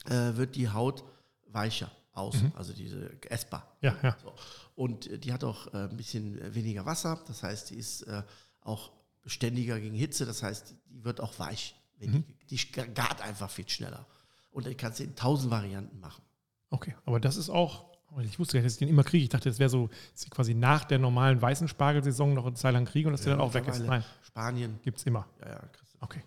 äh, 0.05 0.35
wird 0.35 0.55
die 0.55 0.69
Haut 0.69 1.03
weicher 1.47 1.91
außen, 2.13 2.51
also 2.55 2.73
diese 2.73 3.11
essbar. 3.29 3.75
Ja, 3.81 3.95
ja. 4.03 4.17
So. 4.21 4.33
Und 4.75 5.07
äh, 5.07 5.17
die 5.17 5.33
hat 5.33 5.43
auch 5.43 5.73
äh, 5.73 5.89
ein 5.89 5.97
bisschen 5.97 6.53
weniger 6.53 6.85
Wasser, 6.85 7.21
das 7.27 7.43
heißt, 7.43 7.69
die 7.69 7.75
ist 7.75 8.03
äh, 8.03 8.23
auch 8.61 8.91
beständiger 9.21 9.79
gegen 9.79 9.95
Hitze, 9.95 10.25
das 10.25 10.43
heißt, 10.43 10.75
die 10.89 11.03
wird 11.03 11.21
auch 11.21 11.37
weich. 11.39 11.75
Mhm. 11.99 12.23
die, 12.49 12.55
die 12.55 12.71
gart 12.93 13.21
einfach 13.21 13.49
viel 13.49 13.67
schneller. 13.67 14.05
Und 14.51 14.65
die 14.65 14.75
kannst 14.75 14.99
du 14.99 15.03
in 15.03 15.15
tausend 15.15 15.51
Varianten 15.51 15.99
machen. 15.99 16.23
Okay, 16.69 16.95
aber 17.05 17.19
das 17.19 17.37
ist 17.37 17.49
auch. 17.49 17.89
Ich 18.21 18.39
wusste 18.39 18.57
ja, 18.57 18.63
dass 18.63 18.73
ich 18.73 18.79
den 18.79 18.87
immer 18.87 19.03
kriege. 19.03 19.23
Ich 19.23 19.29
dachte, 19.29 19.49
das 19.49 19.59
wäre 19.59 19.69
so 19.69 19.89
dass 20.13 20.23
ich 20.23 20.31
quasi 20.31 20.55
nach 20.55 20.85
der 20.85 20.97
normalen 20.97 21.41
weißen 21.41 21.67
Spargelsaison 21.67 22.33
noch 22.33 22.45
eine 22.45 22.55
Zeit 22.55 22.73
lang 22.73 22.85
kriege 22.85 23.07
und 23.07 23.11
dass 23.11 23.21
der 23.21 23.33
dann 23.33 23.41
auch 23.41 23.53
weg 23.53 23.67
ist. 23.67 23.79
Nein, 23.79 24.03
Spanien, 24.23 24.79
gibt 24.81 24.97
es 24.97 25.05
immer. 25.05 25.27
ja, 25.41 25.49
ja. 25.49 25.61
Okay. 25.99 26.23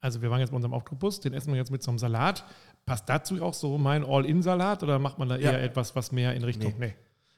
Also 0.00 0.20
wir 0.20 0.30
waren 0.30 0.40
jetzt 0.40 0.50
bei 0.50 0.56
unserem 0.56 0.74
Oktopus, 0.74 1.20
den 1.20 1.32
essen 1.32 1.52
wir 1.52 1.58
jetzt 1.58 1.70
mit 1.70 1.82
so 1.82 1.90
einem 1.90 1.98
Salat. 1.98 2.44
Passt 2.84 3.08
dazu 3.08 3.42
auch 3.42 3.54
so 3.54 3.78
mein 3.78 4.04
All-In-Salat 4.04 4.82
oder 4.82 4.98
macht 4.98 5.18
man 5.18 5.28
da 5.28 5.36
Ja. 5.36 5.52
eher 5.52 5.62
etwas, 5.62 5.94
was 5.94 6.12
mehr 6.12 6.34
in 6.34 6.42
Richtung. 6.44 6.74
Nee. 6.78 6.88
Nee. 6.88 6.94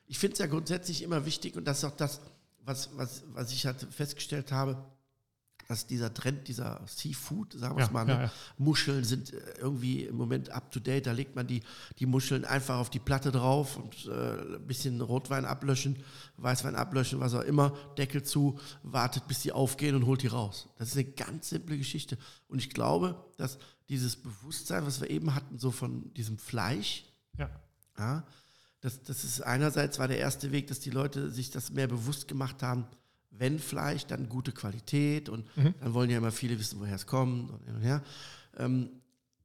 Ich 0.07 0.19
finde 0.19 0.33
es 0.35 0.39
ja 0.39 0.47
grundsätzlich 0.47 1.03
immer 1.03 1.27
wichtig 1.27 1.57
und 1.57 1.67
das 1.67 1.79
ist 1.79 1.85
auch 1.85 1.97
das, 1.97 2.21
was, 2.65 2.91
was, 2.97 3.25
was 3.35 3.53
ich 3.53 3.67
halt 3.67 3.87
festgestellt 3.91 4.53
habe, 4.53 4.83
dass 5.67 5.87
dieser 5.87 6.13
Trend, 6.13 6.49
dieser 6.49 6.81
Seafood, 6.87 7.53
sagen 7.55 7.77
wir 7.77 7.81
Ja, 7.81 7.87
es 7.87 7.93
mal, 7.93 8.09
ja, 8.09 8.17
ne? 8.17 8.23
ja. 8.25 8.33
Muscheln 8.59 9.05
sind 9.05 9.33
äh, 9.33 9.41
irgendwie 9.59 10.05
im 10.05 10.17
Moment 10.17 10.51
up 10.51 10.71
to 10.71 10.81
date. 10.81 11.07
Da 11.07 11.13
legt 11.13 11.37
man 11.37 11.47
die, 11.47 11.63
die 11.99 12.07
Muscheln 12.07 12.45
einfach 12.45 12.79
auf 12.79 12.91
die 12.91 12.99
Platte 12.99 13.33
drauf 13.33 13.77
und 13.77 14.07
äh, 14.07 14.57
ein 14.57 14.67
bisschen 14.67 15.01
Rotwein 15.01 15.45
ablöschen, 15.45 15.97
Weißwein 16.37 16.77
ablöschen, 16.77 17.21
was 17.21 17.35
auch 17.35 17.43
immer, 17.43 17.77
Deckel 17.97 18.23
zu, 18.23 18.59
wartet, 18.83 19.27
bis 19.27 19.41
die 19.41 19.53
aufgehen 19.53 19.95
und 19.95 20.07
holt 20.07 20.23
die 20.23 20.27
raus. 20.29 20.69
Das 20.79 20.89
ist 20.89 20.97
eine 20.97 21.05
ganz 21.05 21.49
simple 21.49 21.79
Geschichte. 21.79 22.19
Und 22.49 22.59
ich 22.59 22.71
glaube, 22.71 23.25
dass 23.37 23.59
dieses 23.89 24.17
Bewusstsein, 24.17 24.87
was 24.87 25.01
wir 25.01 25.11
eben 25.11 25.35
hatten, 25.35 25.59
so 25.59 25.71
von 25.71 26.13
diesem 26.15 26.39
Fleisch, 26.39 27.05
Ja. 27.39 27.51
ja, 27.99 28.25
das, 28.81 29.03
das 29.03 29.25
ist 29.25 29.41
einerseits 29.41 29.99
war 29.99 30.09
der 30.09 30.19
erste 30.19 30.53
Weg, 30.53 30.67
dass 30.67 30.79
die 30.81 30.91
Leute 30.91 31.31
sich 31.31 31.51
das 31.51 31.71
mehr 31.73 31.87
bewusst 31.87 32.29
gemacht 32.29 32.63
haben, 32.63 32.87
wenn 33.39 33.59
Fleisch, 33.59 34.07
dann 34.07 34.29
gute 34.29 34.53
Qualität 34.53 35.29
und 35.29 35.47
dann 35.81 35.95
wollen 35.95 36.11
ja 36.11 36.19
immer 36.19 36.33
viele 36.33 36.59
wissen, 36.59 36.81
woher 36.81 36.95
es 36.95 37.07
kommt 37.07 37.51
und 37.51 37.69
und 37.69 37.83
her. 37.83 38.03
Ähm, 38.57 38.91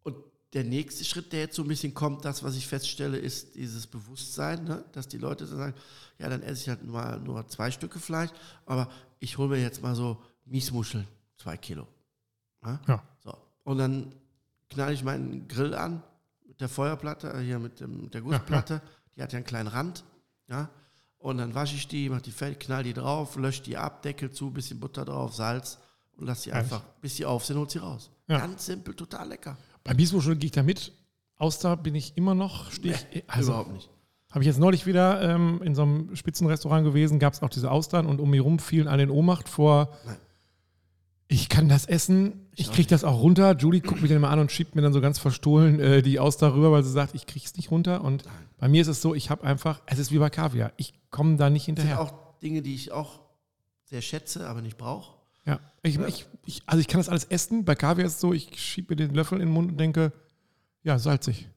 und 0.04 0.16
der 0.54 0.64
nächste 0.64 1.04
Schritt, 1.04 1.32
der 1.34 1.42
jetzt 1.42 1.56
so 1.56 1.64
ein 1.64 1.68
bisschen 1.68 1.94
kommt, 1.94 2.26
das, 2.26 2.44
was 2.44 2.56
ich 2.56 2.68
feststelle, 2.68 3.18
ist 3.18 3.56
dieses 3.56 3.88
Bewusstsein, 3.88 4.64
ne? 4.64 4.84
dass 4.92 5.08
die 5.08 5.18
Leute 5.18 5.46
so 5.46 5.58
sagen, 5.58 5.74
ja, 6.18 6.30
dann 6.30 6.44
esse 6.44 6.62
ich 6.62 6.70
halt 6.70 6.84
nur, 6.84 7.18
nur 7.18 7.48
zwei 7.48 7.72
Stücke 7.72 8.00
Fleisch, 8.00 8.32
aber 8.66 8.90
ich 9.20 9.38
hole 9.38 9.50
mir 9.50 9.62
jetzt 9.62 9.82
mal 9.82 9.96
so 9.96 10.22
Miesmuscheln, 10.46 11.08
zwei 11.38 11.58
Kilo. 11.58 11.88
Ja? 12.64 12.80
Ja. 12.88 13.04
So. 13.20 13.38
Und 13.64 13.78
dann 13.78 14.16
knall 14.70 14.94
ich 14.94 15.04
meinen 15.04 15.48
Grill 15.48 15.74
an 15.74 16.04
mit 16.48 16.62
der 16.62 16.70
Feuerplatte, 16.70 17.34
äh, 17.34 17.40
hier 17.40 17.60
mit, 17.60 17.80
dem, 17.80 18.04
mit 18.04 18.14
der 18.14 18.22
Gussplatte. 18.22 18.82
Die 19.16 19.22
hat 19.22 19.34
ja 19.34 19.38
einen 19.38 19.46
kleinen 19.46 19.68
Rand. 19.68 20.04
Ja. 20.48 20.70
Und 21.20 21.38
dann 21.38 21.54
wasche 21.54 21.76
ich 21.76 21.88
die, 21.88 22.10
mache 22.10 22.22
die 22.22 22.32
fertig, 22.32 22.60
knall 22.62 22.84
die 22.84 22.94
drauf, 22.94 23.36
lösche 23.36 23.62
die 23.62 23.78
ab, 23.78 24.02
Deckel 24.02 24.32
zu, 24.32 24.52
bisschen 24.52 24.80
Butter 24.80 25.04
drauf, 25.06 25.36
Salz 25.36 25.78
und 26.16 26.26
lass 26.28 26.44
die 26.44 26.50
Ehrlich? 26.50 26.72
einfach, 26.72 26.84
bis 27.02 27.16
die 27.16 27.26
auf 27.26 27.46
sind, 27.46 27.58
holt 27.58 27.70
sie 27.72 27.80
raus. 27.80 28.10
Ja. 28.28 28.40
Ganz 28.40 28.66
simpel, 28.66 28.94
total 28.94 29.28
lecker. 29.28 29.58
Bei 29.84 29.94
Biesmuschel 29.94 30.36
gehe 30.38 30.46
ich 30.46 30.52
da 30.52 30.64
mit. 30.64 30.94
Auster 31.38 31.76
bin 31.78 31.96
ich 31.96 32.16
immer 32.16 32.36
noch, 32.36 32.72
stehe 32.72 32.96
ich, 33.12 33.24
also 33.28 33.52
Überhaupt 33.52 33.74
nicht. 33.74 33.90
habe 34.32 34.44
ich 34.44 34.48
jetzt 34.48 34.60
neulich 34.60 34.86
wieder 34.86 35.22
ähm, 35.22 35.62
in 35.64 35.76
so 35.76 35.82
einem 35.84 36.16
Spitzenrestaurant 36.16 36.86
gewesen, 36.86 37.20
gab 37.20 37.34
es 37.34 37.42
auch 37.42 37.50
diese 37.50 37.70
Austern 37.72 38.06
und 38.06 38.20
um 38.20 38.30
mich 38.30 38.42
rum 38.42 38.60
fielen 38.60 38.88
alle 38.88 39.04
in 39.04 39.10
Ohnmacht 39.10 39.48
vor, 39.50 39.90
Nein. 40.06 40.18
ich 41.28 41.48
kann 41.50 41.70
das 41.70 41.86
essen, 41.86 42.48
ich, 42.56 42.70
auch 42.70 42.74
kriege 42.74 42.90
das 42.90 43.04
auch 43.04 43.22
runter. 43.22 43.56
Julie 43.58 43.82
guckt 43.82 44.02
mich 44.02 44.10
dann 44.10 44.18
immer 44.18 44.30
an 44.30 44.40
und 44.40 44.52
schiebt 44.52 44.76
mir 44.76 44.82
dann 44.82 44.92
so 44.94 45.00
ganz 45.00 45.18
verstohlen 45.18 45.80
äh, 45.80 46.02
die 46.02 46.20
Auster 46.20 46.54
rüber, 46.54 46.72
weil 46.72 46.84
sie 46.84 46.92
sagt, 46.92 47.16
ich 47.16 47.26
kriege 47.26 47.46
es 47.46 47.56
nicht 47.56 47.72
runter. 47.72 48.04
Und 48.04 48.24
bei 48.58 48.68
mir 48.68 48.82
ist 48.82 48.90
es 48.90 49.02
so, 49.02 49.16
ich 49.16 49.30
habe 49.30 49.44
einfach, 49.46 49.82
es 49.86 49.98
ist 49.98 50.12
wie 50.12 50.18
bei 50.18 50.30
Kaviar, 50.30 50.74
ich 50.76 50.99
komme 51.12 51.38
da 51.38 51.50
nicht 51.50 51.64
Das 51.64 51.66
sind 51.76 51.78
hinterher. 51.78 52.02
auch 52.02 52.40
Dinge, 52.40 52.62
die 52.62 52.76
ich 52.76 52.92
auch 52.92 53.22
sehr 53.86 54.02
schätze, 54.02 54.48
aber 54.48 54.62
nicht 54.62 54.78
brauche. 54.78 55.18
Ja, 55.46 55.60
ich, 55.82 55.98
ich, 56.00 56.26
ich, 56.46 56.62
also 56.68 56.80
ich 56.80 56.88
kann 56.88 57.00
das 57.00 57.10
alles 57.10 57.24
essen. 57.26 57.66
Bei 57.66 57.74
Kaviar 57.76 58.06
ist 58.08 58.16
es 58.16 58.20
so, 58.22 58.34
ich 58.34 58.60
schiebe 58.62 58.94
mir 58.94 58.98
den 58.98 59.16
Löffel 59.16 59.40
in 59.42 59.48
den 59.48 59.54
Mund 59.54 59.72
und 59.72 59.78
denke, 59.78 60.12
ja, 60.84 61.00
salzig. 61.00 61.50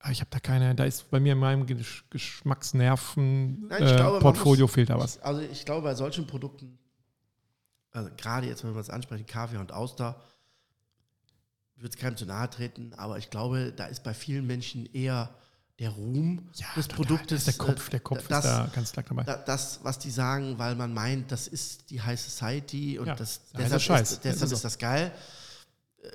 Aber 0.00 0.12
ich 0.12 0.20
habe 0.20 0.30
da 0.30 0.38
keine, 0.38 0.74
da 0.74 0.84
ist 0.84 1.10
bei 1.10 1.18
mir 1.20 1.32
in 1.32 1.38
meinem 1.38 1.66
Gesch 1.66 2.04
Geschmacksnerven 2.10 3.66
Nein, 3.68 3.82
äh, 3.82 3.96
glaube, 3.96 4.12
man 4.14 4.20
Portfolio 4.22 4.64
muss- 4.66 4.74
fehlt 4.74 4.90
da 4.90 4.98
was. 4.98 5.18
Also 5.20 5.40
ich 5.42 5.64
glaube, 5.64 5.82
bei 5.82 5.94
solchen 5.94 6.26
Produkten, 6.26 6.78
also 7.90 8.08
gerade 8.16 8.46
jetzt, 8.46 8.64
wenn 8.64 8.74
wir 8.74 8.80
es 8.80 8.90
ansprechen, 8.90 9.26
Kaviar 9.26 9.60
und 9.60 9.72
Auster, 9.72 10.22
würde 11.76 11.90
es 11.90 11.96
keinem 11.96 12.16
zu 12.16 12.26
nahe 12.26 12.48
treten, 12.50 12.92
aber 12.94 13.18
ich 13.18 13.30
glaube, 13.30 13.72
da 13.76 13.86
ist 13.86 14.02
bei 14.04 14.14
vielen 14.14 14.46
Menschen 14.46 14.86
eher 14.92 15.34
der 15.78 15.90
Ruhm 15.90 16.48
des 16.52 16.86
total. 16.88 16.96
Produktes. 16.96 17.44
Der 17.44 17.54
Kopf, 17.54 17.86
äh, 17.88 17.90
der 17.92 18.00
Kopf 18.00 18.26
das, 18.28 18.44
ist 18.44 18.50
da 18.50 18.70
ganz 18.74 18.92
klar 18.92 19.04
dabei. 19.08 19.22
da- 19.24 19.36
das, 19.36 19.80
was 19.84 19.98
die 19.98 20.10
sagen, 20.10 20.58
weil 20.58 20.74
man 20.74 20.92
meint, 20.92 21.30
das 21.30 21.46
ist 21.48 21.90
die 21.90 22.00
High 22.02 22.20
Society 22.20 22.98
und 22.98 23.06
Ja, 23.06 23.14
das, 23.14 23.40
deshalb, 23.56 23.80
Scheiß. 23.82 24.12
ist, 24.12 24.24
deshalb 24.24 24.42
Ist 24.44 24.48
so. 24.50 24.56
ist 24.56 24.64
das 24.64 24.78
geil. 24.78 25.12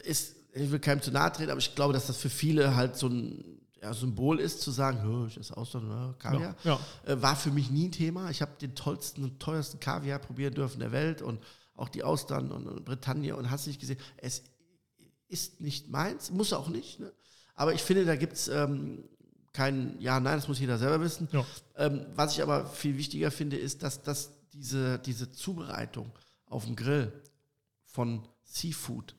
Ist, 0.04 0.36
ich 0.54 0.70
will 0.72 0.80
keinem 0.80 1.02
zu 1.02 1.12
nahe 1.12 1.32
treten, 1.32 1.52
aber 1.52 1.60
ich 1.60 1.76
glaube, 1.76 1.94
dass 1.94 2.08
das 2.08 2.18
für 2.18 2.30
viele 2.30 2.76
halt 2.76 2.96
so 2.98 3.08
ein 3.08 3.44
ja, 3.82 3.94
Symbol 3.94 4.40
ist, 4.40 4.62
zu 4.62 4.72
sagen, 4.72 5.02
"Hö, 5.04 5.28
ich 5.28 5.38
esse 5.38 5.56
Austern, 5.58 5.90
ja, 5.90 6.14
Kaviar. 6.18 6.56
Ja, 6.64 6.80
Äh, 7.06 7.22
war 7.22 7.36
für 7.36 7.52
mich 7.52 7.70
nie 7.70 7.90
ein 7.90 7.92
Thema. 7.92 8.30
Ich 8.30 8.42
habe 8.42 8.52
den 8.62 8.76
tollsten 8.76 9.24
und 9.24 9.40
teuersten 9.42 9.80
Kaviar 9.80 10.20
probieren 10.20 10.54
dürfen 10.54 10.80
der 10.80 10.92
Welt 10.94 11.22
und 11.22 11.42
auch 11.76 11.90
die 11.90 12.04
Austern 12.04 12.52
und, 12.52 12.66
und 12.68 12.86
Bretagne 12.86 13.36
und 13.36 13.50
hast 13.52 13.68
nicht 13.68 13.80
gesehen. 13.82 14.00
Es 14.18 14.44
ist 15.28 15.60
nicht 15.60 15.90
meins, 15.90 16.32
muss 16.32 16.54
auch 16.54 16.70
nicht. 16.70 17.00
Ne? 17.02 17.12
Aber 17.56 17.74
ich 17.74 17.82
finde, 17.82 18.06
da 18.06 18.16
gibt 18.16 18.34
es 18.34 18.48
ähm, 18.48 19.04
kein 19.54 20.00
Ja, 20.00 20.20
nein, 20.20 20.36
das 20.38 20.48
muss 20.48 20.60
jeder 20.60 20.78
selber 20.78 21.00
wissen. 21.02 21.28
Ja. 21.32 21.46
Ähm, 21.78 22.06
was 22.16 22.34
ich 22.34 22.42
aber 22.44 22.66
viel 22.66 22.98
wichtiger 22.98 23.32
finde, 23.32 23.56
ist, 23.58 23.84
dass, 23.84 24.02
dass 24.02 24.32
diese, 24.52 25.00
diese 25.00 25.32
Zubereitung 25.32 26.12
auf 26.48 26.66
dem 26.66 26.76
Grill 26.76 27.12
von 27.86 28.28
Seafood, 28.44 29.16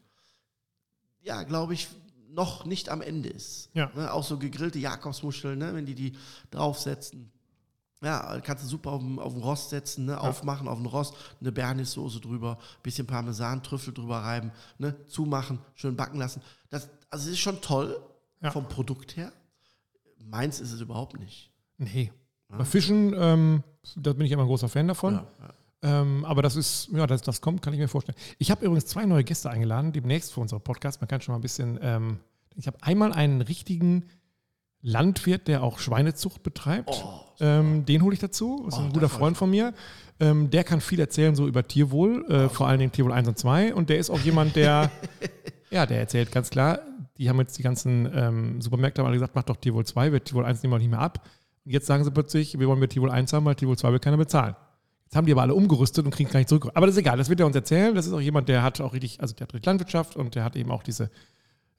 ja, 1.23 1.43
glaube 1.45 1.75
ich, 1.75 1.89
noch 2.29 2.65
nicht 2.65 2.89
am 2.89 3.01
Ende 3.01 3.29
ist. 3.29 3.71
Ja. 3.75 3.91
Ne, 3.95 4.13
auch 4.13 4.25
so 4.25 4.39
gegrillte 4.39 4.79
Jakobsmuscheln, 4.79 5.59
ne, 5.59 5.73
wenn 5.75 5.87
die 5.87 5.95
die 5.95 6.13
draufsetzen. 6.51 7.31
Ja, 8.03 8.41
kannst 8.41 8.65
du 8.65 8.69
super 8.69 8.91
auf 8.93 9.01
den, 9.01 9.19
auf 9.19 9.33
den 9.33 9.43
Rost 9.43 9.71
setzen, 9.71 10.07
ne, 10.07 10.21
aufmachen 10.21 10.69
auf 10.69 10.79
den 10.79 10.87
Rost, 10.87 11.15
eine 11.41 11.53
Bernissoße 11.53 12.21
drüber, 12.21 12.59
bisschen 12.83 13.07
Parmesan, 13.07 13.63
Trüffel 13.63 13.95
drüber 13.95 14.19
reiben, 14.19 14.51
ne, 14.79 14.97
zumachen, 15.07 15.61
schön 15.75 15.97
backen 15.97 16.19
lassen. 16.19 16.43
Das, 16.71 16.89
also 17.09 17.27
es 17.29 17.35
ist 17.35 17.41
schon 17.41 17.61
toll 17.63 17.99
Ja. 18.43 18.51
vom 18.51 18.69
Produkt 18.69 19.17
her. 19.17 19.33
Meins 20.27 20.61
ist 20.61 20.73
es 20.73 20.81
überhaupt 20.81 21.19
nicht. 21.19 21.51
Nee. 21.79 22.13
Bei 22.49 22.65
Fischen, 22.65 23.15
ähm, 23.19 23.63
da 23.97 24.13
bin 24.13 24.27
ich 24.27 24.33
immer 24.33 24.43
ein 24.43 24.49
großer 24.49 24.69
Fan 24.69 24.89
davon. 24.89 25.15
Ja, 25.15 25.27
ja. 25.41 26.01
Ähm, 26.01 26.25
aber 26.25 26.41
das 26.41 26.57
ist, 26.57 26.89
ja, 26.93 27.07
das, 27.07 27.23
das 27.23 27.41
kommt, 27.41 27.61
kann 27.63 27.75
ich 27.75 27.79
mir 27.81 27.89
vorstellen. 27.89 28.17
Ich 28.39 28.51
habe 28.51 28.65
übrigens 28.65 28.87
zwei 28.87 29.05
neue 29.05 29.25
Gäste 29.25 29.51
eingeladen, 29.51 29.93
demnächst 29.93 30.33
für 30.33 30.41
unseren 30.41 30.63
Podcast. 30.63 31.01
Man 31.01 31.09
kann 31.09 31.21
schon 31.21 31.33
mal 31.33 31.39
ein 31.39 31.43
bisschen, 31.43 31.79
ähm, 31.83 32.21
ich 32.57 32.67
habe 32.67 32.79
einmal 32.81 33.13
einen 33.13 33.41
richtigen 33.41 34.05
Landwirt, 34.81 35.49
der 35.49 35.63
auch 35.63 35.79
Schweinezucht 35.79 36.43
betreibt. 36.43 36.91
Oh, 36.91 37.21
ähm, 37.41 37.85
den 37.87 38.03
hole 38.03 38.15
ich 38.15 38.21
dazu. 38.21 38.67
Ist 38.69 38.79
Oh, 38.79 38.83
ein 38.83 38.93
guter 38.93 39.09
Freund 39.09 39.37
von 39.37 39.51
mir. 39.51 39.75
Ähm, 40.21 40.51
der 40.51 40.63
kann 40.63 40.81
viel 40.81 41.01
erzählen 41.01 41.35
so 41.35 41.49
über 41.49 41.67
Tierwohl, 41.67 42.25
äh, 42.31 42.49
vor 42.49 42.69
allen 42.69 42.79
Dingen 42.79 42.93
Tierwohl 42.93 43.13
1 43.13 43.27
und 43.29 43.39
2. 43.39 43.75
Und 43.75 43.89
der 43.91 43.99
ist 43.99 44.11
auch 44.11 44.21
jemand, 44.21 44.57
der, 44.57 44.91
ja, 45.71 45.87
der 45.87 45.99
erzählt 46.01 46.31
ganz 46.33 46.51
klar, 46.51 46.81
die 47.19 47.29
haben 47.29 47.39
jetzt 47.39 47.57
die 47.59 47.63
ganzen 47.63 48.09
ähm, 48.13 48.61
Supermärkte 48.61 49.01
haben 49.01 49.07
alle 49.07 49.17
gesagt, 49.17 49.35
macht 49.35 49.49
doch 49.49 49.57
Tierwohl 49.57 49.87
2, 49.87 50.13
wird 50.13 50.27
Tierwohl 50.27 50.45
1 50.45 50.63
nehmen 50.63 50.75
wir 50.75 50.79
nicht 50.79 50.91
mehr 50.91 51.01
ab. 51.01 51.27
Und 51.65 51.71
jetzt 51.73 51.87
sagen 51.87 52.05
sie 52.05 52.11
plötzlich, 52.11 52.59
wir 52.59 52.67
wollen 52.69 52.79
mit 52.81 52.91
Tierwohl 52.91 53.11
1 53.11 53.33
haben, 53.33 53.45
weil 53.45 53.55
Tierwohl 53.55 53.79
2 53.79 53.93
will 53.93 53.99
keiner 54.01 54.17
bezahlen. 54.17 54.55
Jetzt 55.05 55.17
haben 55.17 55.27
die 55.27 55.33
aber 55.33 55.43
alle 55.43 55.55
umgerüstet 55.55 56.05
und 56.05 56.11
kriegen 56.13 56.27
es 56.27 56.33
gar 56.33 56.41
nicht 56.41 56.49
zurück. 56.49 56.71
Aber 56.75 56.87
das 56.87 56.97
ist 56.97 57.01
egal, 57.01 57.17
das 57.17 57.29
wird 57.29 57.41
er 57.41 57.47
uns 57.47 57.55
erzählen. 57.55 57.95
Das 57.95 58.07
ist 58.07 58.13
auch 58.13 58.21
jemand, 58.21 58.49
der 58.49 58.63
hat 58.63 58.81
auch 58.81 58.93
richtig, 58.93 59.21
also 59.21 59.35
der 59.35 59.47
hat 59.47 59.55
richtig 59.55 59.67
Landwirtschaft 59.67 60.17
und 60.17 60.35
der 60.35 60.45
hat 60.45 60.57
eben 60.57 60.71
auch 60.71 60.83
diese, 60.83 61.05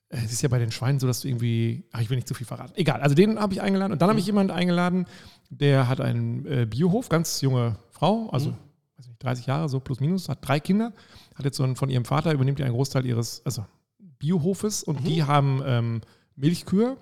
äh, 0.10 0.18
es 0.24 0.32
ist 0.32 0.42
ja 0.42 0.50
bei 0.50 0.60
den 0.60 0.72
Schweinen 0.72 1.00
so, 1.00 1.08
dass 1.08 1.20
du 1.22 1.28
irgendwie, 1.28 1.84
ach, 1.92 2.02
ich 2.02 2.10
will 2.10 2.16
nicht 2.16 2.28
zu 2.28 2.34
viel 2.34 2.48
verraten. 2.48 2.74
Egal, 2.76 3.02
also 3.02 3.14
den 3.16 3.40
habe 3.40 3.54
ich 3.54 3.62
eingeladen 3.62 3.92
und 3.92 4.02
dann 4.02 4.10
habe 4.10 4.20
ich 4.20 4.26
jemanden 4.26 4.52
eingeladen, 4.52 5.06
der 5.50 5.88
hat 5.90 6.00
einen 6.02 6.46
äh, 6.46 6.66
Biohof, 6.66 7.10
ganz 7.10 7.42
junge 7.42 7.78
Frau, 7.92 8.30
also 8.30 8.52
Mhm. 8.52 8.56
weiß 8.98 9.08
nicht, 9.08 9.24
30 9.24 9.46
Jahre, 9.48 9.70
so 9.70 9.80
plus 9.80 10.00
minus, 10.00 10.30
hat 10.30 10.40
drei 10.42 10.60
Kinder, 10.60 10.94
hat 11.36 11.46
jetzt 11.46 11.58
so 11.58 11.64
einen, 11.64 11.76
von 11.76 11.90
ihrem 11.90 12.06
Vater, 12.06 12.32
übernimmt 12.34 12.60
die 12.60 12.64
einen 12.64 12.74
Großteil 12.74 13.06
ihres, 13.06 13.42
also 13.46 13.66
Biohofes 14.26 14.84
und 14.84 15.02
Mhm. 15.02 15.06
die 15.06 15.24
haben 15.24 15.62
ähm, 15.66 16.02
Milchkühe 16.36 16.98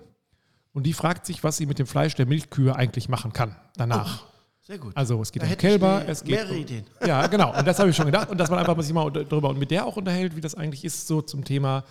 und 0.72 0.84
die 0.84 0.92
fragt 0.92 1.26
sich, 1.26 1.42
was 1.42 1.56
sie 1.56 1.66
mit 1.66 1.78
dem 1.78 1.86
Fleisch 1.86 2.14
der 2.14 2.26
Milchkühe 2.26 2.76
eigentlich 2.76 3.08
machen 3.08 3.32
kann 3.32 3.56
danach. 3.76 4.24
Sehr 4.60 4.78
gut. 4.78 4.96
Also 4.96 5.20
es 5.20 5.30
geht 5.32 5.42
Da 5.42 5.46
um 5.46 5.56
Kälber, 5.56 6.04
es 6.06 6.24
geht 6.24 6.36
mehrere 6.36 6.54
um, 6.54 6.60
Ideen. 6.60 6.84
ja, 7.06 7.26
genau. 7.26 7.56
Und 7.56 7.66
das 7.66 7.78
habe 7.78 7.90
ich 7.90 7.96
schon 7.96 8.06
gedacht. 8.06 8.30
Und 8.30 8.38
dass 8.38 8.50
man 8.50 8.58
einfach 8.58 8.80
sich 8.82 8.92
mal 8.94 9.10
darüber 9.10 9.50
und 9.50 9.58
mit 9.58 9.70
der 9.70 9.86
auch 9.86 9.96
unterhält, 9.96 10.36
wie 10.36 10.40
das 10.40 10.54
eigentlich 10.54 10.84
ist, 10.84 11.06
so 11.06 11.20
zum 11.22 11.44
Thema. 11.44 11.84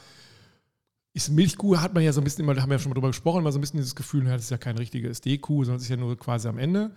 Ist 1.16 1.30
Milchkuh, 1.30 1.78
hat 1.78 1.94
man 1.94 2.02
ja 2.02 2.12
so 2.12 2.22
ein 2.22 2.24
bisschen 2.24 2.44
immer, 2.44 2.56
da 2.56 2.64
haben 2.64 2.70
wir 2.70 2.76
ja 2.76 2.80
schon 2.80 2.90
mal 2.90 2.96
drüber 2.96 3.10
gesprochen, 3.10 3.40
immer 3.40 3.52
so 3.52 3.60
ein 3.60 3.62
bisschen 3.62 3.78
dieses 3.78 3.96
Gefühl, 3.96 4.26
das 4.26 4.42
ist 4.42 4.50
ja 4.50 4.58
keine 4.58 4.80
richtige 4.80 5.10
SD-Kuh, 5.10 5.64
sondern 5.64 5.78
es 5.78 5.84
ist 5.84 5.90
ja 5.90 5.98
nur 5.98 6.18
quasi 6.18 6.48
am 6.48 6.58
Ende. 6.58 6.90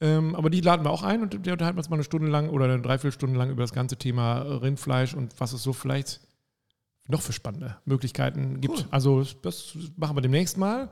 Ähm, 0.00 0.34
aber 0.34 0.48
die 0.48 0.62
laden 0.62 0.86
wir 0.86 0.90
auch 0.90 1.02
ein 1.02 1.20
und 1.20 1.44
der 1.44 1.52
unterhalten 1.52 1.76
wir 1.76 1.80
uns 1.80 1.90
mal 1.90 1.96
eine 1.96 2.04
Stunde 2.04 2.28
lang 2.28 2.48
oder 2.48 2.64
eine 2.64 2.80
Dreiviertelstunde 2.80 3.36
lang 3.38 3.50
über 3.50 3.62
das 3.62 3.72
ganze 3.72 3.96
Thema 3.98 4.38
Rindfleisch 4.40 5.12
und 5.12 5.38
was 5.38 5.52
es 5.52 5.62
so 5.62 5.74
vielleicht 5.74 6.20
noch 7.08 7.20
für 7.22 7.32
spannende 7.32 7.76
Möglichkeiten 7.84 8.60
gibt. 8.60 8.78
Cool. 8.78 8.84
Also 8.90 9.24
das 9.42 9.76
machen 9.96 10.16
wir 10.16 10.20
demnächst 10.20 10.56
mal, 10.58 10.88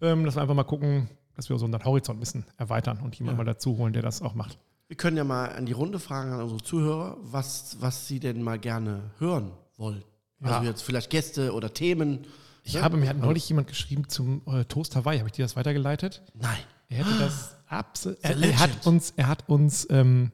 ähm, 0.00 0.24
dass 0.24 0.36
wir 0.36 0.42
einfach 0.42 0.54
mal 0.54 0.64
gucken, 0.64 1.08
dass 1.34 1.48
wir 1.50 1.58
so 1.58 1.64
unseren 1.66 1.84
Horizont 1.84 2.16
ein 2.16 2.20
bisschen 2.20 2.44
erweitern 2.56 3.00
und 3.02 3.14
jemanden 3.18 3.38
Ja. 3.38 3.44
mal 3.44 3.50
dazu 3.52 3.76
holen, 3.76 3.92
der 3.92 4.02
das 4.02 4.22
auch 4.22 4.34
macht. 4.34 4.58
Wir 4.88 4.96
können 4.96 5.16
ja 5.16 5.24
mal 5.24 5.48
an 5.50 5.66
die 5.66 5.72
Runde 5.72 5.98
fragen 5.98 6.32
an 6.32 6.40
unsere 6.40 6.62
Zuhörer, 6.62 7.16
was, 7.20 7.76
was 7.80 8.06
sie 8.06 8.20
denn 8.20 8.42
mal 8.42 8.58
gerne 8.58 9.10
hören 9.18 9.50
wollen. 9.76 10.02
Also 10.40 10.54
Ja. 10.54 10.62
jetzt 10.62 10.82
vielleicht 10.82 11.10
Gäste 11.10 11.52
oder 11.52 11.74
Themen. 11.74 12.26
Ich 12.62 12.74
Ja? 12.74 12.82
habe, 12.82 12.96
mir 12.96 13.08
hat 13.08 13.18
neulich 13.18 13.48
jemand 13.48 13.68
geschrieben 13.68 14.08
zum 14.08 14.42
äh, 14.46 14.64
Toast 14.64 14.94
Hawaii. 14.96 15.18
Habe 15.18 15.28
ich 15.28 15.32
dir 15.34 15.44
das 15.44 15.56
weitergeleitet? 15.56 16.22
Nein. 16.34 16.58
Er 16.88 16.98
hätte 16.98 17.18
das 17.18 17.56
absolut. 17.66 18.18
The 18.22 18.28
Er, 18.28 18.38
er 18.42 18.58
hat 18.60 18.86
uns, 18.86 19.12
er 19.16 19.26
hat 19.26 19.48
uns, 19.48 19.86
ähm, 19.90 20.30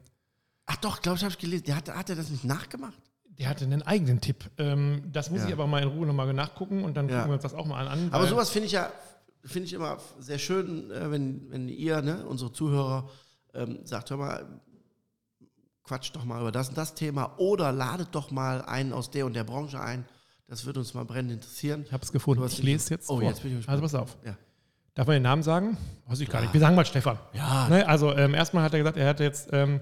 Ach 0.65 0.75
doch, 0.77 1.01
glaube 1.01 1.17
ich, 1.17 1.23
habe 1.23 1.31
ich 1.31 1.39
gelesen. 1.39 1.65
Der 1.65 1.75
hat, 1.75 1.89
hat 1.89 2.09
er 2.09 2.15
das 2.15 2.29
nicht 2.29 2.43
nachgemacht? 2.45 2.93
Der 3.39 3.49
hatte 3.49 3.65
einen 3.65 3.81
eigenen 3.81 4.21
Tipp. 4.21 4.49
Ähm, 4.57 5.03
das 5.11 5.29
muss 5.29 5.41
Ja. 5.41 5.47
ich 5.47 5.53
aber 5.53 5.67
mal 5.67 5.81
in 5.81 5.89
Ruhe 5.89 6.05
nochmal 6.05 6.31
nachgucken 6.33 6.83
und 6.83 6.95
dann 6.95 7.09
Ja. 7.09 7.15
gucken 7.17 7.31
wir 7.31 7.33
uns 7.35 7.43
das 7.43 7.53
auch 7.53 7.65
mal 7.65 7.87
an. 7.87 8.09
Aber 8.11 8.27
sowas 8.27 8.49
finde 8.49 8.67
ich 8.67 8.73
ja 8.73 8.91
finde 9.45 9.67
ich 9.67 9.73
immer 9.73 9.97
sehr 10.19 10.39
schön, 10.39 10.89
äh, 10.91 11.11
wenn, 11.11 11.51
wenn 11.51 11.67
ihr, 11.67 12.01
ne, 12.01 12.25
unsere 12.25 12.53
Zuhörer, 12.53 13.09
ähm, 13.53 13.79
sagt, 13.83 14.09
hör 14.09 14.15
mal, 14.17 14.45
quatscht 15.83 16.15
doch 16.15 16.23
mal 16.23 16.39
über 16.39 16.51
das 16.51 16.69
und 16.69 16.77
das 16.77 16.95
Thema 16.95 17.33
oder 17.37 17.71
ladet 17.71 18.09
doch 18.13 18.31
mal 18.31 18.61
einen 18.61 18.93
aus 18.93 19.11
der 19.11 19.25
und 19.25 19.33
der 19.35 19.43
Branche 19.43 19.81
ein. 19.81 20.05
Das 20.47 20.65
würde 20.65 20.79
uns 20.79 20.93
mal 20.93 21.03
brennend 21.05 21.31
interessieren. 21.33 21.83
Ich 21.85 21.91
habe 21.91 22.03
es 22.03 22.11
gefunden. 22.11 22.45
Ich 22.45 22.61
lese 22.63 22.77
es 22.83 22.89
jetzt. 22.89 23.09
Oh, 23.09 23.19
vor. 23.19 23.23
jetzt 23.23 23.41
bin 23.41 23.51
ich 23.51 23.57
gespannt. 23.57 23.81
Also 23.83 23.97
pass 23.97 24.01
auf. 24.01 24.17
Ja. 24.25 24.37
Darf 24.93 25.07
man 25.07 25.15
den 25.15 25.23
Namen 25.23 25.43
sagen? 25.43 25.77
Weiß 26.07 26.19
ich 26.19 26.29
gar 26.29 26.39
Ja. 26.39 26.45
nicht. 26.45 26.53
Wir 26.53 26.61
sagen 26.61 26.75
mal 26.75 26.85
Stefan. 26.85 27.17
Ja, 27.33 27.67
Ne? 27.67 27.87
Also 27.87 28.13
ähm, 28.15 28.33
erstmal 28.35 28.63
hat 28.63 28.73
er 28.73 28.79
gesagt, 28.79 28.97
er 28.97 29.07
hatte 29.09 29.23
jetzt, 29.23 29.49
ähm, 29.51 29.81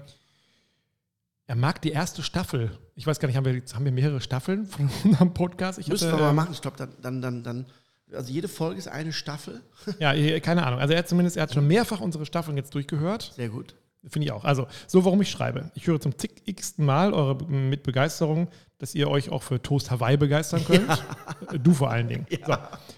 er 1.46 1.56
mag 1.56 1.82
die 1.82 1.90
erste 1.90 2.22
Staffel. 2.22 2.78
Ich 2.94 3.06
weiß 3.06 3.18
gar 3.20 3.26
nicht, 3.28 3.36
haben 3.36 3.44
wir, 3.44 3.62
haben 3.74 3.84
wir 3.84 3.92
mehrere 3.92 4.20
Staffeln 4.20 4.66
von 4.66 4.88
unserem 5.04 5.34
Podcast? 5.34 5.78
Ich 5.78 5.88
müssen 5.88 6.10
wir 6.10 6.18
mal 6.18 6.30
ähm, 6.30 6.36
machen. 6.36 6.52
Ich 6.52 6.62
glaube, 6.62 6.76
dann, 6.76 6.90
dann, 7.00 7.20
dann, 7.22 7.42
dann, 7.42 7.66
also 8.12 8.32
jede 8.32 8.48
Folge 8.48 8.78
ist 8.78 8.88
eine 8.88 9.12
Staffel. 9.12 9.62
Ja, 9.98 10.14
eh, 10.14 10.40
keine 10.40 10.64
Ahnung. 10.64 10.80
Also 10.80 10.94
er 10.94 11.00
hat 11.00 11.08
zumindest, 11.08 11.36
er 11.36 11.44
hat 11.44 11.54
schon 11.54 11.66
mehrfach 11.66 12.00
unsere 12.00 12.26
Staffeln 12.26 12.56
jetzt 12.56 12.74
durchgehört. 12.74 13.32
Sehr 13.34 13.48
gut. 13.48 13.74
Finde 14.08 14.26
ich 14.26 14.32
auch. 14.32 14.44
Also, 14.44 14.66
so 14.88 15.04
warum 15.04 15.22
ich 15.22 15.30
schreibe. 15.30 15.70
Ich 15.74 15.86
höre 15.86 16.00
zum 16.00 16.18
zig-xten 16.18 16.84
Mal 16.84 17.14
eure 17.14 17.44
mit 17.44 17.84
Begeisterung, 17.84 18.48
dass 18.78 18.96
ihr 18.96 19.08
euch 19.08 19.30
auch 19.30 19.44
für 19.44 19.62
Toast 19.62 19.92
Hawaii 19.92 20.16
begeistern 20.16 20.64
könnt. 20.64 20.88
Äh, 21.50 21.58
Du 21.58 21.74
vor 21.74 21.90
allen 21.90 22.08
Dingen. 22.08 22.26
So, 22.46 22.54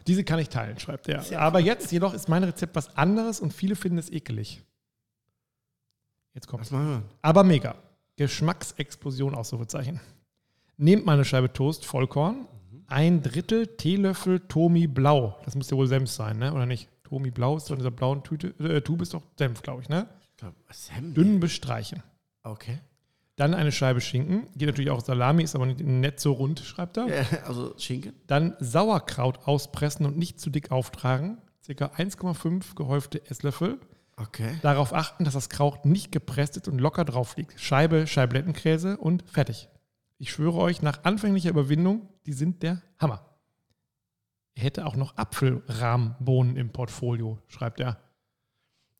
diese 0.06 0.22
kann 0.22 0.38
ich 0.38 0.48
teilen, 0.50 0.78
schreibt 0.78 1.08
er. 1.08 1.24
Aber 1.40 1.60
jetzt 1.60 1.90
jedoch 1.92 2.12
ist 2.12 2.28
mein 2.28 2.44
Rezept 2.44 2.76
was 2.76 2.94
anderes 2.96 3.40
und 3.40 3.52
viele 3.52 3.74
finden 3.74 3.98
es 3.98 4.10
ekelig. 4.10 4.62
Jetzt 6.34 6.46
kommt 6.46 6.70
aber 7.22 7.44
mega. 7.44 7.76
Geschmacksexplosion, 8.16 9.34
Ausrufezeichen. 9.34 10.00
Nehmt 10.76 11.06
mal 11.06 11.12
eine 11.14 11.24
Scheibe 11.24 11.52
Toast, 11.52 11.84
Vollkorn, 11.84 12.46
ein 12.86 13.22
Drittel 13.22 13.66
Teelöffel 13.76 14.40
Tomi 14.40 14.86
Blau. 14.86 15.38
Das 15.44 15.54
müsste 15.54 15.76
wohl 15.76 15.86
Senf 15.86 16.10
sein, 16.10 16.38
ne? 16.38 16.52
Oder 16.52 16.66
nicht? 16.66 16.88
Tomi 17.04 17.30
Blau 17.30 17.56
ist 17.56 17.66
doch 17.68 17.72
in 17.74 17.78
dieser 17.78 17.90
blauen 17.90 18.22
Tüte, 18.22 18.48
äh, 18.58 18.80
Tube 18.80 19.02
ist 19.02 19.14
doch 19.14 19.22
Senf, 19.38 19.62
glaube 19.62 19.82
ich, 19.82 19.88
ne? 19.88 20.08
Ich 20.20 20.36
glaub, 20.36 20.54
Sam. 20.70 21.14
Dünn 21.14 21.38
bestreichen. 21.40 22.02
Okay. 22.42 22.80
Dann 23.36 23.54
eine 23.54 23.72
Scheibe 23.72 24.00
Schinken. 24.00 24.46
Geht 24.56 24.68
natürlich 24.68 24.90
auch 24.90 25.00
Salami, 25.00 25.42
ist 25.42 25.56
aber 25.56 25.66
nicht, 25.66 26.20
so 26.20 26.32
rund, 26.32 26.60
schreibt 26.60 26.96
er. 26.96 27.08
Äh, 27.08 27.24
Also 27.44 27.74
Schinken. 27.78 28.12
Dann 28.26 28.56
Sauerkraut 28.60 29.46
auspressen 29.46 30.06
und 30.06 30.16
nicht 30.16 30.38
zu 30.40 30.50
dick 30.50 30.70
auftragen. 30.70 31.38
Circa 31.62 31.86
1,5 31.96 32.74
gehäufte 32.76 33.24
Esslöffel. 33.28 33.78
Okay. 34.16 34.58
Darauf 34.62 34.92
achten, 34.92 35.24
dass 35.24 35.34
das 35.34 35.48
Kraut 35.48 35.84
nicht 35.84 36.12
gepresst 36.12 36.56
ist 36.56 36.68
und 36.68 36.78
locker 36.78 37.04
drauf 37.04 37.36
liegt. 37.36 37.58
Scheibe 37.60 38.06
Scheiblettenkäse 38.06 38.96
und 38.96 39.28
fertig. 39.28 39.68
Ich 40.18 40.30
schwöre 40.30 40.58
euch, 40.58 40.82
nach 40.82 41.04
anfänglicher 41.04 41.50
Überwindung, 41.50 42.08
die 42.26 42.32
sind 42.32 42.62
der 42.62 42.82
Hammer. 42.98 43.34
Er 44.54 44.62
hätte 44.62 44.86
auch 44.86 44.94
noch 44.94 45.16
Apfelrahmbohnen 45.16 46.56
im 46.56 46.70
Portfolio, 46.70 47.38
schreibt 47.48 47.80
er. 47.80 48.03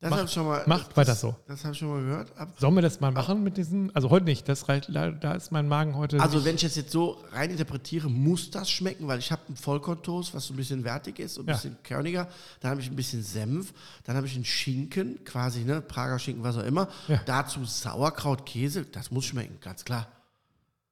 Das 0.01 0.09
Macht- 0.09 0.19
habe 0.19 0.27
ich 0.27 0.33
schon 0.33 0.45
mal. 0.45 0.63
macht 0.67 0.89
das, 0.89 0.97
weiter 0.97 1.15
so. 1.15 1.35
Das 1.47 1.63
habe 1.63 1.73
ich 1.73 1.79
schon 1.79 1.87
mal 1.87 2.01
gehört. 2.01 2.37
Ab- 2.37 2.49
Sollen 2.59 2.75
wir 2.75 2.81
das 2.81 2.99
mal 2.99 3.11
machen 3.11 3.43
mit 3.43 3.57
diesem? 3.57 3.89
Also 3.93 4.09
heute 4.09 4.25
nicht, 4.25 4.47
das 4.47 4.67
reicht, 4.69 4.89
da 4.93 5.33
ist 5.33 5.51
mein 5.51 5.67
Magen 5.67 5.95
heute. 5.95 6.19
Also 6.21 6.37
nicht- 6.37 6.45
wenn 6.45 6.55
ich 6.55 6.61
das 6.61 6.75
jetzt 6.75 6.91
so 6.91 7.23
rein 7.31 7.49
interpretiere, 7.49 8.09
muss 8.09 8.51
das 8.51 8.69
schmecken, 8.69 9.07
weil 9.07 9.19
ich 9.19 9.31
habe 9.31 9.41
einen 9.47 9.55
Vollkorntoast, 9.55 10.35
was 10.35 10.47
so 10.47 10.53
ein 10.53 10.57
bisschen 10.57 10.83
wertig 10.83 11.17
ist 11.19 11.37
und 11.37 11.45
ein 11.45 11.49
Ja. 11.49 11.53
bisschen 11.55 11.77
körniger. 11.83 12.27
Dann 12.59 12.71
habe 12.71 12.81
ich 12.81 12.89
ein 12.89 12.95
bisschen 12.95 13.23
Senf. 13.23 13.73
Dann 14.03 14.15
habe 14.17 14.27
ich 14.27 14.35
einen 14.35 14.45
Schinken, 14.45 15.23
quasi, 15.23 15.61
ne, 15.63 15.81
Prager 15.81 16.19
Schinken, 16.19 16.43
was 16.43 16.57
auch 16.57 16.63
immer. 16.63 16.87
Ja. 17.07 17.21
Dazu 17.25 17.63
Sauerkraut, 17.65 18.45
Käse. 18.45 18.83
Das 18.85 19.11
muss 19.11 19.25
schmecken, 19.25 19.57
ganz 19.61 19.85
klar. 19.85 20.07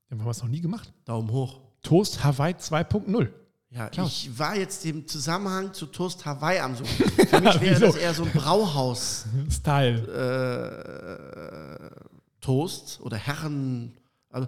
Dann 0.10 0.20
haben 0.20 0.26
wir 0.26 0.32
es 0.32 0.42
noch 0.42 0.50
nie 0.50 0.62
gemacht. 0.62 0.92
Daumen 1.06 1.30
hoch. 1.30 1.60
Toast 1.84 2.24
Hawaii 2.24 2.54
2.0. 2.56 3.30
Ja, 3.76 3.90
Klar. 3.90 4.06
ich 4.06 4.30
war 4.38 4.56
jetzt 4.56 4.86
im 4.86 5.08
Zusammenhang 5.08 5.74
zu 5.74 5.88
Toast 5.88 6.24
Hawaii 6.26 6.60
am 6.60 6.76
Suchen. 6.76 6.88
Für 7.28 7.42
mich 7.42 7.60
wäre 7.60 7.80
das 7.80 7.96
eher 7.96 8.14
so 8.14 8.24
ein 8.24 8.32
Brauhaus. 8.32 9.26
Style. 9.50 10.00
äh, 11.90 11.90
Toast 12.42 13.00
oder 13.02 13.18
Herren. 13.18 13.94
Also 14.30 14.48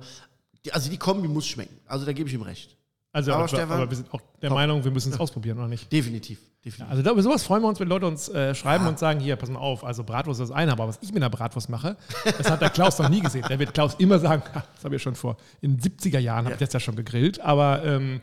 die, 0.63 0.71
also 0.73 0.89
die 0.89 0.97
Kombi 0.97 1.27
muss 1.27 1.47
schmecken. 1.47 1.75
Also 1.87 2.05
da 2.05 2.13
gebe 2.13 2.27
ich 2.29 2.35
ihm 2.35 2.41
recht. 2.41 2.75
Also, 3.13 3.31
Aber 3.31 3.39
aber, 3.39 3.47
Stefan- 3.47 3.71
aber 3.71 3.89
wir 3.89 3.95
sind 3.97 4.13
auch 4.13 4.19
der 4.41 4.49
Top. 4.49 4.57
Meinung, 4.57 4.83
wir 4.83 4.91
müssen 4.91 5.11
es 5.13 5.19
ausprobieren, 5.21 5.57
oder 5.57 5.69
nicht? 5.69 5.89
Definitiv. 5.91 6.37
definitiv. 6.63 6.89
Also 6.91 7.01
da, 7.01 7.11
über 7.11 7.23
sowas 7.23 7.43
freuen 7.43 7.63
wir 7.63 7.69
uns, 7.69 7.79
wenn 7.79 7.87
Leute 7.87 8.05
uns 8.07 8.27
äh, 8.29 8.53
schreiben 8.53 8.83
Ja. 8.83 8.89
und 8.89 8.99
sagen, 8.99 9.21
hier, 9.21 9.37
pass 9.37 9.49
mal 9.49 9.59
auf, 9.59 9.85
also 9.85 10.03
Bratwurst 10.03 10.41
ist 10.41 10.49
das 10.49 10.55
eine, 10.55 10.73
aber 10.73 10.87
was 10.89 10.99
ich 11.01 11.13
mit 11.13 11.23
einer 11.23 11.29
Bratwurst 11.29 11.69
mache, 11.69 11.95
das 12.37 12.49
hat 12.51 12.61
der 12.61 12.69
Klaus 12.71 12.99
noch 12.99 13.07
nie 13.09 13.21
gesehen. 13.21 13.45
Der 13.47 13.57
wird 13.57 13.73
Klaus 13.73 13.95
immer 13.99 14.19
sagen, 14.19 14.43
"Ha, 14.53 14.63
das 14.75 14.83
habe 14.83 14.95
ich 14.95 15.01
ja 15.01 15.03
schon 15.03 15.15
vor, 15.15 15.37
in 15.61 15.77
den 15.77 15.81
70er 15.93 16.19
Jahren 16.19 16.39
habe 16.45 16.49
Ja. 16.49 16.53
ich 16.55 16.59
das 16.59 16.73
ja 16.73 16.79
schon 16.81 16.95
gegrillt, 16.97 17.39
aber 17.39 17.83
ähm, 17.85 18.19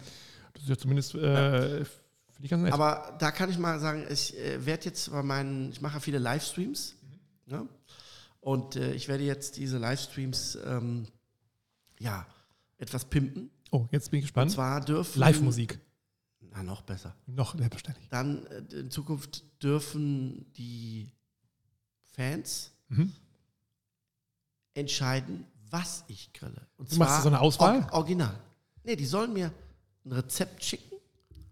ja 0.68 0.76
zumindest, 0.76 1.14
äh, 1.14 1.84
finde 1.84 2.44
ich 2.44 2.50
ganz 2.50 2.62
nett. 2.62 2.72
Aber 2.72 3.16
da 3.18 3.30
kann 3.30 3.50
ich 3.50 3.58
mal 3.58 3.78
sagen, 3.80 4.06
ich 4.10 4.36
äh, 4.38 4.64
werde 4.66 4.84
jetzt 4.86 5.10
bei 5.10 5.22
meinen, 5.22 5.70
ich 5.72 5.80
mache 5.80 5.94
ja 5.94 6.00
viele 6.00 6.18
Livestreams. 6.18 6.94
Ne? 7.46 7.68
Und 8.40 8.76
äh, 8.76 8.92
ich 8.94 9.08
werde 9.08 9.24
jetzt 9.24 9.56
diese 9.56 9.78
Livestreams 9.78 10.58
ähm, 10.64 11.06
ja 11.98 12.26
etwas 12.78 13.04
pimpen. 13.04 13.50
oh, 13.70 13.86
jetzt 13.92 14.10
bin 14.10 14.18
ich 14.18 14.24
Und 14.24 14.28
gespannt. 14.28 14.50
zwar 14.52 14.80
dürfen. 14.80 15.18
Live-Musik. 15.20 15.78
Na, 16.54 16.62
noch 16.62 16.82
besser. 16.82 17.14
Noch 17.26 17.56
selbstverständlich. 17.56 18.08
Dann 18.10 18.44
äh, 18.46 18.58
in 18.80 18.90
Zukunft 18.90 19.44
dürfen 19.62 20.52
die 20.54 21.12
Fans 22.14 22.72
Mhm. 22.88 23.12
entscheiden, 24.74 25.46
was 25.70 26.04
ich 26.08 26.32
grille. 26.32 26.66
Und 26.76 26.92
Du 26.92 26.96
machst 26.96 27.22
so 27.22 27.28
eine 27.28 27.40
Auswahl? 27.40 27.78
Or 27.90 27.92
original. 27.94 28.38
Nee, 28.84 28.96
die 28.96 29.06
sollen 29.06 29.32
mir 29.32 29.52
ein 30.04 30.12
Rezept 30.12 30.64
schicken. 30.64 30.96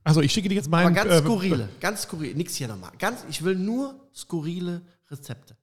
Also 0.05 0.21
ich 0.23 0.33
schicke 0.33 0.49
dir 0.49 0.55
jetzt 0.55 0.71
meinen. 0.71 0.87
Aber 0.87 0.95
ganz 0.95 1.11
äh, 1.11 1.19
skurrile. 1.25 1.69
Ganz 1.81 2.03
skurrile. 2.03 2.35
Nix 2.35 2.55
hier 2.55 2.69
nochmal. 2.69 2.93
Ganz, 2.99 3.25
ich 3.29 3.43
will 3.45 3.55
nur 3.57 3.95
skurrile 4.15 4.83
Rezepte. 5.11 5.57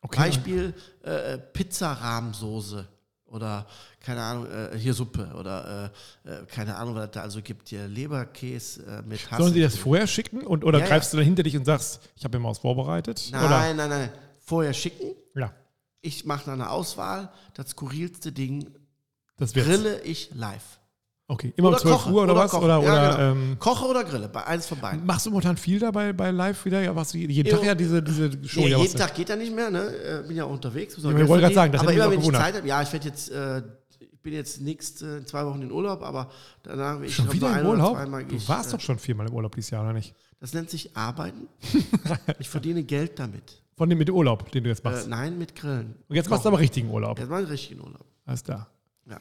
Okay. 0.00 0.18
Beispiel 0.20 0.74
äh, 1.02 1.38
Pizzarahmsoße 1.38 2.86
oder 3.26 3.66
keine 4.00 4.22
Ahnung, 4.22 4.46
äh, 4.46 4.76
hier 4.76 4.94
Suppe 4.94 5.32
oder 5.38 5.92
äh, 6.24 6.30
äh, 6.30 6.46
keine 6.46 6.76
Ahnung, 6.76 6.94
was 6.94 7.10
da 7.12 7.22
also 7.22 7.40
gibt. 7.40 7.68
Hier 7.70 7.86
Leberkäse 7.88 8.84
äh, 8.84 9.02
mit 9.02 9.30
Hass. 9.30 9.38
Sollen 9.38 9.54
sie 9.54 9.60
das 9.62 9.76
vorher 9.76 10.06
schicken 10.06 10.42
und, 10.46 10.64
oder 10.64 10.78
Ja, 10.78 10.84
ja. 10.84 10.90
greifst 10.90 11.12
du 11.12 11.16
dann 11.16 11.24
hinter 11.24 11.42
dich 11.42 11.56
und 11.56 11.64
sagst, 11.64 12.00
ich 12.16 12.24
habe 12.24 12.36
mir 12.38 12.42
mal 12.42 12.50
was 12.50 12.58
vorbereitet? 12.58 13.28
Nein, 13.32 13.40
oder? 13.44 13.50
nein, 13.50 13.76
nein, 13.76 13.88
nein. 13.90 14.12
Vorher 14.38 14.74
schicken. 14.74 15.14
Ja, 15.34 15.52
Ich 16.02 16.24
mache 16.24 16.44
dann 16.46 16.60
eine 16.60 16.70
Auswahl. 16.70 17.32
Das 17.54 17.70
skurrilste 17.70 18.32
Ding 18.32 18.68
das 19.36 19.54
wird's. 19.54 19.68
grille 19.68 20.00
ich 20.02 20.30
live. 20.34 20.78
Okay, 21.28 21.52
immer 21.56 21.68
um 21.68 21.76
12 21.78 21.94
kochen, 21.94 22.12
Uhr 22.12 22.22
oder, 22.24 22.34
was? 22.34 22.50
kochen. 22.50 22.64
Oder, 22.64 22.82
Ja, 22.82 22.92
oder 22.92 23.16
genau. 23.16 23.30
ähm, 23.32 23.56
Koche 23.58 23.86
oder 23.86 24.04
Grille, 24.04 24.28
bei 24.28 24.44
eins 24.44 24.66
von 24.66 24.78
beiden. 24.78 25.06
machst 25.06 25.24
du 25.24 25.30
momentan 25.30 25.56
viel 25.56 25.78
dabei 25.78 26.12
bei 26.12 26.30
Live 26.30 26.64
wieder? 26.64 26.82
Ja, 26.82 26.94
was, 26.94 27.12
jeden. 27.12 27.48
Tag 27.50 27.64
ja 27.64 27.74
diese, 27.74 28.02
diese 28.02 28.30
Show. 28.46 28.60
Nee, 28.60 28.68
ja, 28.70 28.78
jeden 28.78 28.96
Tag 28.98 29.14
geht 29.14 29.30
er 29.30 29.36
nicht 29.36 29.54
mehr, 29.54 29.70
ne? 29.70 29.80
Äh, 29.94 30.26
Bin 30.26 30.36
ja 30.36 30.44
auch 30.44 30.50
unterwegs. 30.50 30.96
Ja, 30.98 31.10
ich 31.10 31.28
wollte 31.28 31.42
gerade 31.42 31.54
sagen, 31.54 31.72
das 31.72 31.80
aber 31.82 31.92
immer 31.92 32.10
wenn 32.10 32.20
ich. 32.20 32.32
Zeit 32.32 32.56
habe, 32.56 32.66
ja, 32.68 32.82
ich 32.82 32.92
werde 32.92 33.08
jetzt, 33.08 33.30
äh, 33.30 33.62
ich 34.00 34.18
bin 34.20 34.34
jetzt 34.34 34.60
nächste 34.60 35.06
in 35.18 35.26
zwei 35.26 35.46
Wochen 35.46 35.62
in 35.62 35.72
Urlaub, 35.72 36.02
aber 36.02 36.28
danach 36.64 37.00
ich 37.00 37.14
Schon 37.14 37.24
glaub, 37.26 37.34
wieder 37.34 37.60
im 37.60 37.66
oder 37.66 37.92
Urlaub? 37.94 38.28
Du 38.28 38.36
ich, 38.36 38.48
warst 38.48 38.68
äh, 38.68 38.72
doch 38.76 38.80
schon 38.80 38.98
viermal 38.98 39.28
im 39.28 39.34
Urlaub 39.34 39.54
dieses 39.54 39.70
Jahr, 39.70 39.84
oder 39.84 39.92
nicht? 39.92 40.14
Das 40.40 40.52
nennt 40.52 40.70
sich 40.70 40.96
Arbeiten. 40.96 41.48
ich 42.40 42.48
verdiene 42.48 42.82
Geld 42.82 43.18
damit. 43.18 43.62
Von 43.76 43.88
dem 43.88 43.98
mit 43.98 44.10
Urlaub, 44.10 44.50
den 44.52 44.64
du 44.64 44.70
jetzt 44.70 44.84
Äh, 44.84 44.88
machst. 44.90 45.08
nein, 45.08 45.38
mit 45.38 45.54
Grillen. 45.54 45.94
Und 46.08 46.16
jetzt 46.16 46.28
machst 46.28 46.44
du 46.44 46.48
aber 46.48 46.58
richtigen 46.58 46.90
Urlaub. 46.90 47.18
Jetzt 47.18 47.30
mache 47.30 47.42
ich 47.44 47.48
richtigen 47.48 47.80
Urlaub. 47.80 48.04
Alles 48.26 48.44
klar. 48.44 48.68
Ja. 49.08 49.18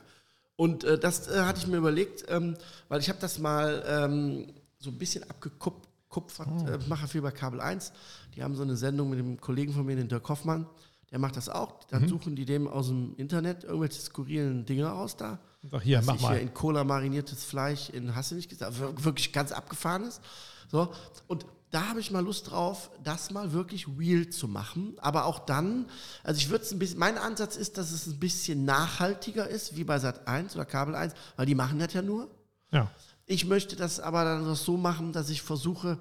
Und 0.62 0.84
äh, 0.84 1.00
das 1.00 1.28
äh, 1.28 1.40
hatte 1.42 1.60
ich 1.60 1.66
mir 1.66 1.78
überlegt, 1.78 2.26
ähm, 2.28 2.56
weil 2.88 3.00
ich 3.00 3.10
habe 3.10 3.18
das 3.20 3.40
mal 3.40 3.84
ähm, 3.88 4.54
so 4.78 4.92
ein 4.92 4.98
bisschen 5.00 5.24
abgekupfert. 5.28 6.48
Oh. 6.52 6.68
Äh, 6.68 6.78
ich 6.78 6.88
mache 6.88 7.08
viel 7.08 7.24
bei 7.24 7.32
Kabel 7.32 7.60
1. 7.60 7.92
Die 8.36 8.44
haben 8.44 8.56
so 8.56 8.62
eine 8.62 8.78
Sendung 8.78 9.10
mit 9.10 9.18
dem 9.18 9.42
Kollegen 9.42 9.74
von 9.74 9.88
mir, 9.88 9.96
den 9.96 10.08
Dirk 10.08 10.30
Hoffmann. 10.30 10.68
Der 11.10 11.18
macht 11.18 11.36
das 11.36 11.50
auch. 11.50 11.70
Mhm. 11.72 11.86
Dann 11.90 12.08
suchen 12.08 12.36
die 12.36 12.46
dem 12.46 12.68
aus 12.68 12.90
dem 12.90 13.16
Internet 13.18 13.64
irgendwelche 13.64 14.00
skurrilen 14.02 14.64
Dinge 14.68 14.86
raus 14.86 15.18
da. 15.18 15.40
Sag 15.72 15.82
hier, 15.82 16.00
mach 16.06 16.16
ich 16.18 16.22
mal. 16.22 16.38
in 16.38 16.54
Cola 16.54 16.84
mariniertes 16.84 17.44
Fleisch 17.44 17.90
in 17.90 18.14
Hasse 18.16 18.36
nicht 18.36 18.50
gesagt, 18.50 18.80
wir- 18.80 19.04
wirklich 19.04 19.34
ganz 19.34 19.52
abgefahren 19.52 20.04
ist. 20.04 20.22
So. 20.70 20.90
Und 21.26 21.48
da 21.72 21.88
habe 21.88 22.02
ich 22.02 22.12
mal 22.12 22.24
Lust 22.24 22.52
drauf, 22.52 22.92
das 23.04 23.32
mal 23.32 23.54
wirklich 23.54 23.88
real 23.98 24.30
zu 24.30 24.48
machen. 24.48 24.94
Aber 24.98 25.26
auch 25.26 25.40
dann, 25.40 25.90
also 26.22 26.38
ich 26.38 26.50
würde 26.50 26.66
es 26.66 26.72
ein 26.72 26.80
bisschen, 26.80 27.00
mein 27.00 27.18
Ansatz 27.18 27.56
ist, 27.56 27.78
dass 27.78 27.92
es 27.92 28.08
ein 28.08 28.20
bisschen 28.20 28.66
nachhaltiger 28.66 29.48
ist, 29.48 29.78
wie 29.78 29.86
bei 29.86 29.98
Sat 29.98 30.28
1 30.28 30.56
oder 30.56 30.66
Kabel 30.66 30.96
1, 30.96 31.14
weil 31.38 31.46
die 31.46 31.56
machen 31.56 31.80
das 31.80 31.94
ja 31.94 32.02
nur. 32.02 32.30
Ja. 32.72 32.92
Ich 33.26 33.46
möchte 33.46 33.78
das 33.78 34.02
aber 34.02 34.26
dann 34.26 34.46
noch 34.46 34.58
so 34.58 34.76
machen, 34.76 35.14
dass 35.14 35.30
ich 35.30 35.42
versuche, 35.42 35.98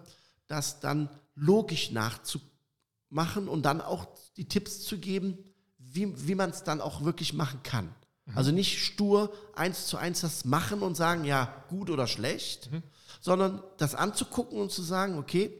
das 0.48 0.80
dann 0.80 1.08
logisch 1.36 1.92
nachzumachen 1.92 3.46
und 3.46 3.62
dann 3.62 3.80
auch 3.80 4.08
die 4.36 4.48
Tipps 4.48 4.82
zu 4.82 4.98
geben, 4.98 5.38
wie, 5.78 6.26
wie 6.26 6.34
man 6.34 6.50
es 6.50 6.64
dann 6.64 6.80
auch 6.80 7.04
wirklich 7.04 7.32
machen 7.32 7.62
kann. 7.62 7.94
Also 8.34 8.52
nicht 8.52 8.84
stur 8.84 9.32
eins 9.56 9.86
zu 9.86 9.96
eins 9.96 10.20
das 10.20 10.44
machen 10.44 10.82
und 10.82 10.96
sagen, 10.96 11.24
ja, 11.24 11.64
gut 11.68 11.90
oder 11.90 12.06
schlecht, 12.06 12.70
sondern 13.20 13.62
das 13.78 13.94
anzugucken 13.94 14.58
und 14.60 14.72
zu 14.72 14.82
sagen, 14.82 15.18
okay, 15.18 15.52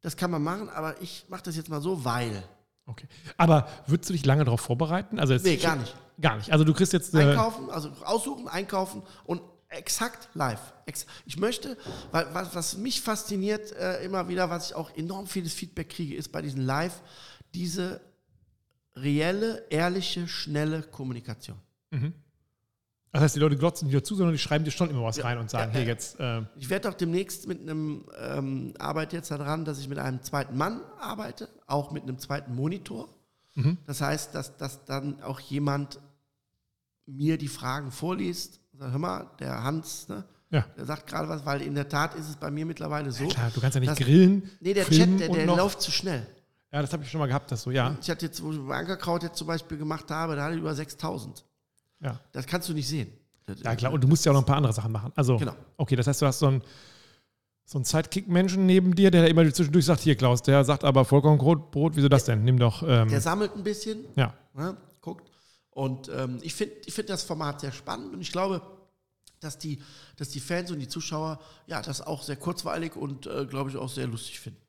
das 0.00 0.16
kann 0.16 0.30
man 0.30 0.42
machen, 0.42 0.68
aber 0.68 1.00
ich 1.00 1.26
mache 1.28 1.44
das 1.44 1.56
jetzt 1.56 1.68
mal 1.68 1.80
so, 1.80 2.04
weil. 2.04 2.42
Okay. 2.86 3.06
Aber 3.36 3.68
würdest 3.86 4.10
du 4.10 4.12
dich 4.12 4.24
lange 4.24 4.44
darauf 4.44 4.60
vorbereiten? 4.60 5.18
Also 5.18 5.34
Nee, 5.34 5.56
gar 5.56 5.76
nicht. 5.76 5.94
Gar 6.20 6.36
nicht. 6.36 6.52
Also 6.52 6.64
du 6.64 6.72
kriegst 6.72 6.92
jetzt. 6.92 7.14
Äh, 7.14 7.30
Einkaufen, 7.30 7.70
also 7.70 7.90
aussuchen, 8.04 8.48
einkaufen 8.48 9.02
und 9.24 9.42
exakt 9.68 10.28
live. 10.34 10.60
Ich 11.24 11.36
möchte, 11.38 11.76
weil 12.12 12.26
was, 12.32 12.54
was 12.54 12.76
mich 12.76 13.00
fasziniert 13.00 13.72
äh, 13.72 14.04
immer 14.04 14.28
wieder, 14.28 14.48
was 14.48 14.70
ich 14.70 14.74
auch 14.76 14.94
enorm 14.96 15.26
vieles 15.26 15.52
Feedback 15.52 15.90
kriege, 15.90 16.14
ist 16.14 16.30
bei 16.30 16.40
diesen 16.40 16.62
Live 16.64 17.02
diese 17.54 18.00
reelle, 18.94 19.66
ehrliche, 19.70 20.28
schnelle 20.28 20.82
Kommunikation. 20.82 21.58
Das 23.12 23.22
heißt, 23.22 23.36
die 23.36 23.40
Leute 23.40 23.56
glotzen 23.56 23.86
nicht 23.88 23.96
dazu, 23.96 24.14
sondern 24.14 24.34
die 24.34 24.38
schreiben 24.38 24.64
dir 24.64 24.70
schon 24.70 24.90
immer 24.90 25.02
was 25.04 25.22
rein 25.24 25.38
und 25.38 25.48
sagen, 25.50 25.72
Ja, 25.74 25.80
ja. 25.80 25.86
jetzt. 25.86 26.20
Äh, 26.20 26.42
Ich 26.56 26.68
werde 26.68 26.88
auch 26.90 26.94
demnächst 26.94 27.46
mit 27.48 27.60
einem, 27.60 28.04
ähm, 28.20 28.74
arbeite 28.78 29.16
jetzt 29.16 29.30
daran, 29.30 29.64
dass 29.64 29.78
ich 29.78 29.88
mit 29.88 29.98
einem 29.98 30.22
zweiten 30.22 30.56
Mann 30.56 30.80
arbeite, 31.00 31.48
auch 31.66 31.90
mit 31.92 32.02
einem 32.02 32.18
zweiten 32.18 32.54
Monitor. 32.54 33.08
Das 33.86 34.02
heißt, 34.02 34.34
dass, 34.34 34.54
dass 34.58 34.84
dann 34.84 35.22
auch 35.22 35.40
jemand 35.40 35.98
mir 37.06 37.38
die 37.38 37.48
Fragen 37.48 37.90
vorliest. 37.90 38.60
Sag, 38.78 38.90
hör 38.90 38.98
mal, 38.98 39.30
der 39.40 39.62
Hans, 39.64 40.08
ne, 40.08 40.24
ja. 40.50 40.66
der 40.76 40.84
sagt 40.84 41.06
gerade 41.06 41.28
was, 41.30 41.46
weil 41.46 41.62
in 41.62 41.74
der 41.74 41.88
Tat 41.88 42.14
ist 42.16 42.28
es 42.28 42.36
bei 42.36 42.50
mir 42.50 42.66
mittlerweile 42.66 43.10
so. 43.12 43.26
Klar, 43.28 43.50
du 43.54 43.60
kannst 43.62 43.76
ja 43.76 43.80
nicht 43.80 43.90
das- 43.92 43.98
grillen. 43.98 44.50
Nee, 44.60 44.74
der 44.74 44.84
Chat, 44.84 45.20
der, 45.20 45.28
der 45.30 45.46
läuft 45.46 45.80
zu 45.80 45.90
schnell. 45.90 46.26
Ja, 46.70 46.82
das 46.82 46.92
habe 46.92 47.02
ich 47.04 47.10
schon 47.10 47.18
mal 47.20 47.28
gehabt, 47.28 47.50
dass 47.50 47.62
so, 47.62 47.70
ja. 47.70 47.96
Ich 48.02 48.10
hatte 48.10 48.26
jetzt, 48.26 48.42
wo 48.42 48.52
ich 48.52 48.58
Ankerkraut 48.58 49.22
jetzt 49.22 49.38
zum 49.38 49.46
Beispiel 49.46 49.78
gemacht 49.78 50.10
habe, 50.10 50.36
da 50.36 50.44
hatte 50.44 50.54
ich 50.56 50.60
über 50.60 50.74
6000. 50.74 51.42
Ja. 52.00 52.20
Das 52.32 52.46
kannst 52.46 52.68
du 52.68 52.72
nicht 52.74 52.88
sehen. 52.88 53.10
Ja, 53.62 53.76
klar. 53.76 53.92
Und 53.92 54.02
du 54.02 54.08
musst 54.08 54.24
ja 54.24 54.32
auch 54.32 54.34
noch 54.34 54.42
ein 54.42 54.46
paar 54.46 54.56
andere 54.56 54.72
Sachen 54.72 54.90
machen. 54.92 55.12
Also, 55.14 55.36
Genau. 55.36 55.54
okay, 55.76 55.94
das 55.96 56.06
heißt, 56.06 56.20
du 56.20 56.26
hast 56.26 56.40
so 56.40 56.46
einen, 56.48 56.62
so 57.64 57.78
einen 57.78 57.84
Sidekick-Menschen 57.84 58.66
neben 58.66 58.94
dir, 58.94 59.10
der 59.10 59.28
immer 59.28 59.52
zwischendurch 59.52 59.84
sagt, 59.84 60.00
hier, 60.00 60.16
Klaus, 60.16 60.42
der 60.42 60.64
sagt 60.64 60.84
aber 60.84 61.04
Vollkornbrot, 61.04 61.70
Brot, 61.70 61.96
wieso 61.96 62.08
das 62.08 62.24
denn? 62.24 62.44
Nimm 62.44 62.58
doch. 62.58 62.82
Ähm, 62.86 63.08
Der 63.08 63.20
sammelt 63.20 63.54
ein 63.56 63.62
bisschen, 63.62 64.04
ja. 64.16 64.34
ne, 64.54 64.76
guckt. 65.00 65.30
Und 65.70 66.08
ähm, 66.14 66.38
ich 66.42 66.54
finde 66.54 66.74
ich 66.86 66.94
find 66.94 67.08
das 67.08 67.22
Format 67.22 67.60
sehr 67.60 67.70
spannend 67.72 68.14
und 68.14 68.20
ich 68.20 68.32
glaube, 68.32 68.62
dass 69.40 69.58
die, 69.58 69.78
dass 70.16 70.30
die 70.30 70.40
Fans 70.40 70.70
und 70.70 70.78
die 70.78 70.88
Zuschauer 70.88 71.38
ja 71.66 71.82
das 71.82 72.00
auch 72.00 72.22
sehr 72.22 72.36
kurzweilig 72.36 72.96
und 72.96 73.26
äh, 73.26 73.44
glaube 73.46 73.70
ich 73.70 73.76
auch 73.76 73.90
sehr 73.90 74.06
lustig 74.06 74.40
finden. 74.40 74.60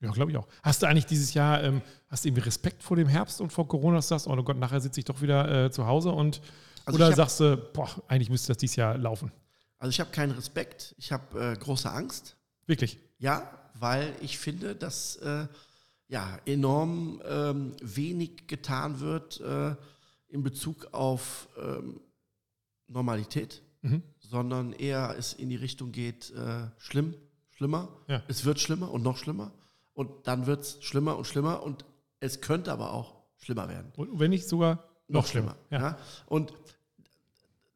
Ja, 0.00 0.10
glaube 0.10 0.30
ich 0.32 0.36
auch. 0.38 0.46
Hast 0.62 0.82
du 0.82 0.86
eigentlich 0.86 1.06
dieses 1.06 1.34
Jahr, 1.34 1.62
ähm, 1.62 1.82
hast 2.08 2.24
du 2.24 2.28
irgendwie 2.28 2.42
Respekt 2.44 2.82
vor 2.82 2.96
dem 2.96 3.08
Herbst 3.08 3.40
und 3.40 3.52
vor 3.52 3.68
Corona, 3.68 3.96
dass 3.96 4.08
du 4.08 4.14
sagst, 4.14 4.26
oh 4.26 4.42
Gott, 4.42 4.56
nachher 4.58 4.80
sitze 4.80 5.00
ich 5.00 5.04
doch 5.04 5.20
wieder 5.20 5.66
äh, 5.66 5.70
zu 5.70 5.86
Hause 5.86 6.10
und 6.10 6.40
Also 6.84 6.96
oder 6.98 7.12
sagst 7.14 7.40
du, 7.40 7.56
boah, 7.72 7.88
eigentlich 8.08 8.30
müsste 8.30 8.48
das 8.48 8.58
dieses 8.58 8.76
Jahr 8.76 8.96
laufen? 8.98 9.32
Also 9.78 9.90
ich 9.90 10.00
habe 10.00 10.10
keinen 10.10 10.32
Respekt, 10.32 10.94
ich 10.98 11.12
habe 11.12 11.52
äh, 11.52 11.56
große 11.56 11.90
Angst. 11.90 12.36
Wirklich. 12.66 12.98
Ja, 13.18 13.50
weil 13.74 14.14
ich 14.20 14.38
finde, 14.38 14.74
dass 14.76 15.16
äh, 15.16 15.46
ja, 16.08 16.38
enorm 16.46 17.20
ähm, 17.26 17.72
wenig 17.82 18.46
getan 18.46 19.00
wird 19.00 19.40
äh, 19.40 19.74
in 20.28 20.42
Bezug 20.42 20.92
auf 20.92 21.48
ähm, 21.60 22.00
Normalität, 22.86 23.62
Mhm. 23.82 24.02
sondern 24.18 24.72
eher 24.72 25.14
es 25.18 25.34
in 25.34 25.50
die 25.50 25.56
Richtung 25.56 25.92
geht, 25.92 26.30
äh, 26.30 26.68
schlimm, 26.78 27.14
schlimmer. 27.50 27.88
Ja. 28.08 28.22
Es 28.28 28.46
wird 28.46 28.58
schlimmer 28.58 28.90
und 28.90 29.02
noch 29.02 29.18
schlimmer. 29.18 29.52
Und 29.92 30.26
dann 30.26 30.46
wird 30.46 30.62
es 30.62 30.82
schlimmer 30.82 31.18
und 31.18 31.26
schlimmer 31.26 31.62
und 31.62 31.84
es 32.20 32.40
könnte 32.40 32.72
aber 32.72 32.94
auch 32.94 33.14
schlimmer 33.36 33.68
werden 33.68 33.92
Und 33.96 34.18
wenn 34.18 34.30
nicht 34.30 34.48
sogar 34.48 34.88
noch, 35.06 35.26
schlimmer. 35.26 35.56
Ja. 35.68 35.80
Ja. 35.80 35.98
Und 36.24 36.54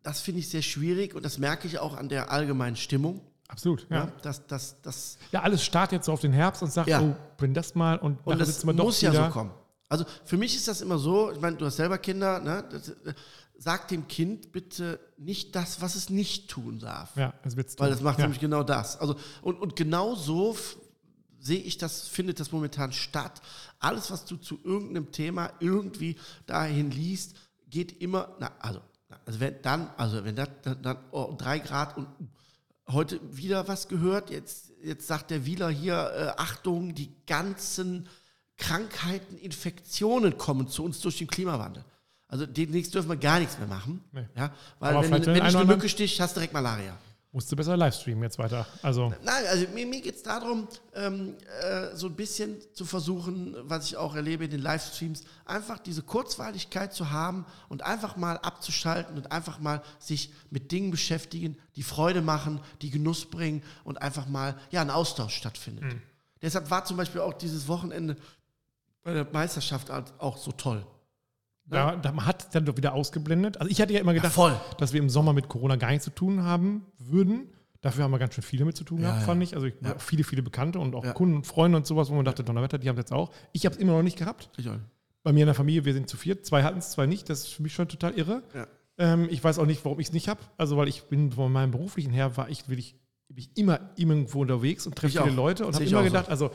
das 0.09 0.23
finde 0.23 0.41
ich 0.41 0.49
sehr 0.49 0.63
schwierig 0.63 1.15
und 1.15 1.23
das 1.23 1.37
merke 1.37 1.69
ich 1.69 1.79
auch 1.79 1.95
an 1.95 2.09
der 2.09 2.31
allgemeinen 2.31 2.77
Stimmung. 2.77 3.21
Absolut. 3.47 3.87
Ja. 3.91 3.97
Ja. 3.97 4.05
Ja. 4.05 4.13
dass, 4.23 4.47
dass, 4.47 4.81
dass 4.81 5.19
alles 5.33 5.63
startet 5.63 5.99
jetzt 5.99 6.07
so 6.07 6.13
auf 6.13 6.21
den 6.23 6.33
Herbst 6.33 6.63
und 6.63 6.73
sagt, 6.73 6.89
Ja. 6.89 7.03
oh, 7.03 7.15
wenn 7.37 7.53
das 7.53 7.75
mal 7.75 7.99
und, 7.99 8.19
Und 8.25 8.41
das 8.41 8.61
doch 8.61 8.73
muss 8.73 9.03
ja 9.03 9.13
so 9.13 9.31
kommen. 9.31 9.51
Also 9.91 10.07
für 10.25 10.39
mich 10.39 10.57
ist 10.57 10.67
das 10.67 10.81
immer 10.81 10.97
so, 10.97 11.31
ich 11.31 11.41
meine, 11.41 11.57
du 11.57 11.67
hast 11.67 11.77
selber 11.77 11.99
Kinder, 11.99 12.41
ne? 12.41 12.65
das, 12.71 12.89
äh, 12.89 13.13
sag 13.59 13.89
dem 13.89 14.09
Kind 14.09 14.51
bitte 14.51 14.99
nicht 15.19 15.55
das, 15.55 15.83
was 15.83 15.95
es 15.95 16.09
nicht 16.09 16.49
tun 16.49 16.79
darf. 16.79 17.15
Ja, 17.15 17.35
das 17.43 17.57
wird's 17.57 17.79
Weil 17.79 17.91
das 17.91 18.01
macht 18.01 18.19
ja. 18.19 18.25
nämlich 18.25 18.41
genau 18.41 18.63
das. 18.63 18.99
Also, 18.99 19.15
und, 19.43 19.61
und 19.61 19.77
genau 19.77 20.15
so 20.15 20.57
sehe 21.39 21.61
ich 21.61 21.77
das, 21.77 22.09
findet 22.09 22.41
das 22.41 22.51
momentan 22.51 22.93
statt. 22.93 23.43
Alles, 23.79 24.11
was 24.11 24.25
du 24.25 24.37
zu 24.39 24.59
irgendeinem 24.65 25.13
Thema 25.13 25.53
irgendwie 25.61 26.17
dahin 26.47 26.91
liest, 26.91 27.37
geht 27.69 28.01
immer, 28.01 28.35
na, 28.41 28.53
also, 28.61 28.81
also 29.25 29.41
wenn 29.41 29.61
dann, 29.63 29.91
also 29.97 30.25
wenn 30.25 30.37
das 30.37 30.49
dann, 30.63 30.83
dann 30.83 30.99
oh, 31.11 31.35
drei 31.37 31.59
Grad 31.59 31.97
und 31.97 32.07
heute 32.89 33.21
wieder 33.37 33.69
was 33.69 33.89
gehört, 33.89 34.31
jetzt, 34.31 34.73
jetzt 34.83 35.07
sagt 35.07 35.31
der 35.31 35.47
Wieler 35.47 35.69
hier, 35.71 35.95
äh, 35.95 36.41
Achtung, 36.41 36.95
die 36.95 37.11
ganzen 37.27 38.09
Krankheiten, 38.57 39.39
Infektionen 39.39 40.37
kommen 40.37 40.69
zu 40.69 40.85
uns 40.85 41.01
durch 41.01 41.19
den 41.19 41.27
Klimawandel. 41.29 41.85
Also 42.27 42.45
demnächst 42.45 42.95
dürfen 42.95 43.09
wir 43.09 43.17
gar 43.17 43.39
nichts 43.39 43.59
mehr 43.59 43.69
machen. 43.69 44.05
Nee. 44.13 44.27
Ja, 44.37 44.53
weil 44.79 44.97
Aber 44.97 45.11
wenn, 45.11 45.23
den 45.23 45.35
dich 45.35 45.57
eine 45.57 45.65
Mücke 45.65 45.89
sticht, 45.89 46.21
hast 46.21 46.37
du 46.37 46.41
direkt 46.41 46.53
Malaria. 46.53 46.97
Musst 47.31 47.53
du 47.53 47.57
besser 47.57 47.77
Livestreamen 47.77 48.23
jetzt 48.23 48.39
weiter. 48.39 48.67
Also, 48.83 49.13
Nein, 49.23 49.45
also 49.51 49.67
mir, 49.75 49.87
mir 49.87 50.01
geht 50.01 50.17
es 50.17 50.23
darum, 50.23 50.67
ähm, 50.95 51.37
äh, 51.63 51.95
so 51.95 52.07
ein 52.07 52.17
bisschen 52.17 52.57
zu 52.73 52.87
versuchen, 52.87 53.55
was 53.65 53.85
ich 53.85 53.99
auch 53.99 54.15
erlebe 54.15 54.47
in 54.47 54.51
den 54.51 54.63
Livestreams, 54.63 55.25
einfach 55.45 55.79
diese 55.79 56.03
Kurzweiligkeit 56.03 56.95
zu 56.95 57.11
haben 57.11 57.45
und 57.69 57.83
einfach 57.83 58.17
mal 58.17 58.39
abzuschalten 58.39 59.15
und 59.19 59.31
einfach 59.31 59.61
mal 59.61 59.83
sich 59.99 60.33
mit 60.49 60.73
Dingen 60.73 60.91
beschäftigen, 60.91 61.59
die 61.77 61.83
Freude 61.83 62.23
machen, 62.23 62.61
die 62.81 62.91
Genuss 62.91 63.27
bringen 63.27 63.63
und 63.85 64.01
einfach 64.01 64.27
mal 64.27 64.59
ja 64.71 64.81
ein 64.81 64.91
Austausch 64.91 65.37
stattfindet. 65.37 65.85
Mhm. 65.85 66.03
Deshalb 66.41 66.71
war 66.71 66.87
zum 66.87 66.97
Beispiel 66.97 67.21
auch 67.21 67.35
dieses 67.35 67.69
Wochenende 67.69 68.17
bei 69.03 69.13
der 69.13 69.27
Meisterschaft 69.31 69.91
auch 69.91 70.39
so 70.39 70.53
toll. 70.53 70.87
Da, 71.71 71.97
da 71.97 72.13
man 72.13 72.27
hat 72.27 72.55
dann 72.55 72.65
doch 72.65 72.77
wieder 72.77 72.95
ausgeblendet. 72.95 73.59
Also 73.61 73.71
ich 73.71 73.81
hatte 73.81 73.93
ja 73.93 74.01
immer 74.01 74.15
gedacht, 74.15 74.33
voll. 74.33 74.59
dass 74.79 74.93
wir 74.93 75.01
im 75.01 75.09
Sommer 75.11 75.33
mit 75.33 75.49
Corona 75.49 75.77
gar 75.77 75.91
nichts 75.91 76.05
zu 76.05 76.11
tun 76.11 76.43
haben 76.43 76.87
würden. 76.99 77.49
Dafür 77.81 78.05
haben 78.05 78.11
wir 78.11 78.19
ganz 78.19 78.35
schön 78.35 78.43
viele 78.43 78.65
mit 78.65 78.77
zu 78.77 78.83
tun 78.85 79.01
gehabt, 79.03 79.21
ja. 79.21 79.27
fand 79.27 79.43
ich. 79.43 79.55
Also 79.55 79.67
ich, 79.67 79.75
Ja. 79.83 79.99
viele, 79.99 80.25
viele 80.25 80.43
Bekannte 80.43 80.81
und 80.81 80.95
auch 80.95 81.05
Ja. 81.05 81.13
Kunden 81.13 81.37
und 81.37 81.47
Freunde 81.47 81.77
und 81.79 81.87
sowas, 81.87 82.11
wo 82.11 82.15
man 82.15 82.25
dachte, 82.25 82.43
Donnerwetter, 82.43 82.79
die 82.79 82.89
haben 82.89 82.97
es 82.97 83.03
jetzt 83.03 83.13
auch. 83.13 83.31
Ich 83.53 83.65
habe 83.67 83.75
es 83.75 83.81
immer 83.81 83.93
noch 83.93 84.03
nicht 84.03 84.19
gehabt. 84.19 84.51
Ich 84.57 84.69
auch. 84.69 84.75
Bei 85.23 85.33
mir 85.33 85.41
in 85.41 85.47
der 85.47 85.55
Familie, 85.55 85.85
wir 85.85 85.93
sind 85.93 86.09
zu 86.09 86.17
viert. 86.17 86.45
Zwei 86.47 86.63
hatten 86.65 86.79
es, 86.79 86.91
zwei 86.91 87.07
nicht. 87.07 87.29
Das 87.31 87.41
ist 87.41 87.49
für 87.53 87.63
mich 87.63 87.75
schon 87.75 87.87
total 87.89 88.15
irre. 88.15 88.43
Ja. 88.55 88.67
Ähm, 88.99 89.29
ich 89.31 89.45
weiß 89.45 89.59
auch 89.61 89.67
nicht, 89.67 89.85
warum 89.85 90.01
ich 90.01 90.09
es 90.09 90.13
nicht 90.13 90.29
habe. 90.29 90.41
Also, 90.57 90.77
weil 90.77 90.89
ich 90.89 91.05
bin 91.05 91.31
von 91.33 91.53
meinem 91.53 91.71
beruflichen 91.71 92.13
her, 92.13 92.37
war 92.37 92.49
ich, 92.49 92.69
will 92.69 92.79
ich, 92.81 92.97
bin 93.29 93.39
ich 93.39 93.57
immer 93.57 93.79
irgendwo 93.97 94.41
unterwegs 94.41 94.87
und 94.87 94.97
treffe 94.97 95.19
viele 95.23 95.33
auch. 95.33 95.37
Leute 95.37 95.67
und 95.67 95.75
habe 95.75 95.85
immer 95.85 95.99
auch 95.99 96.03
so. 96.03 96.09
gedacht, 96.09 96.29
also 96.31 96.51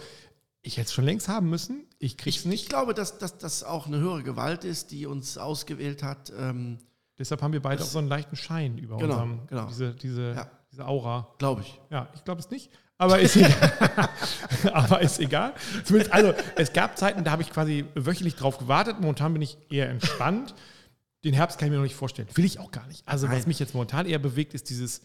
ich 0.63 0.77
hätte 0.77 0.87
es 0.87 0.93
schon 0.93 1.05
längst 1.05 1.27
haben 1.27 1.49
müssen. 1.49 1.85
Ich 1.99 2.17
krieg's 2.17 2.37
Ich, 2.37 2.45
nicht. 2.45 2.63
ich 2.63 2.69
glaube, 2.69 2.93
dass, 2.93 3.17
dass 3.19 3.37
das 3.37 3.63
auch 3.63 3.85
eine 3.85 3.97
höhere 3.99 4.23
Gewalt 4.23 4.63
ist, 4.63 4.91
die 4.91 5.05
uns 5.05 5.37
ausgewählt 5.37 6.01
hat. 6.03 6.31
Ähm, 6.37 6.79
Deshalb 7.19 7.41
haben 7.43 7.53
wir 7.53 7.61
beide 7.61 7.77
Das- 7.77 7.87
auch 7.89 7.91
so 7.91 7.99
einen 7.99 8.07
leichten 8.07 8.35
Schein 8.35 8.77
über 8.79 8.97
Genau, 8.97 9.13
unserem, 9.13 9.47
genau. 9.47 9.65
Diese, 9.67 9.93
diese, 9.93 10.33
Ja. 10.33 10.51
diese 10.71 10.87
Aura. 10.87 11.27
Glaube 11.37 11.61
ich. 11.61 11.79
Ja, 11.91 12.09
ich 12.15 12.23
glaube 12.23 12.41
es 12.41 12.49
nicht. 12.49 12.71
Aber 12.97 13.19
ist 13.19 13.35
egal. 13.35 13.53
aber 14.73 15.01
ist 15.01 15.19
egal. 15.19 15.53
Zumindest, 15.83 16.13
also 16.13 16.33
es 16.55 16.73
gab 16.73 16.97
Zeiten, 16.97 17.23
da 17.23 17.31
habe 17.31 17.41
ich 17.41 17.49
quasi 17.51 17.85
wöchentlich 17.95 18.35
drauf 18.35 18.57
gewartet. 18.57 18.99
Momentan 19.01 19.33
bin 19.33 19.41
ich 19.41 19.57
eher 19.69 19.89
entspannt. 19.89 20.55
Den 21.23 21.33
Herbst 21.33 21.57
kann 21.57 21.67
ich 21.67 21.71
mir 21.71 21.77
noch 21.77 21.83
nicht 21.83 21.95
vorstellen. 21.95 22.27
Will 22.35 22.45
ich 22.45 22.59
auch 22.59 22.71
gar 22.71 22.87
nicht. 22.87 23.07
Also 23.07 23.27
was 23.27 23.39
Nein. 23.39 23.47
mich 23.47 23.59
jetzt 23.59 23.73
momentan 23.73 24.05
eher 24.05 24.19
bewegt, 24.19 24.53
ist 24.53 24.69
dieses, 24.69 25.01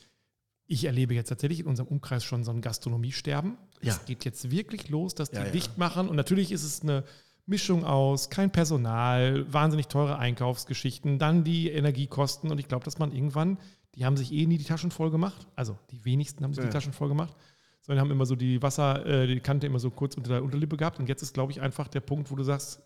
ich 0.66 0.84
erlebe 0.84 1.14
jetzt 1.14 1.28
tatsächlich 1.28 1.60
in 1.60 1.66
unserem 1.66 1.88
Umkreis 1.88 2.24
schon 2.24 2.44
so 2.44 2.50
ein 2.52 2.60
Gastronomiesterben. 2.60 3.56
Ja. 3.82 3.92
Es 3.92 4.04
geht 4.04 4.24
jetzt 4.24 4.50
wirklich 4.50 4.88
los, 4.88 5.14
dass 5.14 5.30
die 5.30 5.36
Ja, 5.36 5.44
ja. 5.44 5.50
dicht 5.50 5.78
machen. 5.78 6.08
Und 6.08 6.16
natürlich 6.16 6.52
ist 6.52 6.64
es 6.64 6.82
eine 6.82 7.04
Mischung 7.46 7.84
aus 7.84 8.28
kein 8.30 8.50
Personal, 8.50 9.50
wahnsinnig 9.52 9.86
teure 9.88 10.18
Einkaufsgeschichten, 10.18 11.18
dann 11.18 11.44
die 11.44 11.70
Energiekosten. 11.70 12.50
Und 12.50 12.58
ich 12.58 12.68
glaube, 12.68 12.84
dass 12.84 12.98
man 12.98 13.12
irgendwann, 13.12 13.58
die 13.94 14.04
haben 14.04 14.16
sich 14.16 14.32
eh 14.32 14.46
nie 14.46 14.58
die 14.58 14.64
Taschen 14.64 14.90
voll 14.90 15.10
gemacht. 15.10 15.46
Also 15.56 15.78
die 15.90 16.04
wenigsten 16.04 16.44
haben 16.44 16.52
sich 16.54 16.62
Ja. 16.64 16.68
die 16.70 16.72
Taschen 16.72 16.92
voll 16.92 17.08
gemacht 17.08 17.34
sondern 17.80 18.04
haben 18.04 18.10
immer 18.10 18.26
so 18.26 18.36
die 18.36 18.60
Wasser, 18.60 19.06
äh, 19.06 19.26
die 19.26 19.40
Kante 19.40 19.66
immer 19.66 19.78
so 19.78 19.90
kurz 19.90 20.14
unter 20.14 20.28
der 20.30 20.44
Unterlippe 20.44 20.76
gehabt. 20.76 20.98
Und 20.98 21.08
jetzt 21.08 21.22
ist, 21.22 21.32
glaube 21.32 21.52
ich, 21.52 21.62
einfach 21.62 21.88
der 21.88 22.00
Punkt, 22.00 22.30
wo 22.30 22.36
du 22.36 22.42
sagst, 22.42 22.82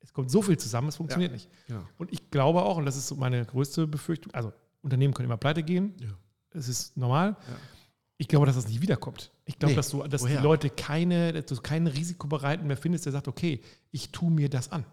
es 0.00 0.12
kommt 0.12 0.28
so 0.28 0.42
viel 0.42 0.58
zusammen, 0.58 0.88
es 0.88 0.96
funktioniert 0.96 1.30
nicht. 1.30 1.48
Genau. 1.68 1.82
Und 1.98 2.12
ich 2.12 2.30
glaube 2.32 2.62
auch, 2.62 2.76
und 2.78 2.84
das 2.84 2.96
ist 2.96 3.06
so 3.06 3.14
meine 3.14 3.44
größte 3.44 3.86
Befürchtung, 3.86 4.34
also 4.34 4.52
Unternehmen 4.82 5.14
können 5.14 5.26
immer 5.28 5.36
pleite 5.36 5.62
gehen, 5.62 5.94
Ja. 6.00 6.08
es 6.52 6.66
ist 6.68 6.96
normal. 6.96 7.36
Ja. 7.46 7.56
Ich 8.16 8.26
glaube, 8.26 8.44
dass 8.46 8.56
das 8.56 8.66
nicht 8.66 8.82
wiederkommt. 8.82 9.30
Ich 9.50 9.58
glaube, 9.58 9.72
Nee, 9.72 9.76
dass, 9.76 9.90
du, 9.90 10.02
dass 10.04 10.22
die? 10.24 10.34
Leute 10.34 10.70
keine, 10.70 11.32
dass 11.32 11.46
du 11.46 11.56
keinen 11.60 11.88
Risikobereiten 11.88 12.66
mehr 12.68 12.76
findest, 12.76 13.04
der 13.06 13.12
sagt, 13.12 13.26
okay, 13.26 13.60
ich 13.90 14.12
tue 14.12 14.30
mir 14.30 14.48
das 14.48 14.70
an. 14.70 14.84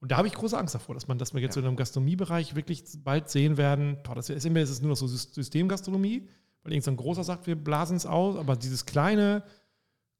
Und 0.00 0.10
da 0.10 0.16
habe 0.16 0.26
ich 0.26 0.32
große 0.34 0.56
Angst 0.56 0.74
davor, 0.74 0.94
dass 0.94 1.06
man, 1.06 1.18
dass 1.18 1.34
wir 1.34 1.42
jetzt 1.42 1.56
Ja. 1.56 1.60
in 1.60 1.68
einem 1.68 1.76
Gastronomiebereich 1.76 2.54
wirklich 2.54 2.82
bald 3.04 3.28
sehen 3.28 3.58
werden, 3.58 3.98
boah, 4.02 4.14
das 4.14 4.30
ist 4.30 4.44
entweder 4.46 4.64
ist 4.64 4.70
es 4.70 4.80
nur 4.80 4.88
noch 4.88 4.96
so 4.96 5.04
Sys- 5.06 5.34
Systemgastronomie, 5.34 6.26
weil 6.62 6.72
irgend 6.72 6.84
so 6.84 6.90
ein 6.90 6.96
großer 6.96 7.24
sagt, 7.24 7.46
wir 7.46 7.56
blasen 7.56 7.96
es 7.98 8.06
aus, 8.06 8.36
aber 8.36 8.56
dieses 8.56 8.86
kleine, 8.86 9.42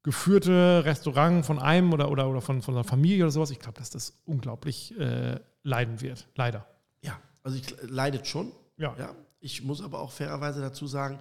geführte 0.03 0.83
Restaurant 0.85 1.45
von 1.45 1.59
einem 1.59 1.93
oder, 1.93 2.09
oder, 2.11 2.29
oder 2.29 2.41
von, 2.41 2.61
von 2.61 2.73
einer 2.75 2.83
Familie 2.83 3.23
oder 3.23 3.31
sowas, 3.31 3.51
ich 3.51 3.59
glaube, 3.59 3.77
dass 3.79 3.89
das 3.89 4.21
unglaublich 4.25 4.97
äh, 4.99 5.39
leiden 5.63 6.01
wird. 6.01 6.27
Leider. 6.35 6.65
Ja, 7.01 7.19
also 7.43 7.57
ich 7.57 7.65
leidet 7.83 8.27
schon. 8.27 8.51
Ja. 8.77 8.95
Ja. 8.97 9.15
Ich 9.39 9.63
muss 9.63 9.81
aber 9.81 9.99
auch 9.99 10.11
fairerweise 10.11 10.61
dazu 10.61 10.87
sagen, 10.87 11.19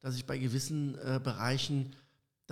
dass 0.00 0.16
ich 0.16 0.26
bei 0.26 0.36
gewissen 0.38 0.96
äh, 0.98 1.20
Bereichen 1.22 1.94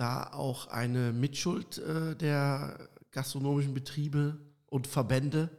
da 0.01 0.33
auch 0.33 0.67
eine 0.67 1.13
Mitschuld 1.13 1.77
äh, 1.77 2.15
der 2.15 2.89
gastronomischen 3.11 3.73
Betriebe 3.73 4.37
und 4.67 4.87
Verbände 4.87 5.49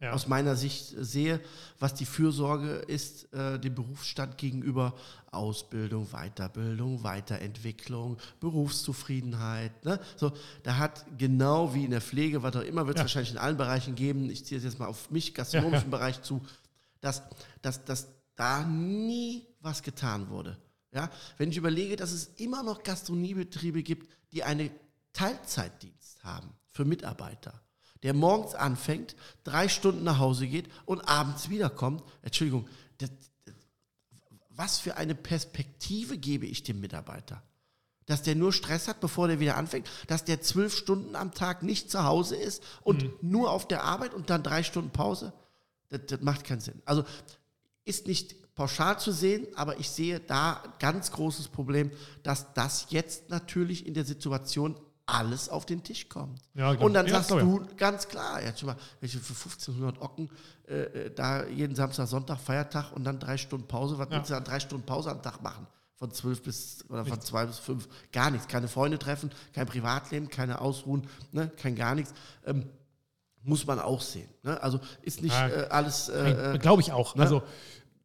Ja. 0.00 0.12
aus 0.12 0.26
meiner 0.26 0.56
Sicht 0.56 0.94
sehe, 0.98 1.40
was 1.78 1.92
die 1.94 2.06
Fürsorge 2.06 2.70
ist, 2.98 3.32
äh, 3.34 3.58
dem 3.60 3.74
Berufsstand 3.74 4.38
gegenüber 4.38 4.94
Ausbildung, 5.30 6.06
Weiterbildung, 6.10 7.02
Weiterentwicklung, 7.04 8.16
Berufszufriedenheit. 8.40 9.84
Ne? 9.84 10.00
So, 10.16 10.32
da 10.62 10.78
hat 10.78 11.04
genau 11.18 11.74
wie 11.74 11.84
in 11.84 11.90
der 11.90 12.00
Pflege, 12.00 12.42
was 12.42 12.56
auch 12.56 12.62
immer, 12.62 12.86
wird 12.86 12.96
es 12.96 13.00
Ja. 13.00 13.04
wahrscheinlich 13.04 13.32
in 13.32 13.38
allen 13.38 13.56
Bereichen 13.56 13.94
geben, 13.94 14.30
ich 14.30 14.44
ziehe 14.44 14.58
es 14.58 14.64
jetzt 14.64 14.78
mal 14.78 14.86
auf 14.86 15.10
mich, 15.10 15.34
gastronomischen 15.34 15.90
Ja, 15.90 15.96
Bereich 15.98 16.22
zu, 16.22 16.40
dass, 17.00 17.22
dass, 17.60 17.84
dass 17.84 18.08
da 18.36 18.64
nie 18.64 19.46
was 19.60 19.82
getan 19.82 20.28
wurde. 20.30 20.56
Ja? 20.92 21.10
Wenn 21.38 21.50
ich 21.50 21.56
überlege, 21.56 21.96
dass 21.96 22.12
es 22.12 22.26
immer 22.36 22.62
noch 22.62 22.82
Gastronomiebetriebe 22.82 23.82
gibt, 23.82 24.10
die 24.32 24.44
einen 24.44 24.70
Teilzeitdienst 25.12 26.22
haben 26.22 26.52
für 26.68 26.84
Mitarbeiter, 26.84 27.60
der 28.02 28.14
morgens 28.14 28.54
anfängt, 28.54 29.14
drei 29.44 29.68
Stunden 29.68 30.04
nach 30.04 30.18
Hause 30.18 30.46
geht 30.46 30.68
und 30.86 31.00
abends 31.08 31.50
wiederkommt. 31.50 32.02
Entschuldigung, 32.22 32.68
das, 32.98 33.10
das, 33.44 33.54
was 34.50 34.78
für 34.78 34.96
eine 34.96 35.14
Perspektive 35.14 36.18
gebe 36.18 36.46
ich 36.46 36.62
dem 36.62 36.80
Mitarbeiter? 36.80 37.42
Dass 38.06 38.22
der 38.22 38.34
nur 38.34 38.52
Stress 38.52 38.88
hat, 38.88 39.00
bevor 39.00 39.28
der 39.28 39.38
wieder 39.38 39.56
anfängt, 39.56 39.88
dass 40.08 40.24
der 40.24 40.42
zwölf 40.42 40.76
Stunden 40.76 41.14
am 41.14 41.32
Tag 41.32 41.62
nicht 41.62 41.90
zu 41.90 42.02
Hause 42.02 42.34
ist 42.34 42.62
und 42.82 43.22
nur 43.22 43.50
auf 43.50 43.68
der 43.68 43.84
Arbeit 43.84 44.12
und 44.12 44.28
dann 44.28 44.42
drei 44.42 44.62
Stunden 44.64 44.90
Pause? 44.90 45.32
Das, 45.88 46.00
das 46.06 46.20
macht 46.20 46.44
keinen 46.44 46.60
Sinn. 46.60 46.82
Also 46.84 47.04
ist 47.84 48.08
nicht 48.08 48.34
pauschal 48.54 48.98
zu 48.98 49.12
sehen, 49.12 49.46
aber 49.56 49.78
ich 49.80 49.88
sehe 49.90 50.20
da 50.20 50.62
ganz 50.78 51.10
großes 51.12 51.48
Problem, 51.48 51.90
dass 52.22 52.52
das 52.54 52.86
jetzt 52.90 53.30
natürlich 53.30 53.86
in 53.86 53.94
der 53.94 54.04
Situation 54.04 54.78
alles 55.06 55.48
auf 55.48 55.66
den 55.66 55.82
Tisch 55.82 56.08
kommt. 56.08 56.40
Ja, 56.54 56.72
genau. 56.72 56.86
Und 56.86 56.94
dann 56.94 57.06
Ja, 57.06 57.14
sagst 57.14 57.30
ich. 57.32 57.38
du 57.38 57.66
ganz 57.76 58.06
klar, 58.08 58.40
jetzt 58.42 58.60
schon 58.60 58.68
mal, 58.68 58.76
welche 59.00 59.18
für 59.18 59.32
1500 59.34 60.00
Ocken 60.00 60.30
äh, 60.68 60.74
äh, 61.06 61.10
da 61.14 61.44
jeden 61.46 61.74
Samstag, 61.74 62.06
Sonntag, 62.06 62.38
Feiertag 62.38 62.92
und 62.92 63.04
dann 63.04 63.18
drei 63.18 63.36
Stunden 63.36 63.66
Pause, 63.66 63.98
was 63.98 64.08
Ja. 64.10 64.16
willst 64.16 64.30
du 64.30 64.36
an 64.36 64.44
drei 64.44 64.60
Stunden 64.60 64.86
Pause 64.86 65.10
am 65.10 65.20
Tag 65.22 65.42
machen? 65.42 65.66
Von 65.96 66.12
zwölf 66.12 66.42
bis 66.42 66.84
oder 66.88 67.04
von 67.04 67.20
zwei 67.20 67.46
bis 67.46 67.58
fünf, 67.58 67.88
gar 68.12 68.30
nichts, 68.30 68.48
keine 68.48 68.68
Freunde 68.68 68.98
treffen, 68.98 69.30
kein 69.52 69.66
Privatleben, 69.66 70.28
keine 70.28 70.60
Ausruhen, 70.60 71.06
ne, 71.32 71.48
kein 71.56 71.74
gar 71.76 71.94
nichts. 71.94 72.12
Ähm, 72.46 72.68
muss 73.44 73.66
man 73.66 73.80
auch 73.80 74.00
sehen. 74.00 74.28
Ne? 74.44 74.60
Also 74.62 74.78
ist 75.02 75.20
nicht 75.20 75.32
Ja. 75.34 75.48
äh, 75.48 75.66
alles. 75.68 76.08
Äh, 76.08 76.54
äh, 76.54 76.58
Glaube 76.58 76.80
ich 76.82 76.92
auch. 76.92 77.16
ne? 77.16 77.22
Also, 77.22 77.42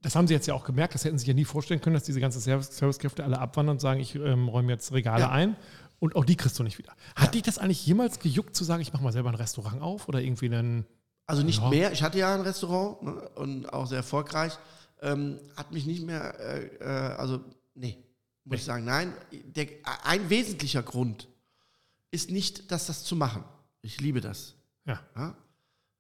das 0.08 0.16
haben 0.16 0.26
sie 0.26 0.34
jetzt 0.34 0.48
ja 0.48 0.54
auch 0.54 0.64
gemerkt. 0.64 0.94
Das 0.94 1.04
hätten 1.04 1.18
sie 1.18 1.28
ja 1.28 1.34
nie 1.34 1.44
vorstellen 1.44 1.82
können, 1.82 1.94
dass 1.96 2.04
diese 2.04 2.22
ganzen 2.22 2.40
Service 2.40 2.78
Servicekräfte 2.78 3.26
alle 3.26 3.40
abwandern 3.40 3.76
und 3.76 3.80
sagen, 3.82 4.00
ich 4.00 4.16
ähm, 4.16 4.48
räume 4.48 4.72
jetzt 4.72 4.94
Regale 4.94 5.24
Ja. 5.24 5.32
ein. 5.32 5.58
Und 6.00 6.16
auch 6.16 6.24
die 6.24 6.38
kriegst 6.38 6.58
du 6.58 6.64
nicht 6.64 6.78
wieder. 6.78 6.94
Hat 7.16 7.26
Ja. 7.26 7.32
dich 7.32 7.42
das 7.42 7.58
eigentlich 7.58 7.86
jemals 7.86 8.20
gejuckt 8.20 8.56
zu 8.56 8.64
sagen, 8.64 8.82
ich 8.82 8.94
mache 8.94 9.04
mal 9.04 9.12
selber 9.12 9.28
ein 9.28 9.36
Restaurant 9.36 9.82
auf 9.82 10.08
oder 10.08 10.22
irgendwie 10.22 10.46
einen. 10.46 10.86
Also 11.26 11.44
nicht 11.44 11.60
Ja. 11.62 11.70
mehr. 11.70 11.92
Ich 11.92 12.04
hatte 12.04 12.20
ja 12.20 12.34
ein 12.34 12.40
Restaurant 12.40 13.04
ne, 13.04 13.30
und 13.36 13.66
auch 13.74 13.86
sehr 13.86 13.98
erfolgreich. 13.98 14.58
Ähm, 15.02 15.40
hat 15.58 15.74
mich 15.74 15.86
nicht 15.86 16.06
mehr, 16.06 16.40
äh, 16.40 16.66
äh, 16.78 16.84
also 17.18 17.42
nee, 17.76 17.98
muss 18.46 18.52
Nee. 18.52 18.56
ich 18.56 18.64
sagen, 18.64 18.86
nein. 18.86 19.12
Der, 19.32 19.68
ein 20.06 20.30
wesentlicher 20.30 20.84
Grund 20.84 21.28
ist 22.12 22.32
nicht, 22.32 22.72
dass 22.72 22.88
das 22.88 23.04
zu 23.04 23.18
machen. 23.18 23.44
Ich 23.82 24.00
liebe 24.00 24.22
das. 24.22 24.56
Ja. 24.86 25.02
Ja? 25.18 25.36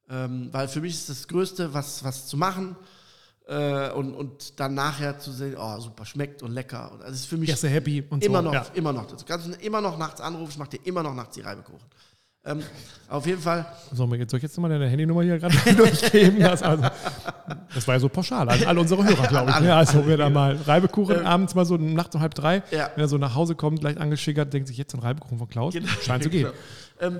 Ähm, 0.09 0.47
weil 0.53 0.69
für 0.69 0.79
mich 0.79 0.93
ist 0.93 1.09
das 1.09 1.27
Größte, 1.27 1.73
was, 1.73 2.05
was 2.05 2.27
zu 2.27 2.37
machen 2.37 2.77
äh, 3.47 3.91
und, 3.91 4.13
und 4.13 4.59
dann 4.59 4.73
nachher 4.73 5.19
zu 5.19 5.31
sehen, 5.31 5.55
oh 5.57 5.79
super, 5.79 6.05
schmeckt 6.05 6.43
und 6.43 6.51
lecker. 6.51 6.91
Und 6.91 7.01
das 7.03 7.11
ist 7.11 7.25
für 7.27 7.37
mich 7.37 7.49
Erste 7.49 7.69
happy 7.69 8.03
und 8.09 8.23
immer 8.23 8.39
so. 8.39 8.45
noch, 8.45 8.53
Ja. 8.53 8.65
immer 8.73 8.93
noch. 8.93 9.05
Das 9.07 9.25
kannst 9.25 9.47
du 9.47 9.51
immer 9.53 9.81
noch 9.81 9.97
nachts 9.97 10.21
anrufen, 10.21 10.51
ich 10.51 10.57
mache 10.57 10.71
dir 10.71 10.79
immer 10.85 11.03
noch 11.03 11.13
nachts 11.13 11.35
die 11.35 11.41
Reibekuchen. 11.41 11.87
Ähm, 12.45 12.63
auf 13.09 13.25
jeden 13.25 13.41
Fall, 13.41 13.65
jetzt, 13.91 13.97
soll 14.31 14.37
ich 14.37 14.43
jetzt 14.43 14.57
mal 14.57 14.69
deine 14.69 14.87
Handynummer 14.87 15.21
hier 15.21 15.37
gerade 15.37 15.53
durchgeben? 15.75 16.39
Das, 16.39 16.63
also, 16.63 16.83
das 17.75 17.85
war 17.87 17.95
ja 17.95 17.99
so 17.99 18.07
pauschal 18.07 18.47
an 18.47 18.63
alle 18.63 18.79
unsere 18.79 19.03
Hörer, 19.03 19.27
glaube 19.27 19.51
ich. 19.51 19.59
Ja, 19.65 19.77
also 19.77 20.07
wir 20.07 20.15
da 20.15 20.29
mal 20.29 20.55
Reibekuchen 20.55 21.25
abends 21.25 21.55
mal 21.55 21.65
so 21.65 21.75
nachts 21.75 22.15
um 22.15 22.21
halb 22.21 22.35
drei, 22.35 22.63
Ja. 22.71 22.89
wenn 22.95 23.03
er 23.03 23.07
so 23.09 23.17
nach 23.17 23.35
Hause 23.35 23.55
kommt, 23.55 23.83
leicht 23.83 23.97
angeschickert, 23.97 24.53
denkt 24.53 24.69
sich 24.69 24.77
jetzt 24.77 24.93
so 24.93 24.97
ein 24.97 25.01
Reibekuchen 25.03 25.37
von 25.39 25.49
Klaus. 25.49 25.73
Genau. 25.73 25.87
Scheint 26.01 26.23
zu 26.23 26.29
gehen. 26.29 26.49
Ähm, 26.99 27.19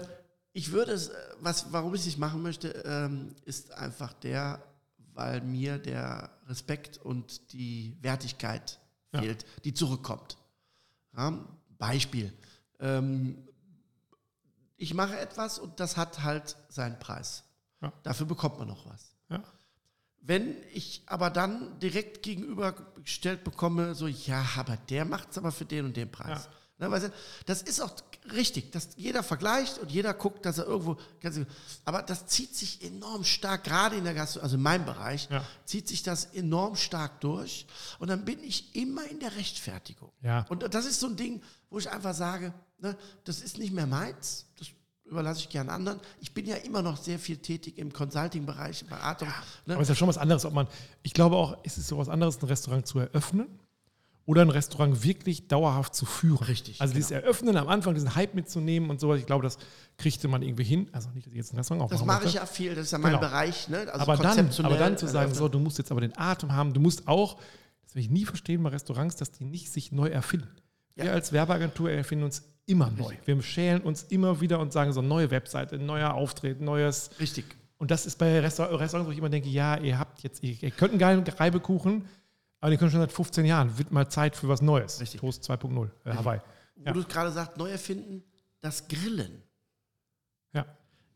ich 0.54 0.72
würde 0.72 0.92
es, 0.94 1.10
äh, 1.10 1.14
was, 1.40 1.68
warum 1.72 1.94
ich 1.94 2.00
es 2.00 2.06
nicht 2.08 2.18
machen 2.18 2.42
möchte, 2.42 2.70
ähm, 2.88 3.36
ist 3.46 3.72
einfach 3.78 4.14
der, 4.14 4.60
weil 5.18 5.42
mir 5.42 5.78
der 5.80 6.30
Respekt 6.48 6.98
und 6.98 7.52
die 7.54 7.98
Wertigkeit 8.02 8.80
Ja. 9.14 9.22
fehlt, 9.22 9.46
die 9.64 9.74
zurückkommt. 9.74 10.38
Ja, 11.16 11.34
Beispiel. 11.78 12.32
Ähm, 12.80 13.48
ich 14.78 14.94
mache 14.94 15.18
etwas 15.18 15.58
und 15.60 15.80
das 15.80 15.98
hat 15.98 16.24
halt 16.24 16.56
seinen 16.70 17.00
Preis. 17.00 17.44
Ja. 17.82 17.92
Dafür 18.04 18.26
bekommt 18.28 18.60
man 18.60 18.68
noch 18.68 18.86
was. 18.86 19.16
Ja. 19.30 19.44
Wenn 20.22 20.56
ich 20.74 21.02
aber 21.08 21.30
dann 21.30 21.80
direkt 21.80 22.22
gegenübergestellt 22.22 23.44
bekomme, 23.44 23.96
so, 23.96 24.08
ja, 24.08 24.46
aber 24.58 24.78
der 24.78 25.06
macht 25.06 25.32
es 25.32 25.38
aber 25.38 25.52
für 25.52 25.66
den 25.66 25.86
und 25.86 25.98
den 25.98 26.12
Preis. 26.12 26.50
Weißt 26.80 27.06
du, 27.08 27.14
das 27.48 27.64
ist 27.64 27.80
auch 27.80 27.92
richtig, 28.34 28.72
dass 28.72 28.90
jeder 28.96 29.24
vergleicht 29.24 29.78
und 29.80 29.92
jeder 29.92 30.14
guckt, 30.14 30.46
dass 30.46 30.58
er 30.58 30.66
irgendwo, 30.66 30.98
ganz, 31.22 31.40
aber 31.86 32.02
das 32.04 32.28
zieht 32.28 32.56
sich 32.56 32.84
enorm 32.84 33.24
stark, 33.24 33.64
gerade 33.64 33.96
in 33.96 34.04
der 34.04 34.14
Gastro, 34.14 34.42
also 34.42 34.56
in 34.56 34.62
meinem 34.62 34.86
Bereich, 34.86 35.28
Ja. 35.32 35.44
zieht 35.66 35.88
sich 35.88 36.04
das 36.04 36.26
enorm 36.26 36.76
stark 36.76 37.20
durch 37.22 37.66
und 38.00 38.08
dann 38.10 38.26
bin 38.26 38.44
ich 38.44 38.76
immer 38.76 39.06
in 39.10 39.20
der 39.20 39.36
Rechtfertigung. 39.36 40.12
Ja. 40.22 40.46
Und 40.50 40.74
das 40.74 40.86
ist 40.86 41.00
so 41.00 41.08
ein 41.08 41.16
Ding, 41.16 41.42
wo 41.70 41.80
ich 41.80 41.90
einfach 41.90 42.14
sage, 42.14 42.54
ne, 42.80 42.98
das 43.24 43.42
ist 43.42 43.58
nicht 43.58 43.74
mehr 43.74 43.88
meins, 43.88 44.46
das 44.58 44.68
überlasse 45.06 45.40
ich 45.40 45.50
gern 45.50 45.70
anderen. 45.70 46.00
Ich 46.20 46.34
bin 46.34 46.46
ja 46.46 46.56
immer 46.58 46.82
noch 46.82 46.98
sehr 47.02 47.18
viel 47.18 47.38
tätig 47.38 47.78
im 47.78 47.94
Consulting-Bereich, 47.94 48.86
Beratung. 48.88 49.30
ne? 49.66 49.74
Aber 49.76 49.82
es 49.82 49.88
ist 49.88 49.96
ja 49.96 49.96
schon 49.96 50.10
was 50.10 50.18
anderes, 50.18 50.44
ob 50.44 50.54
man, 50.54 50.68
ich 51.02 51.14
glaube 51.14 51.36
auch, 51.38 51.64
ist 51.64 51.78
es 51.78 51.88
so 51.88 51.98
was 51.98 52.10
anderes, 52.10 52.42
ein 52.42 52.46
Restaurant 52.48 52.86
zu 52.86 53.00
eröffnen 53.00 53.48
oder 54.28 54.42
ein 54.44 54.50
Restaurant 54.50 55.04
wirklich 55.04 55.48
dauerhaft 55.48 55.96
zu 55.96 56.06
führen. 56.06 56.44
Richtig, 56.46 56.80
Also 56.82 56.94
dieses 56.94 57.10
Eröffnen 57.12 57.58
am 57.58 57.68
Anfang, 57.70 57.96
diesen 57.96 58.14
Hype 58.14 58.36
mitzunehmen 58.36 58.90
und 58.90 59.00
sowas, 59.00 59.20
ich 59.20 59.26
glaube, 59.26 59.42
das 59.44 59.58
kriegte 59.98 60.28
man 60.28 60.42
irgendwie 60.44 60.66
hin. 60.66 60.88
Also 60.92 61.10
nicht, 61.16 61.26
dass 61.26 61.32
ich 61.32 61.38
jetzt 61.38 61.54
ein 61.54 61.58
Restaurant 61.58 61.90
Das 61.92 62.02
aufmachen 62.02 62.20
mache 62.20 62.28
ich 62.28 62.34
ja 62.36 62.46
viel, 62.46 62.76
das 62.76 62.86
ist 62.86 62.92
ja 62.92 62.98
mein 63.00 63.14
Genau. 63.14 63.22
Bereich. 63.22 63.70
Ne? 63.70 63.80
Also 63.80 63.92
aber, 64.00 64.18
dann, 64.18 64.50
aber 64.66 64.78
dann 64.78 64.98
zu 64.98 65.08
sagen, 65.08 65.34
so, 65.34 65.48
du 65.48 65.58
musst 65.60 65.78
jetzt 65.80 65.92
aber 65.92 66.02
den 66.02 66.16
Atem 66.18 66.52
haben, 66.54 66.74
du 66.74 66.82
musst 66.82 67.08
auch, 67.08 67.38
das 67.86 67.96
will 67.96 68.02
ich 68.04 68.10
nie 68.10 68.26
verstehen 68.26 68.62
bei 68.62 68.70
Restaurants, 68.70 69.16
dass 69.16 69.32
die 69.32 69.46
nicht 69.46 69.72
sich 69.72 69.92
neu 69.94 70.10
erfinden. 70.10 70.50
Wir 70.96 71.06
Ja. 71.06 71.14
als 71.14 71.32
Werbeagentur 71.32 71.90
erfinden 71.90 72.26
uns 72.26 72.44
immer 72.66 72.92
neu. 72.92 73.14
Wir 73.24 73.42
schälen 73.42 73.82
uns 73.82 74.04
immer 74.10 74.42
wieder 74.42 74.60
und 74.60 74.74
sagen 74.74 74.92
so, 74.92 75.02
neue 75.02 75.32
Webseite, 75.32 75.78
neuer 75.80 76.14
Auftritt, 76.14 76.60
neues, 76.60 77.12
Richtig. 77.20 77.46
Und 77.78 77.92
das 77.92 78.06
ist 78.06 78.18
bei 78.18 78.40
Restaur 78.42 78.78
Restaurants, 78.78 79.08
wo 79.08 79.12
ich 79.14 79.20
immer 79.20 79.30
denke, 79.30 79.48
ja, 79.48 79.78
ihr 79.78 79.98
habt 80.00 80.22
jetzt, 80.24 80.44
ihr, 80.44 80.58
ihr 80.62 80.72
könnt 80.72 80.92
einen 80.92 81.00
geilen 81.00 81.24
Reibekuchen, 81.24 82.06
aber 82.60 82.70
den 82.72 82.80
könnt 82.80 82.92
schon 82.92 83.02
seit 83.02 83.12
15 83.12 83.46
Jahren. 83.46 83.78
Wird 83.78 83.92
mal 83.92 84.10
Zeit 84.10 84.36
für 84.36 84.48
was 84.48 84.62
Neues. 84.62 85.00
Richtig. 85.00 85.20
Toast 85.22 85.44
2.0, 85.44 85.90
äh, 86.06 86.12
Hawaii. 86.14 86.40
Wo 86.76 86.86
Ja. 86.86 86.92
du 86.94 87.04
gerade 87.04 87.32
sagst, 87.32 87.58
neu 87.58 87.70
erfinden, 87.70 88.24
das 88.62 88.88
Grillen 88.88 89.44
Ja. 90.54 90.66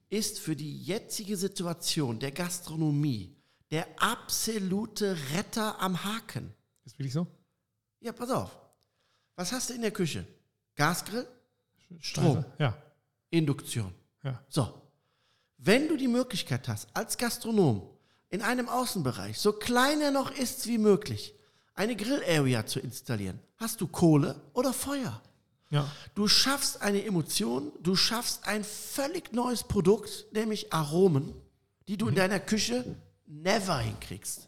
ist 0.09 0.39
für 0.39 0.55
die 0.55 0.81
jetzige 0.83 1.37
Situation 1.37 2.19
der 2.19 2.31
Gastronomie 2.31 3.35
der 3.71 3.87
absolute 4.01 5.15
Retter 5.33 5.79
am 5.81 6.03
Haken. 6.03 6.53
Ist 6.83 6.97
wirklich 6.99 7.13
so? 7.13 7.27
Ja, 8.01 8.11
pass 8.11 8.29
auf. 8.31 8.57
Was 9.35 9.51
hast 9.51 9.69
du 9.69 9.73
in 9.75 9.81
der 9.81 9.91
Küche? 9.91 10.25
Gasgrill, 10.75 11.27
Strom, 11.99 12.43
ja. 12.59 12.75
Induktion. 13.29 13.93
Ja. 14.23 14.43
So. 14.49 14.81
Wenn 15.57 15.87
du 15.87 15.95
die 15.95 16.07
Möglichkeit 16.07 16.67
hast, 16.67 16.89
als 16.95 17.17
Gastronom 17.17 17.87
in 18.31 18.41
einem 18.41 18.67
Außenbereich, 18.69 19.37
so 19.37 19.53
klein 19.53 20.01
er 20.01 20.11
noch 20.11 20.31
ist 20.31 20.65
wie 20.67 20.77
möglich, 20.77 21.35
eine 21.75 21.95
Grill-Area 21.95 22.65
zu 22.65 22.79
installieren, 22.79 23.39
hast 23.57 23.81
du 23.81 23.87
Kohle 23.87 24.41
oder 24.53 24.73
Feuer. 24.73 25.21
Ja. 25.69 25.89
Du 26.15 26.27
schaffst 26.27 26.81
eine 26.81 27.03
Emotion, 27.05 27.71
du 27.81 27.95
schaffst 27.95 28.47
ein 28.47 28.63
völlig 28.63 29.31
neues 29.33 29.63
Produkt, 29.63 30.25
nämlich 30.33 30.73
Aromen, 30.73 31.33
die 31.87 31.97
du 31.97 32.07
in 32.09 32.15
deiner 32.15 32.39
Küche 32.39 32.83
never 33.25 33.77
hinkriegst. 33.79 34.47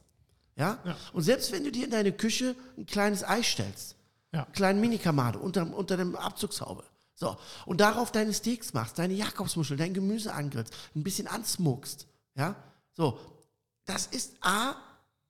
Ja? 0.56 0.80
Ja. 0.86 0.98
Und 1.14 1.24
selbst 1.24 1.52
wenn 1.52 1.64
du 1.64 1.72
dir 1.72 1.86
in 1.86 1.92
deine 1.92 2.12
Küche 2.12 2.56
ein 2.78 2.86
kleines 2.86 3.24
Ei 3.24 3.42
stellst, 3.44 3.96
Ja. 4.34 4.44
einen 4.44 4.54
kleinen 4.54 4.82
Minikamade 4.82 5.40
unter, 5.40 5.74
unter 5.76 5.96
dem 5.98 6.16
Abzugshaube, 6.16 6.84
so, 7.16 7.38
und 7.66 7.80
darauf 7.80 8.12
deine 8.12 8.34
Steaks 8.34 8.74
machst, 8.74 8.98
deine 9.00 9.14
Jakobsmuschel, 9.14 9.78
dein 9.78 9.94
Gemüse 9.94 10.34
angrillst, 10.34 10.74
ein 10.96 11.04
bisschen 11.04 11.28
ansmokst, 11.28 12.08
ja, 12.36 12.56
so, 12.94 13.18
das 13.86 14.08
ist 14.08 14.36
A, 14.42 14.76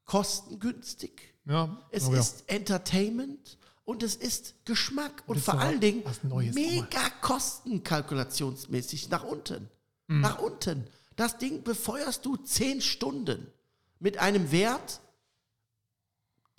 kostengünstig, 0.06 1.34
Ja. 1.45 1.78
es 1.91 2.08
ja. 2.08 2.20
ist 2.20 2.43
Entertainment 2.47 3.58
und 3.86 4.04
es 4.04 4.16
ist 4.16 4.56
Geschmack 4.66 5.24
und 5.28 5.38
ist 5.38 5.45
vor 5.45 5.60
allen 5.60 5.80
Dingen 5.80 6.04
mega 6.54 7.10
kostenkalkulationsmäßig 7.22 9.10
nach 9.10 9.24
unten. 9.24 9.70
Mhm. 10.08 10.22
Nach 10.22 10.39
unten. 10.39 10.88
Das 11.16 11.38
Ding 11.38 11.64
befeuerst 11.64 12.26
du 12.26 12.36
zehn 12.38 12.82
Stunden 12.82 13.47
mit 13.99 14.18
einem 14.18 14.51
Wert, 14.51 14.99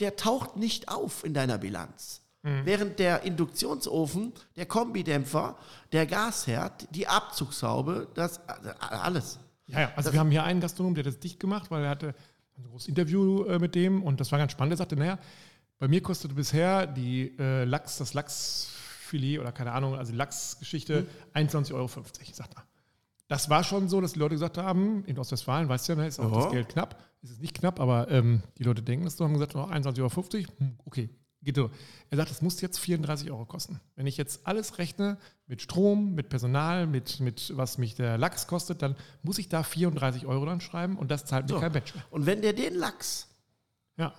der 0.00 0.16
taucht 0.16 0.56
nicht 0.56 0.88
auf 0.88 1.24
in 1.24 1.34
deiner 1.34 1.58
Bilanz. 1.58 2.22
Mhm. 2.42 2.66
Während 2.66 2.98
der 2.98 3.22
Induktionsofen, 3.22 4.32
der 4.56 4.66
Kombidämpfer, 4.66 5.56
der 5.92 6.06
Gasherd, 6.06 6.86
die 6.90 7.06
Abzugshaube, 7.06 8.08
das 8.14 8.38
äh, 8.38 8.74
alles. 8.80 9.38
Ja, 9.66 9.80
ja. 9.80 9.92
Also 9.96 10.12
wir 10.12 10.20
haben 10.20 10.30
hier 10.30 10.44
einen 10.44 10.60
Gastronom, 10.60 10.94
der 10.94 11.02
hat 11.04 11.08
das 11.12 11.20
dicht 11.20 11.40
gemacht, 11.40 11.70
weil 11.70 11.84
er 11.84 11.90
hatte 11.90 12.14
ein 12.58 12.64
großes 12.64 12.88
Interview 12.88 13.44
äh, 13.44 13.58
mit 13.58 13.74
dem 13.74 14.02
und 14.02 14.20
das 14.20 14.30
war 14.32 14.38
ganz 14.38 14.52
spannend. 14.52 14.74
Er 14.74 14.76
sagte, 14.76 14.96
naja, 14.96 15.18
bei 15.78 15.88
mir 15.88 16.02
kostete 16.02 16.34
bisher 16.34 16.86
die 16.86 17.36
äh, 17.38 17.64
Lachs, 17.64 17.98
das 17.98 18.14
Lachsfilet 18.14 19.40
oder 19.40 19.52
keine 19.52 19.72
Ahnung, 19.72 19.94
also 19.96 20.12
die 20.12 20.18
Lachsgeschichte 20.18 21.06
21,50 21.34 21.74
Euro, 21.74 21.88
sagt 22.32 22.54
er. 22.56 22.64
Das 23.28 23.48
war 23.48 23.64
schon 23.64 23.88
so, 23.88 24.00
dass 24.00 24.12
die 24.12 24.18
Leute 24.18 24.34
gesagt 24.34 24.58
haben, 24.58 25.02
in 25.06 25.18
Ostwestfalen, 25.18 25.68
weißt 25.68 25.88
du 25.88 25.92
ja, 25.94 25.98
ne, 25.98 26.06
ist 26.06 26.20
auch 26.20 26.30
Ja. 26.30 26.42
das 26.42 26.52
Geld 26.52 26.68
knapp. 26.68 27.02
Es 27.22 27.30
ist 27.30 27.40
nicht 27.40 27.54
knapp, 27.54 27.80
aber 27.80 28.10
ähm, 28.10 28.42
die 28.58 28.64
Leute 28.64 28.82
denken 28.82 29.06
das 29.06 29.16
so, 29.16 29.24
haben 29.24 29.32
gesagt, 29.32 29.56
oh, 29.56 29.62
21,50 29.64 30.00
Euro, 30.02 30.48
hm, 30.58 30.78
okay, 30.84 31.08
so. 31.54 31.70
Er 32.10 32.16
sagt, 32.16 32.30
das 32.30 32.42
muss 32.42 32.60
jetzt 32.60 32.78
34 32.78 33.30
Euro 33.30 33.44
kosten. 33.44 33.80
Wenn 33.96 34.06
ich 34.06 34.16
jetzt 34.16 34.46
alles 34.46 34.78
rechne 34.78 35.18
mit 35.46 35.60
Strom, 35.62 36.14
mit 36.14 36.28
Personal, 36.28 36.86
mit, 36.86 37.20
mit 37.20 37.52
was 37.56 37.76
mich 37.78 37.94
der 37.94 38.16
Lachs 38.18 38.46
kostet, 38.46 38.80
dann 38.82 38.96
muss 39.22 39.38
ich 39.38 39.48
da 39.48 39.62
34 39.62 40.26
Euro 40.26 40.46
dann 40.46 40.60
schreiben 40.60 40.96
und 40.96 41.10
das 41.10 41.24
zahlt 41.24 41.46
mir 41.46 41.54
So. 41.54 41.60
kein 41.60 41.72
mehr. 41.72 41.82
Und 42.10 42.26
wenn 42.26 42.40
der 42.42 42.52
den 42.52 42.74
Lachs 42.74 43.28
Ja, 43.96 44.14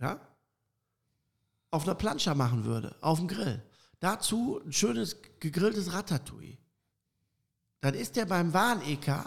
ja, 0.00 0.20
auf 1.70 1.84
einer 1.84 1.94
Plancha 1.94 2.34
machen 2.34 2.64
würde, 2.64 2.96
auf 3.00 3.18
dem 3.18 3.28
Grill, 3.28 3.62
dazu 4.00 4.60
ein 4.64 4.72
schönes 4.72 5.16
gegrilltes 5.40 5.92
Ratatouille, 5.92 6.58
dann 7.80 7.94
ist 7.94 8.16
der 8.16 8.26
beim 8.26 8.52
Waren-EK 8.52 9.24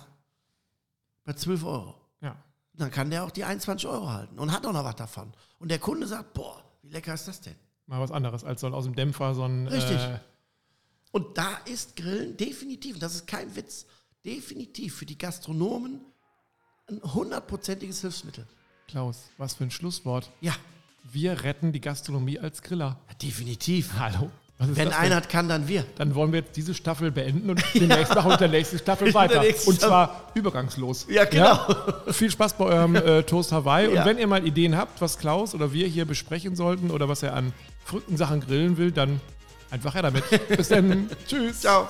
bei 1.23 1.33
12 1.33 1.63
Euro. 1.63 1.95
ja. 2.21 2.35
Dann 2.77 2.91
kann 2.91 3.09
der 3.09 3.23
auch 3.23 3.31
die 3.31 3.45
21 3.45 3.87
Euro 3.87 4.09
halten 4.11 4.37
und 4.37 4.51
hat 4.51 4.65
auch 4.65 4.73
noch 4.73 4.83
was 4.83 4.97
davon. 4.97 5.31
Und 5.59 5.71
der 5.71 5.79
Kunde 5.79 6.07
sagt, 6.07 6.33
boah, 6.33 6.61
wie 6.85 6.91
lecker 6.93 7.13
ist 7.13 7.27
das 7.27 7.41
denn? 7.41 7.55
Mal 7.87 7.99
was 7.99 8.11
anderes 8.11 8.43
als 8.43 8.61
so 8.61 8.67
aus 8.67 8.85
dem 8.85 8.95
Dämpfer 8.95 9.35
so 9.35 9.43
ein. 9.43 9.67
Richtig. 9.67 9.97
Äh, 9.97 10.19
Und 11.11 11.37
da 11.37 11.57
ist 11.65 11.95
Grillen 11.95 12.35
definitiv, 12.37 12.99
das 12.99 13.15
ist 13.15 13.27
kein 13.27 13.55
Witz, 13.55 13.85
definitiv 14.25 14.95
für 14.95 15.05
die 15.05 15.17
Gastronomen 15.17 16.01
ein 16.87 17.01
hundertprozentiges 17.01 18.01
Hilfsmittel. 18.01 18.45
Klaus, 18.87 19.29
was 19.37 19.55
für 19.55 19.63
ein 19.63 19.71
Schlusswort. 19.71 20.29
Ja, 20.41 20.55
Wir 21.11 21.43
retten 21.43 21.71
die 21.71 21.81
Gastronomie 21.81 22.39
als 22.39 22.61
Griller. 22.61 22.99
definitiv. 23.21 23.93
Hallo. 23.99 24.31
Wenn 24.57 24.69
das 24.69 24.77
denn? 24.77 24.93
einer 24.93 25.21
kann, 25.21 25.49
dann 25.49 25.67
wir. 25.67 25.85
Dann 25.97 26.15
wollen 26.15 26.31
wir 26.31 26.39
jetzt 26.39 26.55
diese 26.55 26.73
Staffel 26.73 27.11
beenden 27.11 27.49
und 27.49 27.61
demnächst 27.73 28.15
machen 28.15 28.31
wir 28.31 28.37
der 28.37 28.47
nächsten 28.47 28.77
Staffel 28.79 29.13
weiter. 29.13 29.41
nächsten 29.41 29.69
Und 29.69 29.81
zwar 29.81 30.31
übergangslos. 30.33 31.07
Ja, 31.09 31.25
genau. 31.25 31.43
Ja? 31.45 32.13
Viel 32.13 32.31
Spaß 32.31 32.53
bei 32.53 32.65
eurem 32.65 32.95
äh, 32.95 33.23
Toast 33.23 33.51
Hawaii. 33.51 33.87
Und 33.89 33.95
Ja. 33.95 34.05
wenn 34.05 34.17
ihr 34.17 34.27
mal 34.27 34.45
Ideen 34.47 34.77
habt, 34.77 35.01
was 35.01 35.17
Klaus 35.17 35.53
oder 35.53 35.73
wir 35.73 35.87
hier 35.87 36.05
besprechen 36.05 36.55
sollten 36.55 36.89
oder 36.89 37.09
was 37.09 37.21
er 37.21 37.33
an 37.33 37.51
verrückten 37.83 38.15
Sachen 38.17 38.39
grillen 38.39 38.77
will, 38.77 38.91
dann 38.91 39.19
einfach 39.71 39.93
her 39.93 40.03
damit. 40.03 40.23
Bis 40.55 40.69
dann. 40.69 41.09
Tschüss. 41.27 41.59
Ciao. 41.61 41.89